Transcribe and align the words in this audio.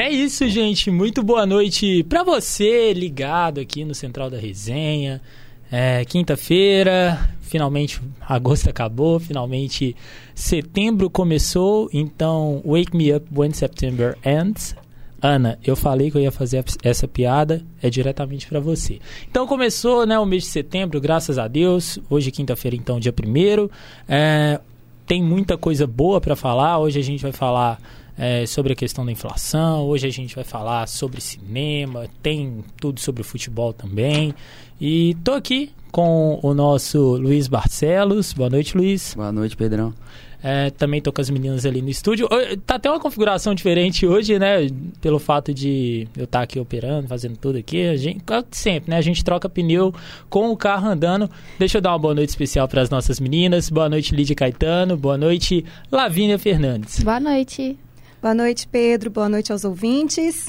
é 0.00 0.10
isso, 0.10 0.48
gente. 0.48 0.90
Muito 0.90 1.24
boa 1.24 1.44
noite 1.44 2.04
para 2.04 2.22
você 2.22 2.92
ligado 2.92 3.58
aqui 3.58 3.84
no 3.84 3.94
Central 3.94 4.30
da 4.30 4.38
Resenha. 4.38 5.20
É, 5.72 6.04
Quinta-feira, 6.04 7.18
finalmente 7.40 8.00
agosto 8.20 8.70
acabou, 8.70 9.18
finalmente 9.18 9.96
setembro 10.34 11.10
começou. 11.10 11.90
Então, 11.92 12.62
wake 12.64 12.96
me 12.96 13.12
up 13.12 13.26
when 13.34 13.52
September 13.52 14.16
ends. 14.24 14.76
Ana, 15.20 15.58
eu 15.64 15.74
falei 15.74 16.12
que 16.12 16.16
eu 16.16 16.22
ia 16.22 16.30
fazer 16.30 16.64
essa 16.84 17.08
piada, 17.08 17.60
é 17.82 17.90
diretamente 17.90 18.46
para 18.46 18.60
você. 18.60 19.00
Então 19.28 19.48
começou 19.48 20.06
né, 20.06 20.16
o 20.16 20.24
mês 20.24 20.44
de 20.44 20.50
setembro, 20.50 21.00
graças 21.00 21.38
a 21.38 21.48
Deus. 21.48 21.98
Hoje, 22.08 22.30
quinta-feira, 22.30 22.76
então, 22.76 23.00
dia 23.00 23.12
1 23.12 23.68
é, 24.08 24.60
Tem 25.06 25.20
muita 25.20 25.58
coisa 25.58 25.88
boa 25.88 26.20
para 26.20 26.36
falar. 26.36 26.78
Hoje 26.78 27.00
a 27.00 27.02
gente 27.02 27.20
vai 27.20 27.32
falar 27.32 27.80
é, 28.18 28.44
sobre 28.44 28.72
a 28.72 28.76
questão 28.76 29.06
da 29.06 29.12
inflação. 29.12 29.86
Hoje 29.86 30.06
a 30.06 30.10
gente 30.10 30.34
vai 30.34 30.44
falar 30.44 30.88
sobre 30.88 31.20
cinema, 31.20 32.06
tem 32.20 32.64
tudo 32.80 32.98
sobre 32.98 33.22
o 33.22 33.24
futebol 33.24 33.72
também. 33.72 34.34
E 34.80 35.16
tô 35.22 35.32
aqui 35.32 35.70
com 35.92 36.38
o 36.42 36.52
nosso 36.52 37.16
Luiz 37.16 37.46
Barcelos. 37.46 38.32
Boa 38.32 38.50
noite, 38.50 38.76
Luiz. 38.76 39.14
Boa 39.14 39.30
noite, 39.30 39.56
Pedrão. 39.56 39.94
É, 40.40 40.70
também 40.70 41.02
tô 41.02 41.12
com 41.12 41.20
as 41.20 41.28
meninas 41.30 41.66
ali 41.66 41.82
no 41.82 41.88
estúdio. 41.88 42.28
Tá 42.64 42.76
até 42.76 42.88
uma 42.88 43.00
configuração 43.00 43.54
diferente 43.54 44.06
hoje, 44.06 44.38
né? 44.38 44.68
Pelo 45.00 45.18
fato 45.18 45.52
de 45.52 46.06
eu 46.16 46.24
estar 46.24 46.38
tá 46.38 46.44
aqui 46.44 46.60
operando, 46.60 47.08
fazendo 47.08 47.36
tudo 47.36 47.58
aqui. 47.58 47.88
A 47.88 47.96
gente, 47.96 48.22
sempre, 48.52 48.90
né? 48.90 48.96
A 48.96 49.00
gente 49.00 49.24
troca 49.24 49.48
pneu 49.48 49.92
com 50.28 50.50
o 50.50 50.56
carro 50.56 50.88
andando. 50.88 51.28
Deixa 51.58 51.78
eu 51.78 51.82
dar 51.82 51.90
uma 51.90 51.98
boa 51.98 52.14
noite 52.14 52.28
especial 52.30 52.68
para 52.68 52.82
as 52.82 52.90
nossas 52.90 53.18
meninas. 53.18 53.68
Boa 53.68 53.88
noite, 53.88 54.14
Lídia 54.14 54.36
Caetano. 54.36 54.96
Boa 54.96 55.18
noite, 55.18 55.64
Lavínia 55.90 56.38
Fernandes. 56.38 57.02
Boa 57.02 57.18
noite. 57.18 57.76
Boa 58.20 58.34
noite, 58.34 58.66
Pedro. 58.66 59.10
Boa 59.10 59.28
noite 59.28 59.52
aos 59.52 59.64
ouvintes. 59.64 60.48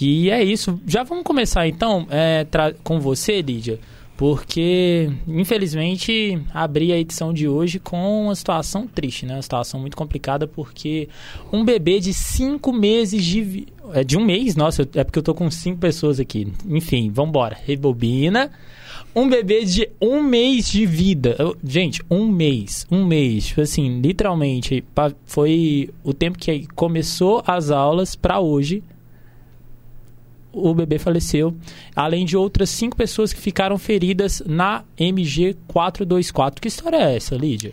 E 0.00 0.30
é 0.30 0.42
isso. 0.42 0.80
Já 0.86 1.02
vamos 1.02 1.24
começar 1.24 1.66
então 1.66 2.06
é, 2.10 2.46
com 2.82 2.98
você, 2.98 3.42
Lídia 3.42 3.78
porque 4.22 5.10
infelizmente 5.26 6.40
abri 6.54 6.92
a 6.92 6.96
edição 6.96 7.32
de 7.32 7.48
hoje 7.48 7.80
com 7.80 8.26
uma 8.26 8.34
situação 8.36 8.86
triste, 8.86 9.26
né? 9.26 9.34
Uma 9.34 9.42
situação 9.42 9.80
muito 9.80 9.96
complicada 9.96 10.46
porque 10.46 11.08
um 11.52 11.64
bebê 11.64 11.98
de 11.98 12.14
cinco 12.14 12.72
meses 12.72 13.24
de 13.24 13.66
é 13.92 14.04
de 14.04 14.16
um 14.16 14.24
mês, 14.24 14.54
nossa, 14.54 14.88
é 14.94 15.02
porque 15.02 15.18
eu 15.18 15.24
tô 15.24 15.34
com 15.34 15.50
cinco 15.50 15.80
pessoas 15.80 16.20
aqui. 16.20 16.46
Enfim, 16.68 17.10
vambora, 17.10 17.58
rebobina. 17.64 18.52
Um 19.14 19.28
bebê 19.28 19.64
de 19.64 19.88
um 20.00 20.22
mês 20.22 20.70
de 20.70 20.86
vida. 20.86 21.36
Gente, 21.62 22.02
um 22.10 22.26
mês. 22.26 22.86
Um 22.90 23.04
mês. 23.04 23.46
Tipo 23.46 23.60
assim, 23.60 24.00
literalmente, 24.00 24.82
foi 25.26 25.90
o 26.02 26.14
tempo 26.14 26.38
que 26.38 26.66
começou 26.68 27.42
as 27.46 27.70
aulas 27.70 28.16
para 28.16 28.40
hoje 28.40 28.82
o 30.52 30.74
bebê 30.74 30.98
faleceu, 30.98 31.56
além 31.96 32.26
de 32.26 32.36
outras 32.36 32.68
cinco 32.70 32.96
pessoas 32.96 33.32
que 33.32 33.40
ficaram 33.40 33.78
feridas 33.78 34.42
na 34.46 34.84
MG 34.98 35.56
424. 35.66 36.60
Que 36.60 36.68
história 36.68 36.96
é 36.96 37.16
essa, 37.16 37.36
Lídia? 37.36 37.72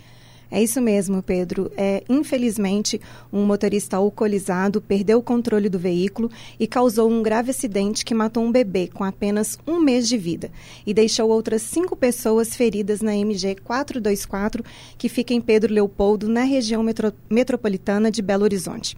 É 0.52 0.62
isso 0.62 0.82
mesmo, 0.82 1.22
Pedro. 1.22 1.72
É, 1.78 2.04
infelizmente, 2.10 3.00
um 3.32 3.46
motorista 3.46 3.98
alcoolizado 3.98 4.82
perdeu 4.82 5.20
o 5.20 5.24
controle 5.24 5.70
do 5.70 5.78
veículo 5.78 6.32
e 6.60 6.66
causou 6.66 7.10
um 7.10 7.22
grave 7.22 7.52
acidente 7.52 8.04
que 8.04 8.16
matou 8.16 8.44
um 8.44 8.52
bebê 8.52 8.88
com 8.88 9.04
apenas 9.04 9.60
um 9.68 9.80
mês 9.80 10.08
de 10.08 10.18
vida 10.18 10.52
e 10.86 10.94
deixou 10.94 11.30
outras 11.30 11.62
cinco 11.62 11.96
pessoas 11.96 12.56
feridas 12.56 13.00
na 13.02 13.16
MG 13.16 13.58
424, 13.64 14.64
que 14.98 15.08
fica 15.08 15.34
em 15.34 15.42
Pedro 15.42 15.74
Leopoldo, 15.74 16.28
na 16.28 16.44
região 16.44 16.82
metro 16.82 17.14
metropolitana 17.30 18.10
de 18.10 18.22
Belo 18.22 18.44
Horizonte. 18.44 18.98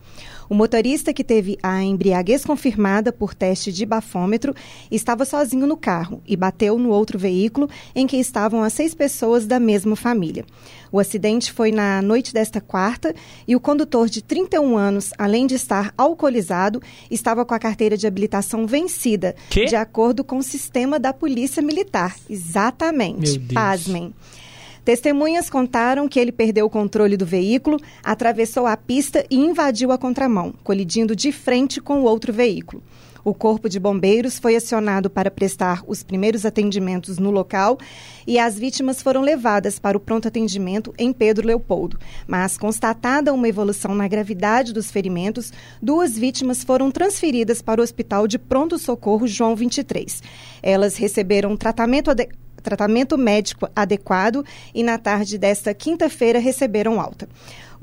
O 0.52 0.53
motorista 0.53 1.13
que 1.13 1.23
teve 1.23 1.57
a 1.63 1.81
embriaguez 1.81 2.44
confirmada 2.44 3.13
por 3.13 3.33
teste 3.33 3.72
de 3.72 3.85
bafômetro 3.85 4.53
estava 4.91 5.23
sozinho 5.23 5.66
no 5.66 5.78
carro 5.78 6.22
e 6.28 6.35
bateu 6.35 6.78
no 6.78 6.89
outro 6.89 7.18
veículo 7.18 7.69
em 7.95 8.06
que 8.06 8.18
estavam 8.18 8.62
as 8.62 8.73
seis 8.73 8.94
pessoas 8.94 9.45
da 9.45 9.62
mesma 9.62 9.95
família. 9.95 10.45
O 10.91 11.00
acidente 11.00 11.52
foi 11.52 11.72
na 11.72 12.02
noite 12.02 12.34
desta 12.34 12.59
quarta 12.59 13.16
e 13.47 13.56
o 13.56 13.59
condutor 13.59 14.09
de 14.09 14.22
31 14.22 14.78
anos, 14.78 15.12
além 15.18 15.47
de 15.47 15.56
estar 15.56 15.94
alcoolizado, 15.97 16.81
estava 17.09 17.46
com 17.46 17.53
a 17.53 17.59
carteira 17.59 17.96
de 17.96 18.06
habilitação 18.06 18.68
vencida, 18.68 19.35
que? 19.50 19.66
de 19.66 19.75
acordo 19.75 20.24
com 20.24 20.38
o 20.38 20.44
sistema 20.44 21.00
da 21.00 21.13
Polícia 21.13 21.62
Militar. 21.62 22.16
Exatamente. 22.30 23.40
Pasmem. 23.53 24.13
Testemunhas 24.84 25.50
contaram 25.50 26.07
que 26.07 26.19
ele 26.19 26.31
perdeu 26.31 26.66
o 26.66 26.69
controle 26.69 27.16
do 27.16 27.25
veículo, 27.25 27.80
atravessou 28.03 28.66
a 28.66 28.75
pista 28.75 29.24
e 29.30 29.38
invadiu 29.38 29.91
a 29.91 29.97
contramão, 29.97 30.53
colidindo 30.63 31.16
de 31.16 31.31
frente 31.31 31.80
com 31.80 32.01
o 32.01 32.03
outro 32.03 32.34
veículo. 32.34 32.81
O 33.23 33.33
Corpo 33.33 33.69
de 33.69 33.79
Bombeiros 33.79 34.39
foi 34.39 34.55
acionado 34.55 35.09
para 35.09 35.29
prestar 35.29 35.83
os 35.87 36.01
primeiros 36.01 36.45
atendimentos 36.45 37.17
no 37.17 37.29
local 37.29 37.77
e 38.25 38.39
as 38.39 38.57
vítimas 38.57 39.01
foram 39.01 39.21
levadas 39.21 39.77
para 39.77 39.97
o 39.97 39.99
pronto 39.99 40.27
atendimento 40.27 40.93
em 40.97 41.13
Pedro 41.13 41.45
Leopoldo. 41.45 41.99
Mas, 42.27 42.57
constatada 42.57 43.33
uma 43.33 43.47
evolução 43.47 43.93
na 43.93 44.07
gravidade 44.07 44.73
dos 44.73 44.89
ferimentos, 44.89 45.53
duas 45.81 46.17
vítimas 46.17 46.63
foram 46.63 46.89
transferidas 46.89 47.61
para 47.61 47.79
o 47.79 47.83
Hospital 47.83 48.27
de 48.27 48.39
Pronto 48.39 48.79
Socorro 48.79 49.27
João 49.27 49.55
23. 49.55 50.23
Elas 50.63 50.95
receberam 50.95 51.55
tratamento 51.55 52.11
tratamento 52.61 53.17
médico 53.17 53.67
adequado 53.75 54.45
e 54.73 54.83
na 54.83 54.97
tarde 54.97 55.38
desta 55.38 55.73
quinta-feira 55.73 56.38
receberam 56.39 57.01
alta. 57.01 57.27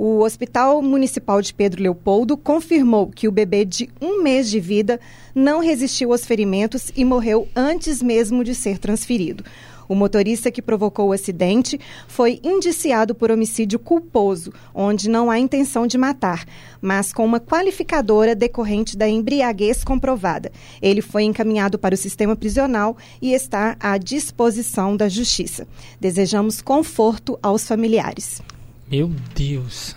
O 0.00 0.20
Hospital 0.20 0.80
Municipal 0.80 1.42
de 1.42 1.52
Pedro 1.52 1.82
Leopoldo 1.82 2.36
confirmou 2.36 3.08
que 3.08 3.26
o 3.26 3.32
bebê 3.32 3.64
de 3.64 3.90
um 4.00 4.22
mês 4.22 4.48
de 4.48 4.60
vida 4.60 5.00
não 5.34 5.58
resistiu 5.58 6.12
aos 6.12 6.24
ferimentos 6.24 6.92
e 6.96 7.04
morreu 7.04 7.48
antes 7.56 8.00
mesmo 8.00 8.44
de 8.44 8.54
ser 8.54 8.78
transferido. 8.78 9.42
O 9.88 9.96
motorista 9.96 10.52
que 10.52 10.62
provocou 10.62 11.08
o 11.08 11.12
acidente 11.12 11.80
foi 12.06 12.38
indiciado 12.44 13.12
por 13.12 13.32
homicídio 13.32 13.76
culposo, 13.76 14.52
onde 14.72 15.10
não 15.10 15.32
há 15.32 15.38
intenção 15.40 15.84
de 15.84 15.98
matar, 15.98 16.44
mas 16.80 17.12
com 17.12 17.24
uma 17.24 17.40
qualificadora 17.40 18.36
decorrente 18.36 18.96
da 18.96 19.08
embriaguez 19.08 19.82
comprovada. 19.82 20.52
Ele 20.80 21.02
foi 21.02 21.24
encaminhado 21.24 21.76
para 21.76 21.96
o 21.96 21.98
sistema 21.98 22.36
prisional 22.36 22.96
e 23.20 23.32
está 23.32 23.76
à 23.80 23.98
disposição 23.98 24.96
da 24.96 25.08
Justiça. 25.08 25.66
Desejamos 26.00 26.62
conforto 26.62 27.36
aos 27.42 27.66
familiares. 27.66 28.40
Meu 28.90 29.10
Deus. 29.34 29.94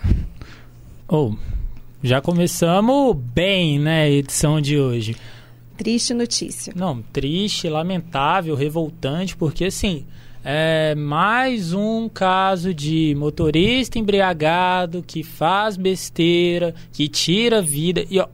Oh, 1.08 1.34
já 2.02 2.20
começamos 2.20 3.16
bem, 3.16 3.78
né, 3.78 4.02
a 4.02 4.10
edição 4.10 4.60
de 4.60 4.78
hoje. 4.78 5.16
Triste 5.78 6.12
notícia. 6.12 6.74
Não, 6.76 7.00
triste, 7.00 7.70
lamentável, 7.70 8.54
revoltante, 8.54 9.34
porque 9.34 9.64
assim, 9.64 10.04
é 10.44 10.94
mais 10.94 11.72
um 11.72 12.06
caso 12.06 12.74
de 12.74 13.14
motorista 13.16 13.98
embriagado 13.98 15.02
que 15.02 15.22
faz 15.22 15.78
besteira, 15.78 16.74
que 16.92 17.08
tira 17.08 17.60
a 17.60 17.62
vida. 17.62 18.04
E 18.10 18.20
ó, 18.20 18.28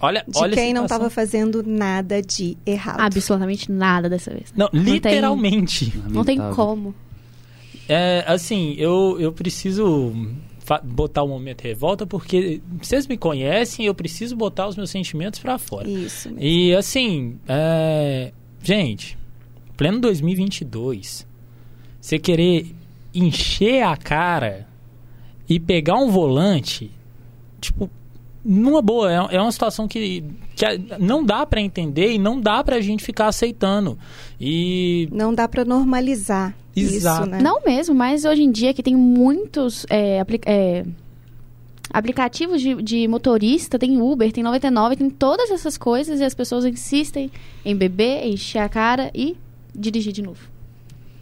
olha, 0.00 0.24
de 0.28 0.38
olha 0.38 0.54
quem 0.54 0.72
não 0.72 0.84
estava 0.84 1.10
fazendo 1.10 1.64
nada 1.66 2.22
de 2.22 2.56
errado. 2.64 3.00
Absolutamente 3.00 3.72
nada 3.72 4.08
dessa 4.08 4.30
vez. 4.30 4.52
Não, 4.56 4.68
não 4.72 4.82
literalmente. 4.82 5.90
Tem, 5.90 6.02
não 6.12 6.24
tem 6.24 6.38
como. 6.54 6.94
É, 7.88 8.24
assim, 8.26 8.74
eu, 8.78 9.16
eu 9.20 9.32
preciso 9.32 10.12
botar 10.82 11.22
o 11.22 11.28
momento 11.28 11.60
revolta 11.60 12.06
porque 12.06 12.62
vocês 12.80 13.06
me 13.06 13.18
conhecem 13.18 13.84
eu 13.84 13.94
preciso 13.94 14.34
botar 14.34 14.66
os 14.66 14.76
meus 14.76 14.90
sentimentos 14.90 15.38
para 15.38 15.58
fora. 15.58 15.88
Isso. 15.88 16.30
Mesmo. 16.30 16.42
E 16.42 16.74
assim, 16.74 17.38
é... 17.46 18.32
gente, 18.62 19.18
pleno 19.76 20.00
2022, 20.00 21.26
você 22.00 22.18
querer 22.18 22.74
encher 23.14 23.82
a 23.82 23.96
cara 23.96 24.66
e 25.48 25.60
pegar 25.60 25.98
um 25.98 26.10
volante, 26.10 26.90
tipo, 27.60 27.90
numa 28.44 28.82
boa, 28.82 29.10
é, 29.10 29.36
é 29.36 29.40
uma 29.40 29.50
situação 29.50 29.88
que, 29.88 30.22
que 30.54 30.64
não 30.98 31.24
dá 31.24 31.46
para 31.46 31.60
entender 31.60 32.12
e 32.12 32.18
não 32.18 32.40
dá 32.40 32.62
para 32.62 32.76
a 32.76 32.80
gente 32.80 33.02
ficar 33.02 33.28
aceitando. 33.28 33.98
E 34.38 35.08
não 35.10 35.34
dá 35.34 35.48
para 35.48 35.64
normalizar 35.64 36.54
Exato. 36.76 37.22
isso, 37.22 37.30
né? 37.30 37.40
Não 37.40 37.62
mesmo, 37.62 37.94
mas 37.94 38.24
hoje 38.24 38.42
em 38.42 38.50
dia 38.50 38.74
que 38.74 38.82
tem 38.82 38.94
muitos 38.94 39.86
é, 39.88 40.22
é, 40.46 40.84
aplicativos 41.90 42.60
de, 42.60 42.74
de, 42.82 43.08
motorista, 43.08 43.78
tem 43.78 44.00
Uber, 44.00 44.30
tem 44.30 44.44
99, 44.44 44.96
tem 44.96 45.08
todas 45.08 45.50
essas 45.50 45.78
coisas 45.78 46.20
e 46.20 46.24
as 46.24 46.34
pessoas 46.34 46.64
insistem 46.64 47.30
em 47.64 47.74
beber, 47.74 48.26
encher 48.26 48.58
a 48.58 48.68
cara 48.68 49.10
e 49.14 49.36
dirigir 49.74 50.12
de 50.12 50.22
novo. 50.22 50.52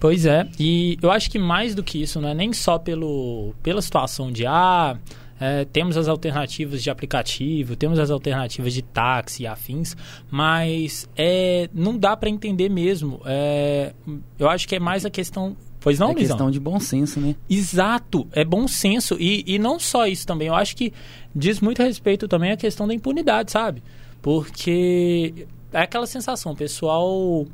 Pois 0.01 0.27
é, 0.27 0.49
e 0.59 0.99
eu 1.01 1.13
acho 1.13 1.31
que 1.31 1.39
mais 1.39 1.77
do 1.77 1.83
que 1.83 2.03
isso, 2.03 2.21
não 2.21 2.29
é 2.29 2.35
nem 2.35 2.53
só 2.53 2.77
pelo, 2.77 3.55
pela 3.63 3.81
situação 3.81 4.33
de 4.33 4.45
ah, 4.45 4.99
é, 5.43 5.65
temos 5.65 5.97
as 5.97 6.07
alternativas 6.07 6.81
de 6.81 6.89
aplicativo, 6.89 7.75
temos 7.75 7.99
as 7.99 8.13
alternativas 8.13 8.73
de 8.73 8.81
táxi 8.81 9.43
e 9.43 9.47
afins, 9.49 9.97
mas 10.31 11.09
é, 11.17 11.69
não 11.75 11.99
dá 11.99 12.17
para 12.17 12.31
entender 12.31 12.69
mesmo. 12.69 13.21
É, 13.27 13.93
eu 14.39 14.49
acho 14.49 14.69
que 14.69 14.77
é 14.77 14.79
mais 14.79 15.05
a 15.05 15.11
questão 15.11 15.57
Pois 15.81 15.99
não, 15.99 16.13
É 16.13 16.15
questão 16.15 16.49
de 16.49 16.61
bom 16.61 16.79
senso, 16.79 17.19
né? 17.19 17.35
Exato, 17.51 18.25
é 18.31 18.45
bom 18.45 18.69
senso. 18.69 19.17
E, 19.19 19.43
e 19.45 19.59
não 19.59 19.81
só 19.81 20.07
isso 20.07 20.25
também, 20.25 20.47
eu 20.47 20.55
acho 20.55 20.77
que 20.77 20.93
diz 21.35 21.59
muito 21.59 21.83
respeito 21.83 22.29
também 22.29 22.53
à 22.53 22.57
questão 22.57 22.87
da 22.87 22.95
impunidade, 22.95 23.51
sabe? 23.51 23.83
Porque 24.23 25.45
é 25.73 25.81
aquela 25.81 26.07
sensação, 26.07 26.53
o 26.53 26.57
pessoal 26.57 27.45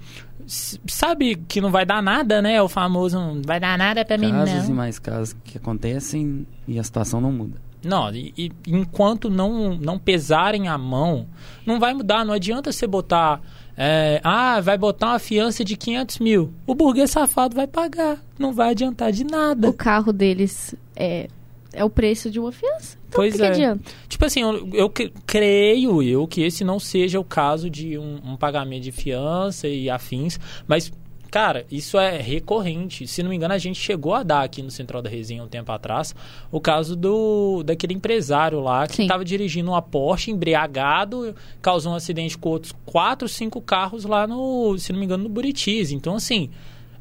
sabe 0.47 1.37
que 1.37 1.59
não 1.59 1.71
vai 1.71 1.87
dar 1.87 2.03
nada, 2.03 2.43
né? 2.43 2.61
O 2.61 2.69
famoso 2.69 3.19
não 3.19 3.41
vai 3.41 3.59
dar 3.59 3.79
nada 3.79 4.05
pra 4.05 4.19
mim, 4.19 4.31
Casos 4.31 4.65
e 4.67 4.69
não. 4.69 4.77
mais 4.77 4.99
casos 4.99 5.35
que 5.43 5.57
acontecem 5.57 6.47
e 6.67 6.79
a 6.79 6.85
situação 6.85 7.23
não 7.23 7.33
muda. 7.33 7.68
Não, 7.85 8.13
e, 8.15 8.33
e 8.37 8.53
enquanto 8.67 9.31
não, 9.31 9.75
não 9.77 9.99
pesarem 9.99 10.67
a 10.69 10.77
mão, 10.77 11.27
não 11.65 11.79
vai 11.79 11.95
mudar. 11.95 12.25
Não 12.25 12.35
adianta 12.35 12.73
você 12.73 12.87
botar. 12.87 13.41
é, 13.77 14.21
ah, 14.25 14.61
vai 14.61 14.77
botar 14.77 15.09
uma 15.11 15.19
fiança 15.19 15.65
de 15.65 15.77
500 15.77 16.19
mil. 16.19 16.53
O 16.67 16.75
burguês 16.75 17.11
safado 17.11 17.55
vai 17.55 17.67
pagar. 17.67 18.19
Não 18.39 18.53
vai 18.53 18.71
adiantar 18.71 19.13
de 19.13 19.25
nada. 19.25 19.69
O 19.69 19.73
carro 19.73 20.13
deles 20.13 20.75
é, 20.97 21.29
é 21.73 21.85
o 21.85 21.91
preço 21.91 22.31
de 22.31 22.41
uma 22.41 22.51
fiança. 22.51 22.99
Então, 23.09 23.21
Pois 23.21 23.33
que, 23.33 23.39
que 23.39 23.45
é. 23.45 23.49
adianta? 23.49 23.91
Tipo 24.09 24.25
assim, 24.25 24.43
eu, 24.43 24.69
eu 24.75 24.91
cre- 24.91 25.13
creio 25.25 26.03
eu 26.03 26.27
que 26.27 26.43
esse 26.43 26.65
não 26.65 26.79
seja 26.81 27.19
o 27.21 27.25
caso 27.25 27.71
de 27.71 27.97
um, 27.97 28.21
um 28.33 28.37
pagamento 28.37 28.83
de 28.83 28.93
fiança 28.93 29.67
e 29.69 29.89
afins, 29.89 30.39
mas, 30.67 30.93
cara, 31.31 31.67
isso 31.71 31.99
é 31.99 32.21
recorrente. 32.21 33.07
Se 33.07 33.23
não 33.23 33.31
me 33.31 33.37
engano, 33.37 33.55
a 33.55 33.59
gente 33.59 33.79
chegou 33.79 34.15
a 34.15 34.23
dar 34.23 34.43
aqui 34.43 34.63
no 34.63 34.71
Central 34.71 35.03
da 35.03 35.09
Resenha 35.11 35.43
um 35.43 35.49
tempo 35.49 35.71
atrás 35.71 36.15
o 36.51 36.61
caso 36.61 36.97
do 36.97 37.63
daquele 37.63 37.95
empresário 37.95 38.61
lá 38.61 38.87
que 38.87 39.03
estava 39.03 39.25
dirigindo 39.25 39.71
uma 39.71 39.83
Porsche 39.83 40.31
embriagado, 40.31 41.35
causou 41.61 41.93
um 41.93 41.95
acidente 41.95 42.37
com 42.37 42.49
outros 42.51 42.75
quatro, 42.85 43.29
cinco 43.29 43.61
carros 43.61 44.05
lá 44.05 44.27
no, 44.27 44.77
se 44.79 44.93
não 44.93 44.99
me 44.99 45.05
engano, 45.05 45.25
no 45.25 45.29
Buritis. 45.29 45.93
Então, 45.93 46.17
assim, 46.17 46.51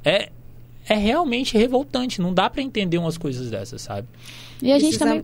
é, 0.03 0.29
é 0.87 0.95
realmente 0.95 1.57
revoltante. 1.57 2.21
Não 2.21 2.33
dá 2.33 2.49
pra 2.49 2.61
entender 2.61 2.97
umas 2.97 3.17
coisas 3.17 3.49
dessas, 3.49 3.81
sabe? 3.81 4.07
E 4.61 4.71
a 4.71 4.79
gente 4.79 4.97
também. 4.97 5.23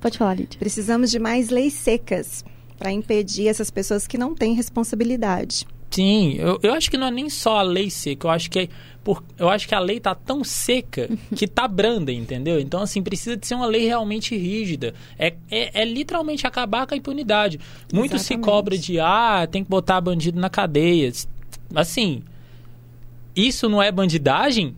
Pode 0.00 0.18
falar, 0.18 0.34
Lídia. 0.34 0.58
Precisamos 0.58 1.10
de 1.10 1.18
mais 1.18 1.48
leis 1.48 1.72
secas 1.72 2.44
para 2.78 2.92
impedir 2.92 3.48
essas 3.48 3.70
pessoas 3.70 4.06
que 4.06 4.18
não 4.18 4.34
têm 4.34 4.54
responsabilidade. 4.54 5.66
Sim, 5.94 6.34
eu, 6.38 6.58
eu 6.62 6.74
acho 6.74 6.90
que 6.90 6.96
não 6.96 7.06
é 7.06 7.10
nem 7.10 7.30
só 7.30 7.58
a 7.58 7.62
lei 7.62 7.88
seca, 7.88 8.26
eu 8.26 8.30
acho 8.30 8.50
que 8.50 8.58
é 8.58 8.68
por, 9.04 9.22
eu 9.38 9.50
acho 9.50 9.68
que 9.68 9.74
a 9.74 9.78
lei 9.78 10.00
tá 10.00 10.14
tão 10.14 10.42
seca 10.42 11.08
que 11.36 11.46
tá 11.46 11.68
branda, 11.68 12.10
entendeu? 12.10 12.58
Então, 12.58 12.80
assim, 12.80 13.02
precisa 13.02 13.36
de 13.36 13.46
ser 13.46 13.54
uma 13.54 13.66
lei 13.66 13.86
realmente 13.86 14.34
rígida. 14.34 14.94
É, 15.18 15.34
é, 15.50 15.82
é 15.82 15.84
literalmente 15.84 16.46
acabar 16.46 16.86
com 16.86 16.94
a 16.94 16.96
impunidade. 16.96 17.60
Muito 17.92 18.18
se 18.18 18.32
Exatamente. 18.32 18.44
cobra 18.44 18.78
de, 18.78 18.98
ah, 18.98 19.46
tem 19.48 19.62
que 19.62 19.70
botar 19.70 20.00
bandido 20.00 20.40
na 20.40 20.48
cadeia. 20.48 21.12
Assim, 21.74 22.22
isso 23.36 23.68
não 23.68 23.82
é 23.82 23.92
bandidagem? 23.92 24.74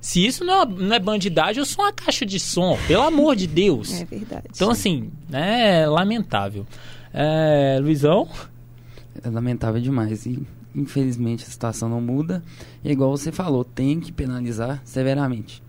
Se 0.00 0.24
isso 0.24 0.42
não 0.42 0.62
é, 0.62 0.66
não 0.66 0.96
é 0.96 0.98
bandidagem, 0.98 1.60
eu 1.60 1.66
sou 1.66 1.84
uma 1.84 1.92
caixa 1.92 2.24
de 2.24 2.40
som, 2.40 2.78
pelo 2.88 3.02
amor 3.02 3.36
de 3.36 3.46
Deus. 3.46 4.00
É 4.00 4.04
verdade. 4.04 4.46
Então, 4.54 4.70
assim, 4.70 5.10
é 5.30 5.86
lamentável. 5.86 6.66
É, 7.12 7.78
Luizão? 7.80 8.28
É 9.22 9.28
lamentável 9.28 9.80
demais. 9.80 10.24
E 10.26 10.46
infelizmente 10.76 11.44
a 11.44 11.48
situação 11.48 11.88
não 11.88 12.00
muda. 12.00 12.42
E 12.84 12.92
igual 12.92 13.10
você 13.10 13.32
falou, 13.32 13.64
tem 13.64 13.98
que 13.98 14.12
penalizar 14.12 14.80
severamente. 14.84 15.62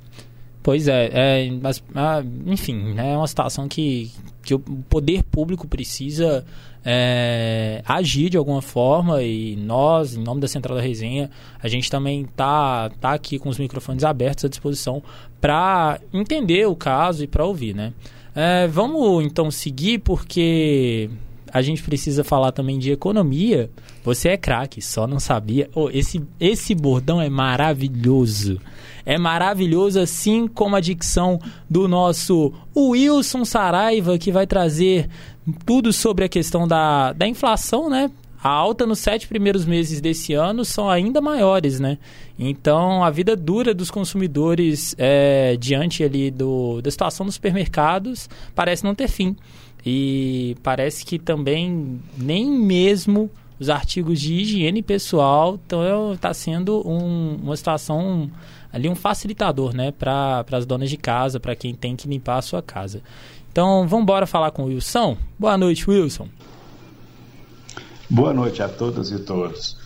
Pois 0.62 0.88
é, 0.88 1.10
é 1.14 1.52
mas, 1.62 1.82
ah, 1.96 2.22
enfim, 2.46 2.96
é 2.98 3.16
uma 3.16 3.28
situação 3.28 3.70
que, 3.70 4.12
que 4.44 4.54
o 4.54 4.60
poder 4.60 5.24
público 5.24 5.66
precisa 5.66 6.46
é, 6.84 7.82
agir 7.86 8.30
de 8.30 8.38
alguma 8.38 8.62
forma 8.62 9.24
e 9.24 9.56
nós, 9.56 10.16
em 10.16 10.22
nome 10.22 10.42
da 10.42 10.48
Central 10.48 10.76
da 10.76 10.82
Resenha, 10.82 11.30
a 11.62 11.68
gente 11.68 11.90
também 11.90 12.26
tá, 12.36 12.90
tá 13.00 13.14
aqui 13.14 13.40
com 13.40 13.48
os 13.48 13.58
microfones 13.58 14.04
abertos 14.04 14.44
à 14.44 14.50
disposição 14.50 15.02
para 15.40 16.02
entender 16.14 16.68
o 16.68 16.76
caso 16.76 17.24
e 17.24 17.28
para 17.28 17.46
ouvir, 17.46 17.74
né? 17.74 17.94
É, 18.36 18.68
vamos 18.68 19.26
então 19.26 19.50
seguir 19.50 20.00
porque 20.00 21.10
a 21.52 21.62
gente 21.62 21.84
precisa 21.84 22.24
falar 22.24 22.52
também 22.52 22.78
de 22.78 22.92
economia. 22.92 23.70
Você 24.04 24.30
é 24.30 24.38
craque, 24.38 24.82
só 24.82 25.08
não 25.08 25.20
sabia. 25.20 25.70
Oh, 25.74 25.90
esse, 25.90 26.24
esse 26.40 26.74
bordão 26.74 27.22
é 27.22 27.30
maravilhoso. 27.30 28.60
É 29.06 29.18
maravilhoso, 29.18 30.00
assim 30.00 30.48
como 30.48 30.76
a 30.76 30.82
dicção 30.82 31.40
do 31.70 31.88
nosso 31.88 32.54
Wilson 32.76 33.46
Saraiva, 33.46 34.18
que 34.18 34.32
vai 34.32 34.46
trazer 34.46 35.10
tudo 35.66 35.94
sobre 35.94 36.26
a 36.26 36.30
questão 36.30 36.68
da, 36.68 37.14
da 37.14 37.28
inflação, 37.28 37.90
né? 37.90 38.12
A 38.44 38.50
alta 38.50 38.86
nos 38.86 39.00
sete 39.00 39.28
primeiros 39.28 39.66
meses 39.66 40.00
desse 40.00 40.34
ano 40.34 40.64
são 40.64 40.90
ainda 40.90 41.20
maiores, 41.20 41.80
né? 41.80 41.98
Então, 42.38 43.04
a 43.04 43.10
vida 43.10 43.36
dura 43.36 43.74
dos 43.74 43.90
consumidores 43.90 44.94
é, 44.98 45.58
diante 45.60 46.04
ali 46.04 46.30
do, 46.30 46.82
da 46.82 46.92
situação 46.92 47.26
dos 47.26 47.36
supermercados 47.36 48.30
parece 48.54 48.84
não 48.84 48.94
ter 48.94 49.08
fim. 49.08 49.36
E 49.90 50.58
parece 50.62 51.06
que 51.06 51.18
também 51.18 52.02
nem 52.18 52.46
mesmo 52.52 53.32
os 53.58 53.70
artigos 53.70 54.20
de 54.20 54.34
higiene 54.34 54.82
pessoal 54.82 55.56
estão 55.56 56.18
tá 56.20 56.34
sendo 56.34 56.86
um, 56.86 57.40
uma 57.42 57.56
situação 57.56 58.30
ali 58.70 58.90
um 58.90 58.96
facilitador, 58.96 59.74
né, 59.74 59.94
para 59.94 60.44
as 60.52 60.66
donas 60.66 60.90
de 60.90 60.98
casa, 60.98 61.40
para 61.40 61.56
quem 61.56 61.74
tem 61.74 61.96
que 61.96 62.06
limpar 62.06 62.40
a 62.40 62.42
sua 62.42 62.62
casa. 62.62 63.02
Então, 63.50 63.88
vamos 63.88 64.04
embora 64.04 64.28
falar 64.28 64.52
com 64.52 64.64
o 64.64 64.66
Wilson. 64.66 65.16
Boa 65.40 65.58
noite, 65.58 65.90
Wilson. 65.90 66.28
Boa 68.10 68.34
noite 68.34 68.62
a 68.62 68.68
todas 68.68 69.10
e 69.10 69.20
todos. 69.20 69.78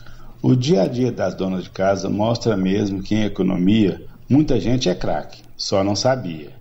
O 0.41 0.55
dia 0.55 0.81
a 0.81 0.87
dia 0.87 1.11
das 1.11 1.35
donas 1.35 1.65
de 1.65 1.69
casa 1.69 2.09
mostra 2.09 2.57
mesmo 2.57 3.03
que 3.03 3.13
em 3.13 3.25
economia 3.25 4.03
muita 4.27 4.59
gente 4.59 4.89
é 4.89 4.95
craque, 4.95 5.43
só 5.55 5.83
não 5.83 5.95
sabia. 5.95 6.59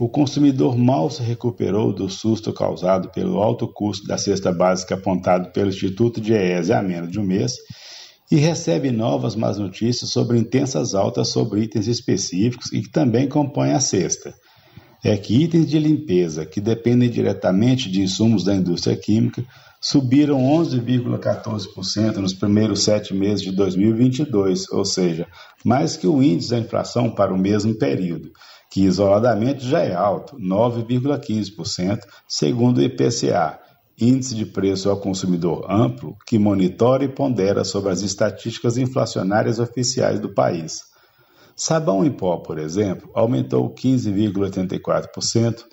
O 0.00 0.08
consumidor 0.08 0.78
mal 0.78 1.10
se 1.10 1.24
recuperou 1.24 1.92
do 1.92 2.08
susto 2.08 2.52
causado 2.52 3.10
pelo 3.10 3.42
alto 3.42 3.66
custo 3.66 4.06
da 4.06 4.16
cesta 4.16 4.52
básica 4.52 4.94
apontado 4.94 5.50
pelo 5.50 5.70
Instituto 5.70 6.20
de 6.20 6.32
EES 6.32 6.70
há 6.70 6.80
menos 6.80 7.10
de 7.10 7.18
um 7.18 7.24
mês 7.24 7.56
e 8.30 8.36
recebe 8.36 8.92
novas 8.92 9.34
más 9.34 9.58
notícias 9.58 10.10
sobre 10.10 10.38
intensas 10.38 10.94
altas 10.94 11.30
sobre 11.30 11.62
itens 11.62 11.88
específicos 11.88 12.72
e 12.72 12.82
que 12.82 12.90
também 12.92 13.26
compõem 13.26 13.72
a 13.72 13.80
cesta. 13.80 14.32
É 15.04 15.16
que 15.16 15.42
itens 15.42 15.66
de 15.68 15.80
limpeza, 15.80 16.46
que 16.46 16.60
dependem 16.60 17.10
diretamente 17.10 17.90
de 17.90 18.00
insumos 18.00 18.44
da 18.44 18.54
indústria 18.54 18.96
química, 18.96 19.44
subiram 19.80 20.40
11,14% 20.42 22.16
nos 22.16 22.34
primeiros 22.34 22.84
sete 22.84 23.12
meses 23.12 23.42
de 23.42 23.50
2022, 23.50 24.70
ou 24.70 24.84
seja, 24.84 25.26
mais 25.64 25.96
que 25.96 26.06
o 26.06 26.22
índice 26.22 26.50
da 26.50 26.58
inflação 26.58 27.10
para 27.10 27.34
o 27.34 27.38
mesmo 27.38 27.74
período, 27.74 28.30
que 28.70 28.84
isoladamente 28.84 29.66
já 29.66 29.80
é 29.80 29.94
alto, 29.94 30.36
9,15%, 30.36 32.00
segundo 32.28 32.78
o 32.78 32.82
IPCA, 32.82 33.58
Índice 34.00 34.34
de 34.34 34.46
Preço 34.46 34.88
ao 34.88 35.00
Consumidor 35.00 35.66
Amplo, 35.68 36.16
que 36.26 36.38
monitora 36.38 37.04
e 37.04 37.08
pondera 37.08 37.64
sobre 37.64 37.92
as 37.92 38.00
estatísticas 38.02 38.78
inflacionárias 38.78 39.58
oficiais 39.58 40.20
do 40.20 40.32
país. 40.32 40.82
Sabão 41.56 42.04
em 42.04 42.12
pó, 42.12 42.36
por 42.36 42.58
exemplo, 42.58 43.10
aumentou 43.12 43.74
15,84%, 43.74 45.64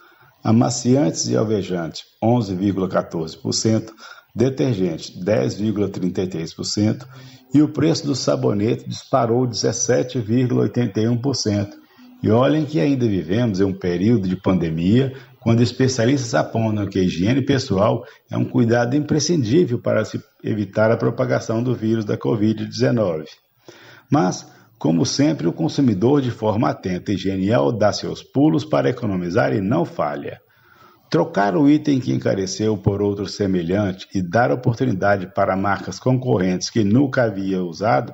amaciantes 0.44 1.28
e 1.28 1.38
alvejantes 1.38 2.02
11,14%, 2.24 3.92
detergente 4.36 5.14
10,33% 5.24 7.06
e 7.54 7.62
o 7.62 7.72
preço 7.72 8.08
do 8.08 8.16
sabonete 8.16 8.90
disparou 8.90 9.48
17,81%. 9.48 11.85
E 12.26 12.32
olhem 12.32 12.66
que 12.66 12.80
ainda 12.80 13.08
vivemos 13.08 13.60
em 13.60 13.66
um 13.66 13.72
período 13.78 14.28
de 14.28 14.36
pandemia, 14.36 15.14
quando 15.42 15.62
especialistas 15.62 16.34
apontam 16.34 16.88
que 16.88 16.98
a 16.98 17.04
higiene 17.04 17.40
pessoal 17.40 18.04
é 18.32 18.36
um 18.36 18.44
cuidado 18.44 18.96
imprescindível 18.96 19.80
para 19.80 20.04
se 20.04 20.20
evitar 20.44 20.90
a 20.90 20.98
propagação 20.98 21.62
do 21.62 21.76
vírus 21.76 22.04
da 22.04 22.18
Covid-19. 22.18 23.26
Mas, 24.12 24.52
como 24.80 25.06
sempre, 25.06 25.46
o 25.46 25.54
consumidor, 25.54 26.20
de 26.20 26.32
forma 26.32 26.68
atenta 26.68 27.12
e 27.12 27.16
genial, 27.16 27.72
dá 27.72 27.94
seus 27.94 28.24
pulos 28.24 28.66
para 28.66 28.90
economizar 28.90 29.54
e 29.54 29.62
não 29.62 29.86
falha. 29.86 30.42
Trocar 31.12 31.56
o 31.56 31.70
item 31.70 32.00
que 32.00 32.12
encareceu 32.12 32.76
por 32.76 33.04
outro 33.04 33.28
semelhante 33.28 34.08
e 34.16 34.28
dar 34.28 34.52
oportunidade 34.52 35.32
para 35.32 35.56
marcas 35.56 36.00
concorrentes 36.00 36.72
que 36.72 36.84
nunca 36.84 37.22
havia 37.22 37.62
usado 37.62 38.12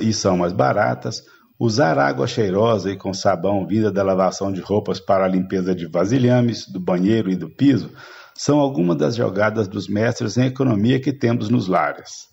e 0.00 0.10
são 0.10 0.38
mais 0.38 0.54
baratas, 0.54 1.22
usar 1.64 1.96
água 1.96 2.26
cheirosa 2.26 2.90
e 2.90 2.96
com 2.96 3.14
sabão 3.14 3.64
vinda 3.64 3.88
da 3.88 4.02
lavação 4.02 4.52
de 4.52 4.60
roupas 4.60 4.98
para 4.98 5.24
a 5.24 5.28
limpeza 5.28 5.72
de 5.72 5.86
vasilhames, 5.86 6.66
do 6.66 6.80
banheiro 6.80 7.30
e 7.30 7.36
do 7.36 7.48
piso, 7.48 7.92
são 8.34 8.58
algumas 8.58 8.96
das 8.96 9.14
jogadas 9.14 9.68
dos 9.68 9.86
mestres 9.86 10.36
em 10.36 10.46
economia 10.46 10.98
que 10.98 11.12
temos 11.12 11.48
nos 11.48 11.68
lares. 11.68 12.26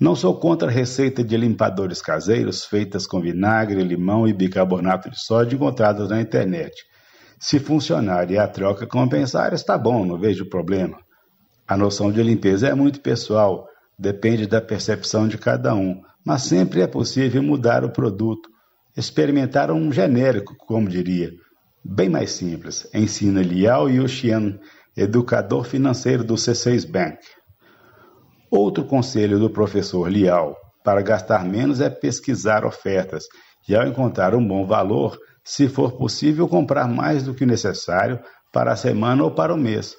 Não 0.00 0.16
sou 0.16 0.34
contra 0.34 0.66
a 0.66 0.72
receita 0.72 1.22
de 1.22 1.36
limpadores 1.36 2.02
caseiros 2.02 2.64
feitas 2.64 3.06
com 3.06 3.20
vinagre, 3.20 3.84
limão 3.84 4.26
e 4.26 4.32
bicarbonato 4.32 5.08
de 5.10 5.20
sódio 5.20 5.54
encontradas 5.54 6.08
na 6.08 6.20
internet. 6.20 6.74
Se 7.38 7.60
funcionar 7.60 8.32
e 8.32 8.36
a 8.36 8.48
troca 8.48 8.84
compensar, 8.84 9.54
está 9.54 9.78
bom, 9.78 10.04
não 10.04 10.18
vejo 10.18 10.44
problema. 10.44 10.98
A 11.68 11.76
noção 11.76 12.10
de 12.10 12.20
limpeza 12.20 12.66
é 12.66 12.74
muito 12.74 13.00
pessoal, 13.00 13.68
depende 13.96 14.44
da 14.44 14.60
percepção 14.60 15.28
de 15.28 15.38
cada 15.38 15.72
um, 15.72 16.02
mas 16.24 16.42
sempre 16.42 16.80
é 16.80 16.86
possível 16.86 17.42
mudar 17.42 17.84
o 17.84 17.92
produto. 17.92 18.48
experimentaram 18.96 19.76
um 19.76 19.92
genérico, 19.92 20.54
como 20.56 20.88
diria, 20.88 21.30
bem 21.84 22.08
mais 22.08 22.32
simples. 22.32 22.88
Ensina 22.92 23.40
Liao 23.40 23.88
Yuxian, 23.88 24.58
educador 24.96 25.64
financeiro 25.64 26.24
do 26.24 26.34
C6 26.34 26.90
Bank. 26.90 27.18
Outro 28.50 28.84
conselho 28.84 29.38
do 29.38 29.48
professor 29.48 30.10
Liao 30.10 30.56
para 30.84 31.02
gastar 31.02 31.44
menos 31.44 31.80
é 31.80 31.88
pesquisar 31.88 32.64
ofertas 32.64 33.24
e, 33.68 33.76
ao 33.76 33.86
encontrar 33.86 34.34
um 34.34 34.46
bom 34.46 34.66
valor, 34.66 35.16
se 35.44 35.68
for 35.68 35.92
possível, 35.92 36.48
comprar 36.48 36.88
mais 36.88 37.22
do 37.22 37.34
que 37.34 37.46
necessário 37.46 38.20
para 38.52 38.72
a 38.72 38.76
semana 38.76 39.22
ou 39.22 39.30
para 39.30 39.54
o 39.54 39.56
mês. 39.56 39.94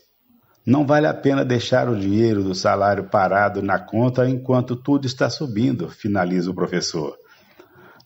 Não 0.65 0.85
vale 0.85 1.07
a 1.07 1.13
pena 1.13 1.43
deixar 1.43 1.89
o 1.89 1.99
dinheiro 1.99 2.43
do 2.43 2.53
salário 2.53 3.05
parado 3.05 3.61
na 3.61 3.79
conta 3.79 4.29
enquanto 4.29 4.75
tudo 4.75 5.07
está 5.07 5.29
subindo, 5.29 5.89
finaliza 5.89 6.51
o 6.51 6.53
professor. 6.53 7.17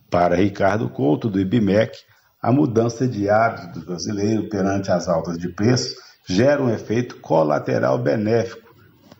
Para 0.09 0.35
Ricardo 0.35 0.89
Couto, 0.89 1.29
do 1.29 1.39
IBMEC, 1.39 1.97
a 2.41 2.51
mudança 2.51 3.07
de 3.07 3.29
hábitos 3.29 3.81
do 3.81 3.85
brasileiro 3.85 4.47
perante 4.47 4.89
as 4.89 5.09
altas 5.09 5.38
de 5.38 5.50
preço 5.50 5.95
gera 6.27 6.63
um 6.63 6.69
efeito 6.69 7.19
colateral 7.19 7.97
benéfico. 7.97 8.74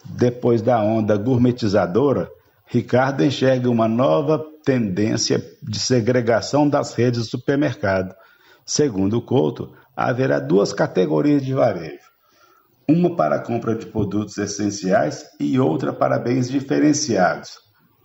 Depois 0.06 0.62
da 0.62 0.82
onda 0.82 1.18
gourmetizadora, 1.18 2.30
Ricardo 2.68 3.24
enxerga 3.24 3.70
uma 3.70 3.88
nova 3.88 4.44
tendência 4.63 5.44
de 5.62 5.80
segregação 5.80 6.70
das 6.70 6.94
redes 6.94 7.24
de 7.24 7.30
supermercado. 7.30 8.15
Segundo 8.65 9.22
Couto, 9.22 9.74
haverá 9.96 10.39
duas 10.39 10.72
categorias 10.72 11.44
de 11.44 11.54
varejo: 11.54 12.05
uma 12.88 13.15
para 13.15 13.38
a 13.38 13.42
compra 13.42 13.75
de 13.75 13.86
produtos 13.88 14.38
essenciais 14.38 15.25
e 15.39 15.60
outra 15.60 15.92
para 15.92 16.20
bens 16.20 16.50
diferenciados. 16.50 17.58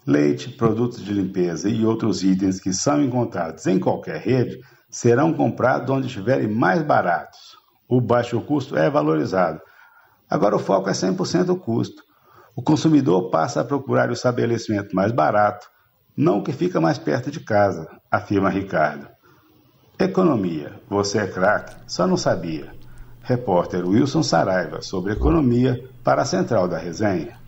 Leite, 0.06 0.48
produtos 0.48 1.04
de 1.04 1.12
limpeza 1.12 1.68
e 1.68 1.84
outros 1.84 2.24
itens 2.24 2.58
que 2.58 2.72
são 2.72 3.02
encontrados 3.02 3.66
em 3.66 3.78
qualquer 3.78 4.20
rede 4.20 4.58
serão 4.88 5.32
comprados 5.34 5.90
onde 5.90 6.06
estiverem 6.06 6.48
mais 6.48 6.82
baratos. 6.82 7.38
O 7.86 8.00
baixo 8.00 8.40
custo 8.40 8.76
é 8.76 8.88
valorizado. 8.88 9.60
Agora 10.28 10.56
o 10.56 10.60
foco 10.60 10.88
é 10.88 10.92
100% 10.92 11.50
o 11.50 11.56
custo. 11.56 12.02
O 12.56 12.62
consumidor 12.62 13.30
passa 13.30 13.60
a 13.60 13.64
procurar 13.64 14.08
o 14.08 14.14
estabelecimento 14.14 14.94
mais 14.96 15.12
barato, 15.12 15.66
não 16.16 16.38
o 16.38 16.42
que 16.42 16.52
fica 16.52 16.80
mais 16.80 16.98
perto 16.98 17.30
de 17.30 17.40
casa, 17.40 17.88
afirma 18.10 18.48
Ricardo. 18.48 19.08
Economia. 19.98 20.80
Você 20.88 21.18
é 21.18 21.26
craque, 21.26 21.76
só 21.86 22.06
não 22.06 22.16
sabia. 22.16 22.79
Repórter 23.22 23.86
Wilson 23.86 24.22
Saraiva 24.22 24.82
sobre 24.82 25.12
economia 25.12 25.82
para 26.02 26.22
a 26.22 26.24
Central 26.24 26.68
da 26.68 26.78
Resenha. 26.78 27.38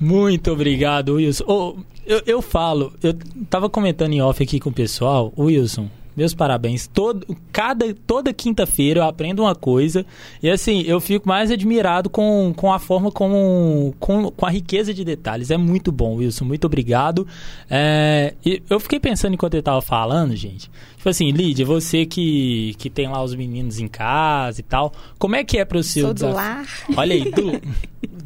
Muito 0.00 0.50
obrigado, 0.50 1.14
Wilson. 1.14 1.44
Oh, 1.46 1.76
eu, 2.04 2.22
eu 2.26 2.42
falo, 2.42 2.92
eu 3.02 3.14
estava 3.40 3.70
comentando 3.70 4.12
em 4.12 4.20
off 4.20 4.42
aqui 4.42 4.58
com 4.58 4.70
o 4.70 4.72
pessoal, 4.72 5.32
Wilson, 5.38 5.88
meus 6.16 6.34
parabéns. 6.34 6.86
Todo, 6.86 7.26
cada, 7.50 7.94
toda 8.06 8.32
quinta-feira 8.32 9.00
eu 9.00 9.04
aprendo 9.04 9.42
uma 9.42 9.54
coisa. 9.54 10.04
E 10.42 10.50
assim, 10.50 10.82
eu 10.82 11.00
fico 11.00 11.28
mais 11.28 11.50
admirado 11.50 12.10
com, 12.10 12.52
com 12.56 12.72
a 12.72 12.78
forma 12.78 13.10
como. 13.10 13.94
Com, 13.98 14.30
com 14.30 14.46
a 14.46 14.50
riqueza 14.50 14.92
de 14.92 15.04
detalhes. 15.04 15.50
É 15.50 15.56
muito 15.56 15.90
bom, 15.90 16.16
Wilson. 16.16 16.44
Muito 16.44 16.66
obrigado. 16.66 17.26
É, 17.70 18.34
eu 18.68 18.78
fiquei 18.80 19.00
pensando 19.00 19.34
enquanto 19.34 19.54
ele 19.54 19.60
estava 19.60 19.80
falando, 19.80 20.34
gente. 20.36 20.70
Tipo 20.96 21.08
assim, 21.08 21.32
Lídia, 21.32 21.66
você 21.66 22.06
que, 22.06 22.74
que 22.78 22.88
tem 22.88 23.08
lá 23.08 23.22
os 23.22 23.34
meninos 23.34 23.80
em 23.80 23.88
casa 23.88 24.60
e 24.60 24.62
tal, 24.62 24.92
como 25.18 25.34
é 25.34 25.42
que 25.42 25.58
é 25.58 25.64
para 25.64 25.78
o 25.78 25.82
seu 25.82 26.06
Sou 26.06 26.14
do 26.14 26.32
lar. 26.32 26.64
Olha 26.96 27.14
aí, 27.14 27.28
do, 27.28 27.60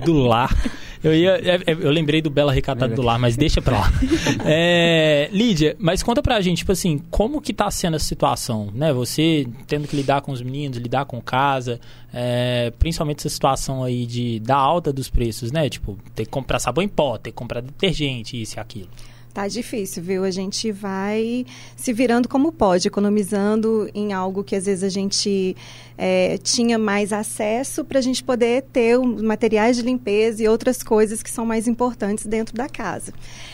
do 0.04 0.18
lar. 0.18 0.54
Eu, 1.06 1.14
ia, 1.14 1.36
é, 1.36 1.54
é, 1.54 1.72
eu 1.72 1.90
lembrei 1.92 2.20
do 2.20 2.28
Bela 2.28 2.52
Recatada 2.52 2.92
do 2.92 3.00
Lar, 3.00 3.16
mas 3.16 3.36
deixa 3.36 3.62
pra 3.62 3.78
lá. 3.78 3.92
É, 4.44 5.28
Lídia, 5.32 5.76
mas 5.78 6.02
conta 6.02 6.22
pra 6.22 6.40
gente, 6.40 6.58
tipo 6.58 6.72
assim, 6.72 6.98
como 7.10 7.40
que 7.40 7.52
tá 7.52 7.70
sendo 7.70 7.94
essa 7.94 8.04
situação, 8.04 8.70
né? 8.74 8.92
Você 8.92 9.46
tendo 9.66 9.86
que 9.86 9.94
lidar 9.94 10.20
com 10.20 10.32
os 10.32 10.42
meninos, 10.42 10.78
lidar 10.78 11.04
com 11.04 11.20
casa, 11.20 11.80
é, 12.12 12.72
principalmente 12.78 13.20
essa 13.20 13.28
situação 13.28 13.84
aí 13.84 14.04
de, 14.04 14.40
da 14.40 14.56
alta 14.56 14.92
dos 14.92 15.08
preços, 15.08 15.52
né? 15.52 15.68
Tipo, 15.68 15.96
ter 16.14 16.24
que 16.24 16.30
comprar 16.30 16.58
sabão 16.58 16.82
em 16.82 16.88
pó, 16.88 17.16
ter 17.16 17.30
que 17.30 17.36
comprar 17.36 17.60
detergente, 17.60 18.40
isso 18.40 18.56
e 18.56 18.60
aquilo. 18.60 18.88
Tá 19.36 19.46
difícil, 19.48 20.02
viu? 20.02 20.24
A 20.24 20.30
gente 20.30 20.72
vai 20.72 21.44
se 21.76 21.92
virando 21.92 22.26
como 22.26 22.50
pode, 22.50 22.88
economizando 22.88 23.86
em 23.94 24.14
algo 24.14 24.42
que 24.42 24.56
às 24.56 24.64
vezes 24.64 24.82
a 24.82 24.88
gente 24.88 25.54
é, 25.98 26.38
tinha 26.38 26.78
mais 26.78 27.12
acesso 27.12 27.84
para 27.84 27.98
a 27.98 28.02
gente 28.02 28.24
poder 28.24 28.62
ter 28.72 28.98
materiais 28.98 29.76
de 29.76 29.82
limpeza 29.82 30.42
e 30.42 30.48
outras 30.48 30.82
coisas 30.82 31.22
que 31.22 31.30
são 31.30 31.44
mais 31.44 31.68
importantes 31.68 32.24
dentro 32.24 32.54
da 32.54 32.66
casa. 32.66 33.12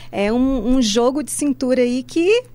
É 0.09 0.31
um, 0.31 0.75
um 0.75 0.81
jogo 0.81 1.21
de 1.21 1.31
cintura 1.31 1.81
aí 1.81 2.01
que 2.01 2.45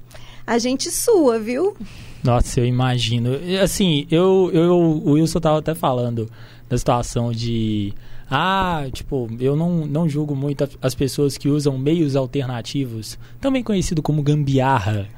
a 0.46 0.56
gente 0.56 0.90
sua, 0.90 1.38
viu? 1.38 1.76
Nossa, 2.24 2.60
eu 2.60 2.64
imagino. 2.64 3.32
Assim, 3.62 4.06
eu, 4.10 4.50
eu 4.54 4.74
o 4.74 5.12
Wilson 5.12 5.38
tava 5.38 5.58
até 5.58 5.74
falando 5.74 6.30
da 6.66 6.78
situação 6.78 7.30
de 7.30 7.92
ah, 8.30 8.86
tipo, 8.92 9.28
eu 9.40 9.56
não, 9.56 9.86
não 9.86 10.08
julgo 10.08 10.36
muito 10.36 10.68
as 10.82 10.94
pessoas 10.94 11.38
que 11.38 11.48
usam 11.48 11.78
meios 11.78 12.14
alternativos, 12.14 13.18
também 13.40 13.62
conhecido 13.62 14.02
como 14.02 14.22
gambiarra, 14.22 15.08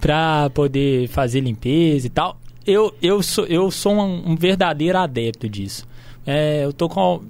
para 0.00 0.48
poder 0.50 1.08
fazer 1.08 1.40
limpeza 1.40 2.06
e 2.06 2.10
tal. 2.10 2.38
Eu, 2.64 2.94
eu 3.02 3.22
sou, 3.22 3.46
eu 3.46 3.70
sou 3.70 3.94
um, 3.94 4.30
um 4.30 4.36
verdadeiro 4.36 4.98
adepto 4.98 5.48
disso. 5.48 5.88
É, 6.24 6.64
eu 6.64 6.72
tô 6.72 6.88
com 6.88 7.22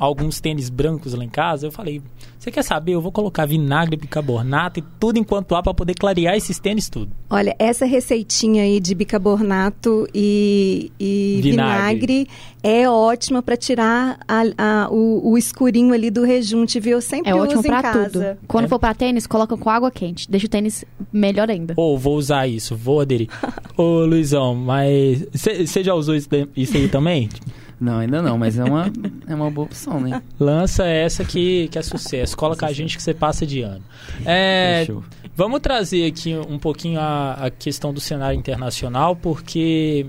alguns 0.00 0.40
tênis 0.40 0.70
brancos 0.70 1.12
lá 1.12 1.22
em 1.22 1.28
casa, 1.28 1.66
eu 1.66 1.70
falei, 1.70 2.00
você 2.38 2.50
quer 2.50 2.62
saber? 2.62 2.92
Eu 2.92 3.02
vou 3.02 3.12
colocar 3.12 3.44
vinagre, 3.44 3.98
bicarbonato 3.98 4.80
e 4.80 4.84
tudo 4.98 5.18
enquanto 5.18 5.54
há 5.54 5.62
para 5.62 5.74
poder 5.74 5.92
clarear 5.94 6.34
esses 6.34 6.58
tênis 6.58 6.88
tudo. 6.88 7.12
Olha, 7.28 7.54
essa 7.58 7.84
receitinha 7.84 8.62
aí 8.62 8.80
de 8.80 8.94
bicarbonato 8.94 10.08
e, 10.14 10.90
e 10.98 11.40
vinagre. 11.42 12.06
vinagre. 12.06 12.28
é 12.62 12.88
ótima 12.88 13.42
para 13.42 13.58
tirar 13.58 14.18
a, 14.26 14.42
a, 14.56 14.88
o, 14.90 15.32
o, 15.32 15.36
escurinho 15.36 15.92
ali 15.92 16.10
do 16.10 16.24
rejunte, 16.24 16.80
viu? 16.80 16.92
Eu 16.92 17.02
sempre 17.02 17.30
é 17.30 17.34
uso 17.34 17.58
ótimo 17.58 17.62
para 17.62 17.92
tudo. 17.92 18.38
Quando 18.48 18.64
é. 18.64 18.68
for 18.68 18.78
para 18.78 18.94
tênis, 18.94 19.26
coloca 19.26 19.54
com 19.54 19.68
água 19.68 19.90
quente. 19.90 20.30
Deixa 20.30 20.46
o 20.46 20.48
tênis 20.48 20.82
melhor 21.12 21.50
ainda. 21.50 21.74
Ou 21.76 21.94
oh, 21.94 21.98
vou 21.98 22.16
usar 22.16 22.46
isso, 22.48 22.74
vou 22.74 23.00
aderir. 23.00 23.28
Ô, 23.76 24.06
Luizão, 24.06 24.54
mas 24.54 25.26
você 25.30 25.84
já 25.84 25.92
usou 25.92 26.16
isso, 26.16 26.28
isso 26.56 26.74
aí 26.74 26.88
também? 26.88 27.28
Não, 27.80 27.98
ainda 27.98 28.20
não, 28.20 28.36
mas 28.36 28.58
é 28.58 28.64
uma, 28.64 28.92
é 29.26 29.34
uma 29.34 29.50
boa 29.50 29.66
opção, 29.66 29.98
né? 29.98 30.22
Lança 30.38 30.84
essa 30.84 31.24
que, 31.24 31.66
que 31.68 31.78
é 31.78 31.82
sucesso. 31.82 32.36
Cola 32.36 32.54
com 32.54 32.66
a 32.66 32.72
gente 32.72 32.94
que 32.94 33.02
você 33.02 33.14
passa 33.14 33.46
de 33.46 33.62
ano. 33.62 33.82
É, 34.26 34.86
vamos 35.34 35.60
trazer 35.60 36.06
aqui 36.06 36.36
um 36.36 36.58
pouquinho 36.58 37.00
a, 37.00 37.46
a 37.46 37.50
questão 37.50 37.94
do 37.94 37.98
cenário 37.98 38.38
internacional, 38.38 39.16
porque 39.16 40.06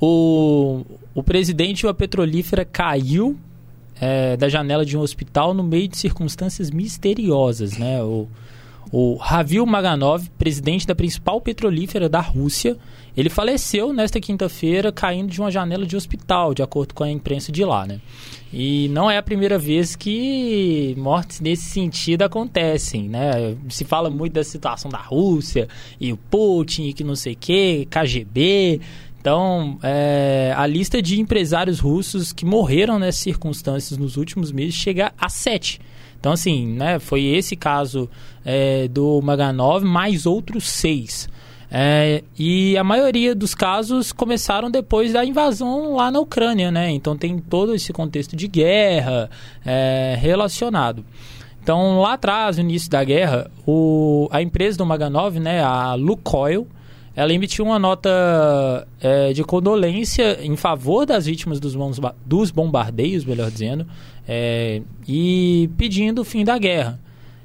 o, 0.00 0.82
o 1.14 1.22
presidente 1.22 1.84
da 1.84 1.92
petrolífera 1.92 2.64
caiu 2.64 3.36
é, 4.00 4.34
da 4.34 4.48
janela 4.48 4.86
de 4.86 4.96
um 4.96 5.00
hospital 5.00 5.52
no 5.52 5.62
meio 5.62 5.88
de 5.88 5.98
circunstâncias 5.98 6.70
misteriosas, 6.70 7.76
né? 7.76 8.02
O, 8.02 8.26
o 8.90 9.16
Ravil 9.16 9.66
Maganov, 9.66 10.26
presidente 10.38 10.86
da 10.86 10.94
principal 10.94 11.40
petrolífera 11.40 12.08
da 12.08 12.20
Rússia, 12.20 12.78
ele 13.18 13.28
faleceu 13.28 13.92
nesta 13.92 14.20
quinta-feira 14.20 14.92
caindo 14.92 15.28
de 15.28 15.40
uma 15.40 15.50
janela 15.50 15.84
de 15.84 15.96
hospital, 15.96 16.54
de 16.54 16.62
acordo 16.62 16.94
com 16.94 17.02
a 17.02 17.10
imprensa 17.10 17.50
de 17.50 17.64
lá, 17.64 17.84
né? 17.84 18.00
E 18.52 18.88
não 18.90 19.10
é 19.10 19.18
a 19.18 19.22
primeira 19.24 19.58
vez 19.58 19.96
que 19.96 20.94
mortes 20.96 21.40
nesse 21.40 21.64
sentido 21.64 22.22
acontecem, 22.22 23.08
né? 23.08 23.56
Se 23.70 23.84
fala 23.84 24.08
muito 24.08 24.34
da 24.34 24.44
situação 24.44 24.88
da 24.88 24.98
Rússia 24.98 25.66
e 26.00 26.12
o 26.12 26.16
Putin 26.16 26.84
e 26.84 26.92
que 26.92 27.02
não 27.02 27.16
sei 27.16 27.32
o 27.32 27.36
que, 27.36 27.88
KGB. 27.90 28.80
Então, 29.20 29.80
é, 29.82 30.54
a 30.56 30.64
lista 30.64 31.02
de 31.02 31.20
empresários 31.20 31.80
russos 31.80 32.32
que 32.32 32.46
morreram 32.46 33.00
nessas 33.00 33.20
circunstâncias 33.20 33.98
nos 33.98 34.16
últimos 34.16 34.52
meses 34.52 34.76
chega 34.76 35.12
a 35.18 35.28
sete. 35.28 35.80
Então, 36.20 36.30
assim, 36.30 36.68
né, 36.68 37.00
foi 37.00 37.24
esse 37.24 37.56
caso 37.56 38.08
é, 38.44 38.86
do 38.86 39.20
Maganov, 39.20 39.84
mais 39.84 40.24
outros 40.24 40.68
seis. 40.68 41.28
É, 41.70 42.24
e 42.38 42.78
a 42.78 42.84
maioria 42.84 43.34
dos 43.34 43.54
casos 43.54 44.10
começaram 44.10 44.70
depois 44.70 45.12
da 45.12 45.24
invasão 45.24 45.96
lá 45.96 46.10
na 46.10 46.18
Ucrânia, 46.18 46.70
né? 46.70 46.90
Então 46.90 47.16
tem 47.16 47.38
todo 47.38 47.74
esse 47.74 47.92
contexto 47.92 48.34
de 48.34 48.48
guerra 48.48 49.28
é, 49.64 50.16
relacionado. 50.18 51.04
Então 51.62 52.00
lá 52.00 52.14
atrás, 52.14 52.56
no 52.56 52.62
início 52.62 52.90
da 52.90 53.04
guerra, 53.04 53.50
o, 53.66 54.28
a 54.30 54.40
empresa 54.40 54.78
do 54.78 54.86
Maganov, 54.86 55.38
né, 55.38 55.62
a 55.62 55.92
Lukoil, 55.94 56.66
ela 57.14 57.30
emitiu 57.32 57.64
uma 57.66 57.78
nota 57.78 58.88
é, 59.00 59.34
de 59.34 59.44
condolência 59.44 60.38
em 60.42 60.56
favor 60.56 61.04
das 61.04 61.26
vítimas 61.26 61.60
dos, 61.60 61.76
dos 62.24 62.50
bombardeios, 62.50 63.24
melhor 63.24 63.50
dizendo, 63.50 63.86
é, 64.26 64.80
e 65.06 65.68
pedindo 65.76 66.22
o 66.22 66.24
fim 66.24 66.42
da 66.42 66.56
guerra. 66.56 66.98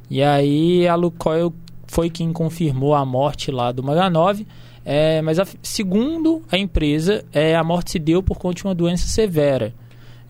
E 0.10 0.24
aí 0.24 0.88
a 0.88 0.96
Lukoil 0.96 1.52
foi 1.94 2.10
quem 2.10 2.34
confirmou 2.34 2.96
a 2.96 3.06
morte 3.06 3.52
lá 3.52 3.72
do 3.72 3.84
Maganov, 3.84 4.44
é, 4.84 5.22
mas 5.22 5.38
a, 5.38 5.46
segundo 5.62 6.42
a 6.52 6.58
empresa, 6.58 7.24
é, 7.32 7.56
a 7.56 7.64
morte 7.64 7.92
se 7.92 8.00
deu 8.00 8.24
por 8.24 8.40
conta 8.40 8.56
de 8.56 8.64
uma 8.64 8.74
doença 8.74 9.08
severa. 9.08 9.72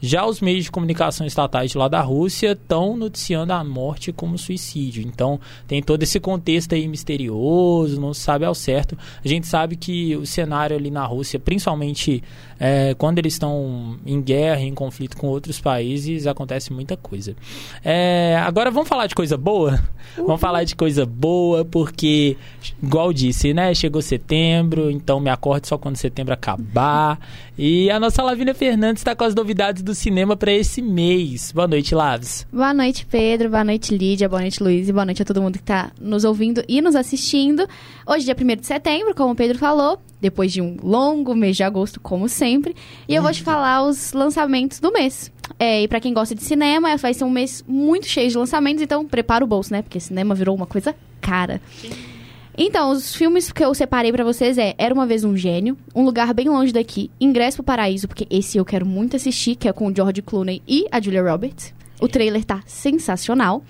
Já 0.06 0.26
os 0.26 0.42
meios 0.42 0.66
de 0.66 0.72
comunicação 0.72 1.26
estatais 1.26 1.74
lá 1.76 1.88
da 1.88 2.02
Rússia 2.02 2.52
estão 2.52 2.98
noticiando 2.98 3.54
a 3.54 3.64
morte 3.64 4.12
como 4.12 4.38
suicídio. 4.38 5.02
Então 5.02 5.40
tem 5.66 5.82
todo 5.82 6.04
esse 6.04 6.20
contexto 6.20 6.76
aí 6.76 6.86
misterioso, 6.90 8.02
não 8.02 8.14
se 8.14 8.20
sabe 8.20 8.44
ao 8.44 8.54
certo. 8.54 8.98
A 9.24 9.28
gente 9.30 9.48
sabe 9.48 9.78
que 9.78 10.14
o 10.18 10.26
cenário 10.26 10.76
ali 10.76 10.92
na 10.92 11.06
Rússia, 11.06 11.40
principalmente 11.40 12.22
é, 12.60 12.94
quando 12.96 13.20
eles 13.20 13.32
estão 13.32 13.98
em 14.06 14.22
guerra, 14.22 14.60
em 14.62 14.74
conflito 14.74 15.16
com 15.16 15.28
outros 15.28 15.62
países, 15.62 16.28
acontece 16.28 16.74
muita 16.74 16.98
coisa. 16.98 17.34
É, 17.82 18.38
agora 18.46 18.70
vamos 18.70 18.90
falar 18.90 19.08
de 19.08 19.16
coisa 19.16 19.38
boa? 19.38 19.82
Uhum. 20.18 20.26
Vamos 20.26 20.42
falar 20.42 20.66
de 20.66 20.76
coisa 20.76 21.06
boa, 21.06 21.64
porque, 21.64 22.36
igual 22.82 23.14
disse, 23.14 23.54
né? 23.54 23.74
Chegou 23.74 24.02
setembro, 24.02 24.92
então 24.92 25.22
me 25.22 25.30
acorde 25.30 25.68
só 25.68 25.78
quando 25.78 25.96
setembro 25.96 26.34
acabar. 26.34 27.20
E 27.58 27.90
a 27.90 28.00
nossa 28.00 28.22
Lavínia 28.22 28.54
Fernandes 28.54 29.02
está 29.02 29.16
com 29.16 29.24
as 29.24 29.36
novidades 29.36 29.82
do 29.82 29.93
cinema 29.94 30.36
para 30.36 30.52
esse 30.52 30.82
mês. 30.82 31.52
Boa 31.52 31.68
noite, 31.68 31.94
Laves. 31.94 32.46
Boa 32.52 32.74
noite, 32.74 33.06
Pedro. 33.06 33.50
Boa 33.50 33.64
noite, 33.64 33.96
Lídia. 33.96 34.30
Boa 34.30 34.42
noite, 34.42 34.62
Luiz. 34.62 34.90
E 34.90 34.94
boa 34.94 35.06
noite 35.06 35.22
a 35.22 35.26
todo 35.26 35.42
mundo 35.42 35.54
que 35.54 35.64
está 35.64 35.92
nos 36.00 36.24
ouvindo 36.24 36.64
e 36.68 36.82
nos 36.82 36.96
assistindo. 36.96 37.68
Hoje, 38.06 38.26
dia 38.26 38.36
1 38.40 38.62
de 38.62 38.66
setembro, 38.66 39.16
como 39.16 39.34
o 39.34 39.36
Pedro 39.36 39.58
falou, 39.58 40.00
depois 40.22 40.52
de 40.52 40.62
um 40.62 40.78
longo 40.82 41.36
mês 41.36 41.56
de 41.56 41.64
agosto, 41.64 42.00
como 42.00 42.30
sempre. 42.30 42.76
E 43.08 43.16
eu 43.16 43.22
vou 43.22 43.32
te 43.32 43.44
falar 43.44 43.84
os 43.84 44.14
lançamentos 44.14 44.80
do 44.80 44.92
mês. 44.92 45.32
É, 45.60 45.84
e 45.84 45.88
para 45.88 46.00
quem 46.00 46.14
gosta 46.14 46.34
de 46.34 46.44
cinema, 46.44 46.96
vai 46.98 47.14
ser 47.14 47.24
um 47.24 47.30
mês 47.30 47.64
muito 47.68 48.08
cheio 48.08 48.30
de 48.30 48.38
lançamentos, 48.38 48.82
então 48.82 49.06
prepara 49.06 49.44
o 49.44 49.48
bolso, 49.48 49.72
né? 49.72 49.82
Porque 49.82 50.00
cinema 50.00 50.34
virou 50.34 50.56
uma 50.56 50.66
coisa 50.66 50.96
cara. 51.22 51.62
Sim. 51.82 52.13
Então, 52.58 52.92
os 52.92 53.16
filmes 53.16 53.52
que 53.52 53.66
eu 53.66 53.74
separei 53.74 54.12
para 54.12 54.24
vocês 54.24 54.60
é 54.60 54.76
Era 54.78 54.94
Uma 54.94 55.08
Vez 55.08 55.24
Um 55.24 55.36
Gênio, 55.36 55.76
Um 55.96 56.04
Lugar 56.04 56.34
Bem 56.36 56.48
Longe 56.50 56.72
Daqui, 56.72 57.10
Ingresso 57.20 57.58
pro 57.58 57.64
Paraíso, 57.64 58.08
porque 58.08 58.28
esse 58.30 58.58
eu 58.60 58.66
quero 58.66 58.86
muito 58.86 59.16
assistir, 59.16 59.56
que 59.56 59.68
é 59.68 59.74
com 59.74 59.88
o 59.88 59.96
George 59.96 60.22
Clooney 60.22 60.62
e 60.68 60.86
a 60.92 61.02
Julia 61.02 61.24
Roberts. 61.24 61.74
O 62.00 62.08
trailer 62.08 62.44
tá 62.46 62.62
sensacional. 62.66 63.64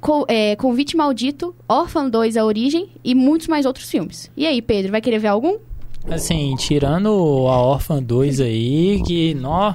Com, 0.00 0.24
é, 0.28 0.56
Convite 0.56 0.96
Maldito, 0.96 1.54
Orphan 1.68 2.10
2 2.10 2.36
A 2.36 2.44
Origem 2.44 2.88
e 3.04 3.14
muitos 3.14 3.46
mais 3.46 3.64
outros 3.64 3.88
filmes. 3.88 4.30
E 4.36 4.44
aí, 4.46 4.60
Pedro, 4.60 4.90
vai 4.90 5.00
querer 5.00 5.18
ver 5.20 5.28
algum? 5.28 5.58
Assim, 6.10 6.54
tirando 6.56 7.08
a 7.48 7.60
Orphan 7.62 8.02
2 8.02 8.40
aí, 8.40 9.02
que, 9.06 9.34
nó... 9.34 9.74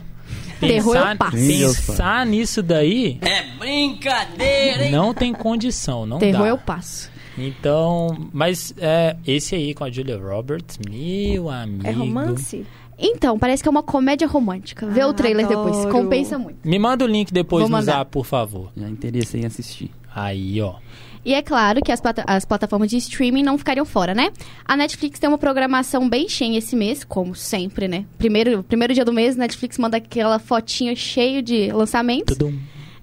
Terror 0.59 1.17
passo. 1.17 1.37
Pensar 1.37 2.25
nisso 2.25 2.61
daí... 2.61 3.17
É 3.21 3.43
brincadeira, 3.57 4.85
hein? 4.85 4.91
Não 4.91 5.11
tem 5.11 5.33
condição, 5.33 6.05
não 6.05 6.19
Terror 6.19 6.43
dá. 6.43 6.47
eu 6.49 6.57
passo. 6.57 7.10
Então, 7.37 8.29
mas 8.33 8.73
é, 8.77 9.15
esse 9.25 9.55
aí 9.55 9.73
com 9.73 9.83
a 9.83 9.89
Julia 9.89 10.17
Roberts, 10.17 10.77
meu 10.89 11.49
amigo. 11.49 11.87
É 11.87 11.91
romance? 11.91 12.65
Então, 12.97 13.39
parece 13.39 13.63
que 13.63 13.67
é 13.67 13.71
uma 13.71 13.81
comédia 13.81 14.27
romântica. 14.27 14.85
Vê 14.85 15.01
ah, 15.01 15.07
o 15.07 15.13
trailer 15.13 15.45
adoro. 15.45 15.71
depois, 15.71 15.91
compensa 15.91 16.37
muito. 16.37 16.59
Me 16.63 16.77
manda 16.77 17.03
o 17.03 17.07
link 17.07 17.33
depois 17.33 17.67
no 17.67 17.81
zap, 17.81 18.11
por 18.11 18.25
favor. 18.25 18.71
Já 18.77 18.87
interessei 18.87 19.41
em 19.41 19.45
assistir. 19.45 19.89
Aí, 20.13 20.61
ó. 20.61 20.75
E 21.23 21.33
é 21.33 21.41
claro 21.41 21.81
que 21.81 21.91
as, 21.91 22.01
plata 22.01 22.23
as, 22.27 22.45
plataformas 22.45 22.89
de 22.89 22.97
streaming 22.97 23.43
não 23.43 23.57
ficariam 23.57 23.85
fora, 23.85 24.13
né? 24.13 24.31
A 24.65 24.75
Netflix 24.75 25.19
tem 25.19 25.27
uma 25.27 25.37
programação 25.37 26.09
bem 26.09 26.27
cheia 26.27 26.57
esse 26.57 26.75
mês, 26.75 27.03
como 27.03 27.35
sempre, 27.35 27.87
né? 27.87 28.05
Primeiro, 28.17 28.63
primeiro 28.63 28.93
dia 28.93 29.05
do 29.05 29.13
mês, 29.13 29.35
Netflix 29.35 29.77
manda 29.77 29.97
aquela 29.97 30.39
fotinha 30.39 30.95
cheia 30.95 31.41
de 31.41 31.71
lançamentos. 31.71 32.37
Tudum. 32.37 32.57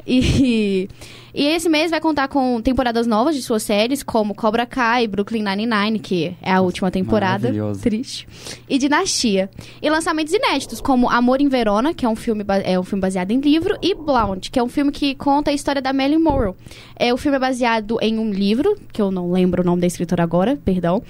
E, 0.08 0.88
e 1.34 1.44
esse 1.44 1.68
mês 1.68 1.90
vai 1.90 2.00
contar 2.00 2.28
com 2.28 2.60
temporadas 2.62 3.06
novas 3.06 3.36
de 3.36 3.42
suas 3.42 3.62
séries, 3.62 4.02
como 4.02 4.34
Cobra 4.34 4.64
Kai, 4.64 5.06
Brooklyn 5.06 5.42
Nine-Nine, 5.42 5.98
que 5.98 6.34
é 6.40 6.50
a 6.50 6.62
última 6.62 6.90
temporada. 6.90 7.52
Triste. 7.82 8.26
E 8.68 8.78
Dinastia. 8.78 9.50
E 9.82 9.90
lançamentos 9.90 10.32
inéditos, 10.32 10.80
como 10.80 11.10
Amor 11.10 11.42
em 11.42 11.48
Verona, 11.48 11.92
que 11.92 12.06
é 12.06 12.08
um 12.08 12.16
filme, 12.16 12.42
é 12.64 12.80
um 12.80 12.82
filme 12.82 13.02
baseado 13.02 13.30
em 13.30 13.40
livro, 13.40 13.76
e 13.82 13.94
Blonde, 13.94 14.50
que 14.50 14.58
é 14.58 14.62
um 14.62 14.68
filme 14.68 14.90
que 14.90 15.14
conta 15.14 15.50
a 15.50 15.54
história 15.54 15.82
da 15.82 15.92
Marilyn 15.92 16.18
Monroe. 16.18 16.54
É, 16.96 17.12
o 17.12 17.18
filme 17.18 17.36
é 17.36 17.40
baseado 17.40 17.98
em 18.00 18.18
um 18.18 18.30
livro, 18.30 18.74
que 18.90 19.02
eu 19.02 19.10
não 19.10 19.30
lembro 19.30 19.62
o 19.62 19.64
nome 19.64 19.82
da 19.82 19.86
escritora 19.86 20.22
agora, 20.22 20.56
perdão. 20.64 21.02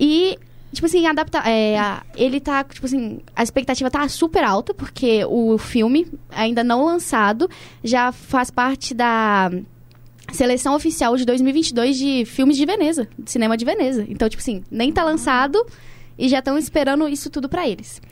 E 0.00 0.38
Tipo 0.72 0.86
assim, 0.86 1.06
adapta, 1.06 1.38
é, 1.38 1.78
a, 1.78 2.02
ele 2.14 2.40
tá, 2.40 2.62
tipo 2.62 2.84
assim, 2.84 3.20
a 3.34 3.42
expectativa 3.42 3.90
tá 3.90 4.06
super 4.08 4.44
alta, 4.44 4.74
porque 4.74 5.24
o 5.24 5.56
filme, 5.56 6.06
ainda 6.30 6.62
não 6.62 6.84
lançado, 6.84 7.48
já 7.82 8.12
faz 8.12 8.50
parte 8.50 8.94
da 8.94 9.50
seleção 10.32 10.74
oficial 10.74 11.16
de 11.16 11.24
2022 11.24 11.96
de 11.96 12.24
filmes 12.26 12.56
de 12.56 12.66
Veneza, 12.66 13.08
de 13.18 13.30
cinema 13.30 13.56
de 13.56 13.64
Veneza. 13.64 14.04
Então, 14.08 14.28
tipo 14.28 14.42
assim, 14.42 14.62
nem 14.70 14.92
tá 14.92 15.02
lançado 15.02 15.64
e 16.18 16.28
já 16.28 16.40
estão 16.40 16.58
esperando 16.58 17.08
isso 17.08 17.30
tudo 17.30 17.48
para 17.48 17.66
eles. 17.66 18.02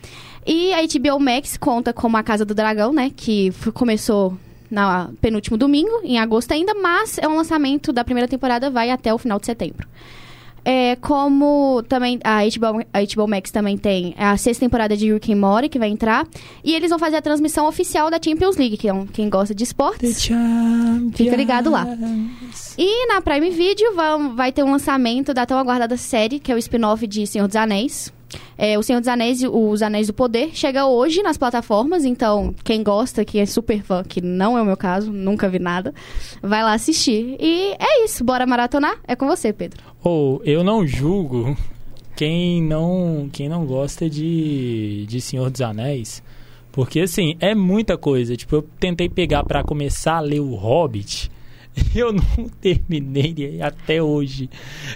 E 0.46 0.72
a 0.72 0.78
HBO 0.80 1.20
Max 1.20 1.56
conta 1.56 1.92
com 1.92 2.16
A 2.16 2.22
Casa 2.22 2.44
do 2.44 2.54
Dragão, 2.54 2.92
né, 2.92 3.10
que 3.14 3.52
começou 3.74 4.38
na 4.70 5.10
penúltimo 5.20 5.56
domingo, 5.56 6.00
em 6.02 6.18
agosto 6.18 6.52
ainda, 6.52 6.74
mas 6.74 7.18
é 7.18 7.28
um 7.28 7.36
lançamento 7.36 7.92
da 7.92 8.04
primeira 8.04 8.28
temporada, 8.28 8.70
vai 8.70 8.90
até 8.90 9.12
o 9.12 9.18
final 9.18 9.38
de 9.38 9.46
setembro. 9.46 9.86
É, 10.68 10.96
como 10.96 11.80
também 11.88 12.18
a 12.24 12.40
HBO, 12.42 12.84
a 12.92 13.00
HBO 13.00 13.28
Max 13.28 13.52
também 13.52 13.78
tem 13.78 14.16
a 14.18 14.36
sexta 14.36 14.64
temporada 14.66 14.96
de 14.96 15.12
Rick 15.12 15.32
and 15.32 15.36
Morty, 15.36 15.68
que 15.68 15.78
vai 15.78 15.88
entrar. 15.88 16.26
E 16.64 16.74
eles 16.74 16.90
vão 16.90 16.98
fazer 16.98 17.14
a 17.14 17.22
transmissão 17.22 17.68
oficial 17.68 18.10
da 18.10 18.18
Champions 18.22 18.56
League, 18.56 18.76
que 18.76 18.88
é 18.88 18.92
um, 18.92 19.06
quem 19.06 19.30
gosta 19.30 19.54
de 19.54 19.62
esportes. 19.62 20.20
Fica 21.14 21.36
ligado 21.36 21.70
lá. 21.70 21.86
E 22.76 23.06
na 23.06 23.20
Prime 23.20 23.48
Video 23.50 23.94
vai, 23.94 24.28
vai 24.30 24.52
ter 24.52 24.64
um 24.64 24.72
lançamento 24.72 25.32
da 25.32 25.46
tão 25.46 25.56
aguardada 25.56 25.96
série, 25.96 26.40
que 26.40 26.50
é 26.50 26.54
o 26.56 26.58
spin-off 26.58 27.06
de 27.06 27.24
Senhor 27.28 27.46
dos 27.46 27.54
Anéis. 27.56 28.12
É, 28.58 28.78
o 28.78 28.82
Senhor 28.82 29.00
dos 29.00 29.08
Anéis 29.08 29.42
Os 29.42 29.82
Anéis 29.82 30.06
do 30.06 30.14
Poder 30.14 30.50
chega 30.54 30.86
hoje 30.86 31.22
nas 31.22 31.36
plataformas, 31.36 32.04
então 32.04 32.54
quem 32.64 32.82
gosta, 32.82 33.24
que 33.24 33.38
é 33.38 33.46
super 33.46 33.82
fã, 33.82 34.02
que 34.02 34.20
não 34.20 34.56
é 34.58 34.62
o 34.62 34.64
meu 34.64 34.76
caso, 34.76 35.12
nunca 35.12 35.48
vi 35.48 35.58
nada, 35.58 35.94
vai 36.42 36.62
lá 36.62 36.72
assistir. 36.72 37.36
E 37.38 37.74
é 37.78 38.04
isso, 38.04 38.24
bora 38.24 38.46
maratonar? 38.46 38.96
É 39.06 39.14
com 39.14 39.26
você, 39.26 39.52
Pedro. 39.52 39.82
Ou 40.02 40.38
oh, 40.38 40.44
eu 40.44 40.64
não 40.64 40.86
julgo 40.86 41.56
quem 42.16 42.62
não, 42.62 43.28
quem 43.30 43.48
não 43.48 43.66
gosta 43.66 44.08
de, 44.08 45.04
de 45.06 45.20
Senhor 45.20 45.50
dos 45.50 45.60
Anéis. 45.60 46.22
Porque, 46.72 47.00
assim, 47.00 47.36
é 47.40 47.54
muita 47.54 47.96
coisa. 47.96 48.36
Tipo, 48.36 48.56
eu 48.56 48.62
tentei 48.62 49.08
pegar 49.08 49.44
para 49.44 49.62
começar 49.62 50.16
a 50.16 50.20
ler 50.20 50.40
o 50.40 50.54
Hobbit. 50.54 51.30
Eu 51.94 52.12
não 52.12 52.48
terminei 52.60 53.60
até 53.60 54.02
hoje. 54.02 54.48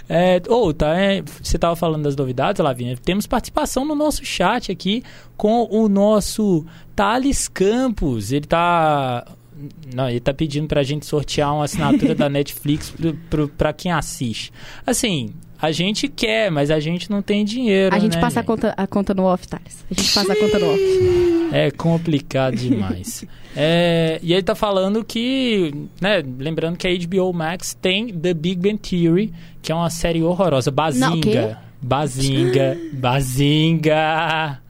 É, 0.09 0.41
oh, 0.49 0.73
tá, 0.73 0.95
é, 0.99 1.21
você 1.21 1.57
estava 1.57 1.75
falando 1.75 2.03
das 2.03 2.15
novidades, 2.15 2.61
Lavinha. 2.61 2.97
Temos 2.97 3.27
participação 3.27 3.85
no 3.85 3.95
nosso 3.95 4.25
chat 4.25 4.71
aqui 4.71 5.03
com 5.37 5.67
o 5.69 5.87
nosso 5.87 6.65
Thales 6.95 7.47
Campos. 7.47 8.31
Ele 8.31 8.45
está 8.45 9.25
não, 9.93 10.09
ele 10.09 10.19
tá 10.19 10.33
pedindo 10.33 10.67
pra 10.67 10.81
gente 10.81 11.05
sortear 11.05 11.53
uma 11.53 11.65
assinatura 11.65 12.15
da 12.15 12.27
Netflix 12.29 12.93
para 13.57 13.73
quem 13.73 13.91
assiste. 13.91 14.51
Assim, 14.85 15.33
a 15.61 15.71
gente 15.71 16.07
quer, 16.07 16.49
mas 16.49 16.71
a 16.71 16.79
gente 16.79 17.11
não 17.11 17.21
tem 17.21 17.45
dinheiro. 17.45 17.95
A 17.95 17.99
gente 17.99 18.15
né, 18.15 18.21
passa 18.21 18.39
gente? 18.39 18.43
A, 18.43 18.47
conta, 18.47 18.73
a 18.75 18.87
conta 18.87 19.13
no 19.13 19.23
off, 19.23 19.47
Thales. 19.47 19.85
A 19.89 19.93
gente 19.93 20.13
passa 20.13 20.33
a 20.33 20.35
conta 20.35 20.57
no 20.57 20.73
off. 20.73 20.81
É 21.51 21.69
complicado 21.71 22.55
demais. 22.55 23.25
é, 23.55 24.19
e 24.21 24.33
ele 24.33 24.43
tá 24.43 24.55
falando 24.55 25.03
que, 25.03 25.73
né, 25.99 26.23
lembrando 26.39 26.77
que 26.77 26.87
a 26.87 26.91
HBO 26.91 27.33
Max 27.33 27.73
tem 27.73 28.07
The 28.07 28.33
Big 28.33 28.55
Bang 28.57 28.77
Theory, 28.77 29.33
que 29.61 29.71
é 29.71 29.75
uma 29.75 29.89
série 29.89 30.23
horrorosa. 30.23 30.71
Bazinga. 30.71 31.41
Não, 31.41 31.57
Bazinga. 31.81 32.77
Bazinga. 32.93 34.61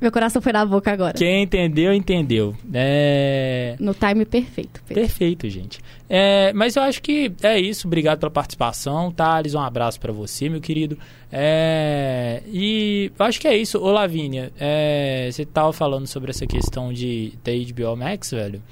Meu 0.00 0.12
coração 0.12 0.40
foi 0.40 0.52
na 0.52 0.64
boca 0.64 0.92
agora. 0.92 1.14
Quem 1.14 1.42
entendeu, 1.42 1.92
entendeu. 1.92 2.54
É... 2.72 3.74
No 3.80 3.92
time 3.94 4.24
perfeito. 4.24 4.80
Pedro. 4.86 5.02
Perfeito, 5.02 5.48
gente. 5.48 5.80
É, 6.08 6.52
mas 6.52 6.76
eu 6.76 6.82
acho 6.82 7.02
que 7.02 7.32
é 7.42 7.58
isso. 7.58 7.88
Obrigado 7.88 8.20
pela 8.20 8.30
participação. 8.30 9.10
Thales, 9.10 9.54
um 9.54 9.60
abraço 9.60 9.98
para 9.98 10.12
você, 10.12 10.48
meu 10.48 10.60
querido. 10.60 10.96
É, 11.32 12.42
e 12.46 13.10
eu 13.18 13.26
acho 13.26 13.40
que 13.40 13.48
é 13.48 13.56
isso. 13.56 13.78
Ô, 13.78 13.90
Lavínia, 13.90 14.52
é, 14.58 15.28
você 15.32 15.44
tava 15.44 15.72
falando 15.72 16.06
sobre 16.06 16.30
essa 16.30 16.46
questão 16.46 16.92
de, 16.92 17.32
da 17.42 17.52
HBO 17.52 17.96
Max, 17.96 18.30
velho. 18.30 18.62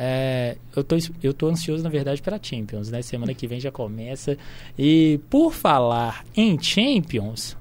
É, 0.00 0.56
eu, 0.76 0.84
tô, 0.84 0.96
eu 1.20 1.34
tô 1.34 1.48
ansioso, 1.48 1.82
na 1.82 1.90
verdade, 1.90 2.22
para 2.22 2.38
Champions, 2.40 2.88
né? 2.88 3.02
Semana 3.02 3.34
que 3.34 3.48
vem 3.48 3.58
já 3.58 3.72
começa. 3.72 4.38
E 4.78 5.18
por 5.28 5.52
falar 5.52 6.24
em 6.36 6.56
Champions, 6.62 7.56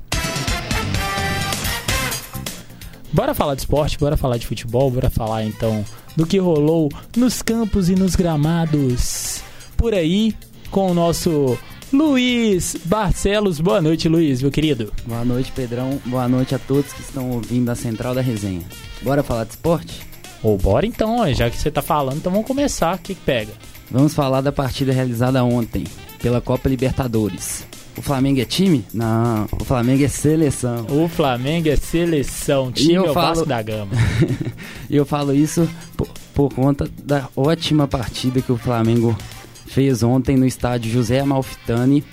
Bora 3.17 3.33
falar 3.33 3.55
de 3.55 3.61
esporte, 3.61 3.97
bora 3.97 4.15
falar 4.15 4.37
de 4.37 4.45
futebol, 4.45 4.91
bora 4.91 5.09
falar 5.09 5.43
então 5.43 5.83
do 6.15 6.23
que 6.23 6.37
rolou 6.37 6.87
nos 7.15 7.41
campos 7.41 7.89
e 7.89 7.95
nos 7.95 8.15
gramados 8.15 9.41
por 9.75 9.95
aí 9.95 10.35
com 10.69 10.91
o 10.91 10.93
nosso 10.93 11.57
Luiz 11.91 12.77
Barcelos. 12.85 13.59
Boa 13.59 13.81
noite, 13.81 14.07
Luiz, 14.07 14.39
meu 14.39 14.51
querido. 14.51 14.93
Boa 15.03 15.25
noite, 15.25 15.51
Pedrão. 15.51 15.99
Boa 16.05 16.27
noite 16.27 16.53
a 16.53 16.59
todos 16.59 16.93
que 16.93 17.01
estão 17.01 17.31
ouvindo 17.31 17.71
a 17.71 17.75
Central 17.75 18.13
da 18.13 18.21
Resenha. 18.21 18.61
Bora 19.01 19.23
falar 19.23 19.45
de 19.45 19.49
esporte? 19.53 19.99
Ou 20.43 20.55
bora 20.55 20.85
então, 20.85 21.33
já 21.33 21.49
que 21.49 21.57
você 21.57 21.71
tá 21.71 21.81
falando, 21.81 22.17
então 22.17 22.31
vamos 22.31 22.45
começar. 22.45 22.97
O 22.97 22.99
que, 22.99 23.15
que 23.15 23.21
pega? 23.21 23.53
Vamos 23.89 24.13
falar 24.13 24.41
da 24.41 24.51
partida 24.51 24.93
realizada 24.93 25.43
ontem 25.43 25.85
pela 26.21 26.39
Copa 26.39 26.69
Libertadores. 26.69 27.65
O 27.97 28.01
Flamengo 28.01 28.39
é 28.39 28.45
time? 28.45 28.85
Não, 28.93 29.47
o 29.59 29.65
Flamengo 29.65 30.03
é 30.03 30.07
seleção. 30.07 30.85
O 30.89 31.09
Flamengo 31.09 31.67
é 31.67 31.75
seleção, 31.75 32.71
time 32.71 32.93
é 32.93 33.01
o 33.01 33.13
falo... 33.13 33.27
Vasco 33.27 33.45
da 33.45 33.61
Gama. 33.61 33.91
E 34.89 34.95
eu 34.95 35.05
falo 35.05 35.33
isso 35.33 35.67
por, 35.97 36.07
por, 36.33 36.53
conta 36.53 36.89
da 37.03 37.27
ótima 37.35 37.89
partida 37.89 38.41
que 38.41 38.53
o 38.53 38.57
Flamengo 38.57 39.17
fez 39.65 40.01
ontem 40.01 40.37
no 40.37 40.45
estádio 40.45 40.89
José 40.89 41.19
Amalfitani 41.19 42.05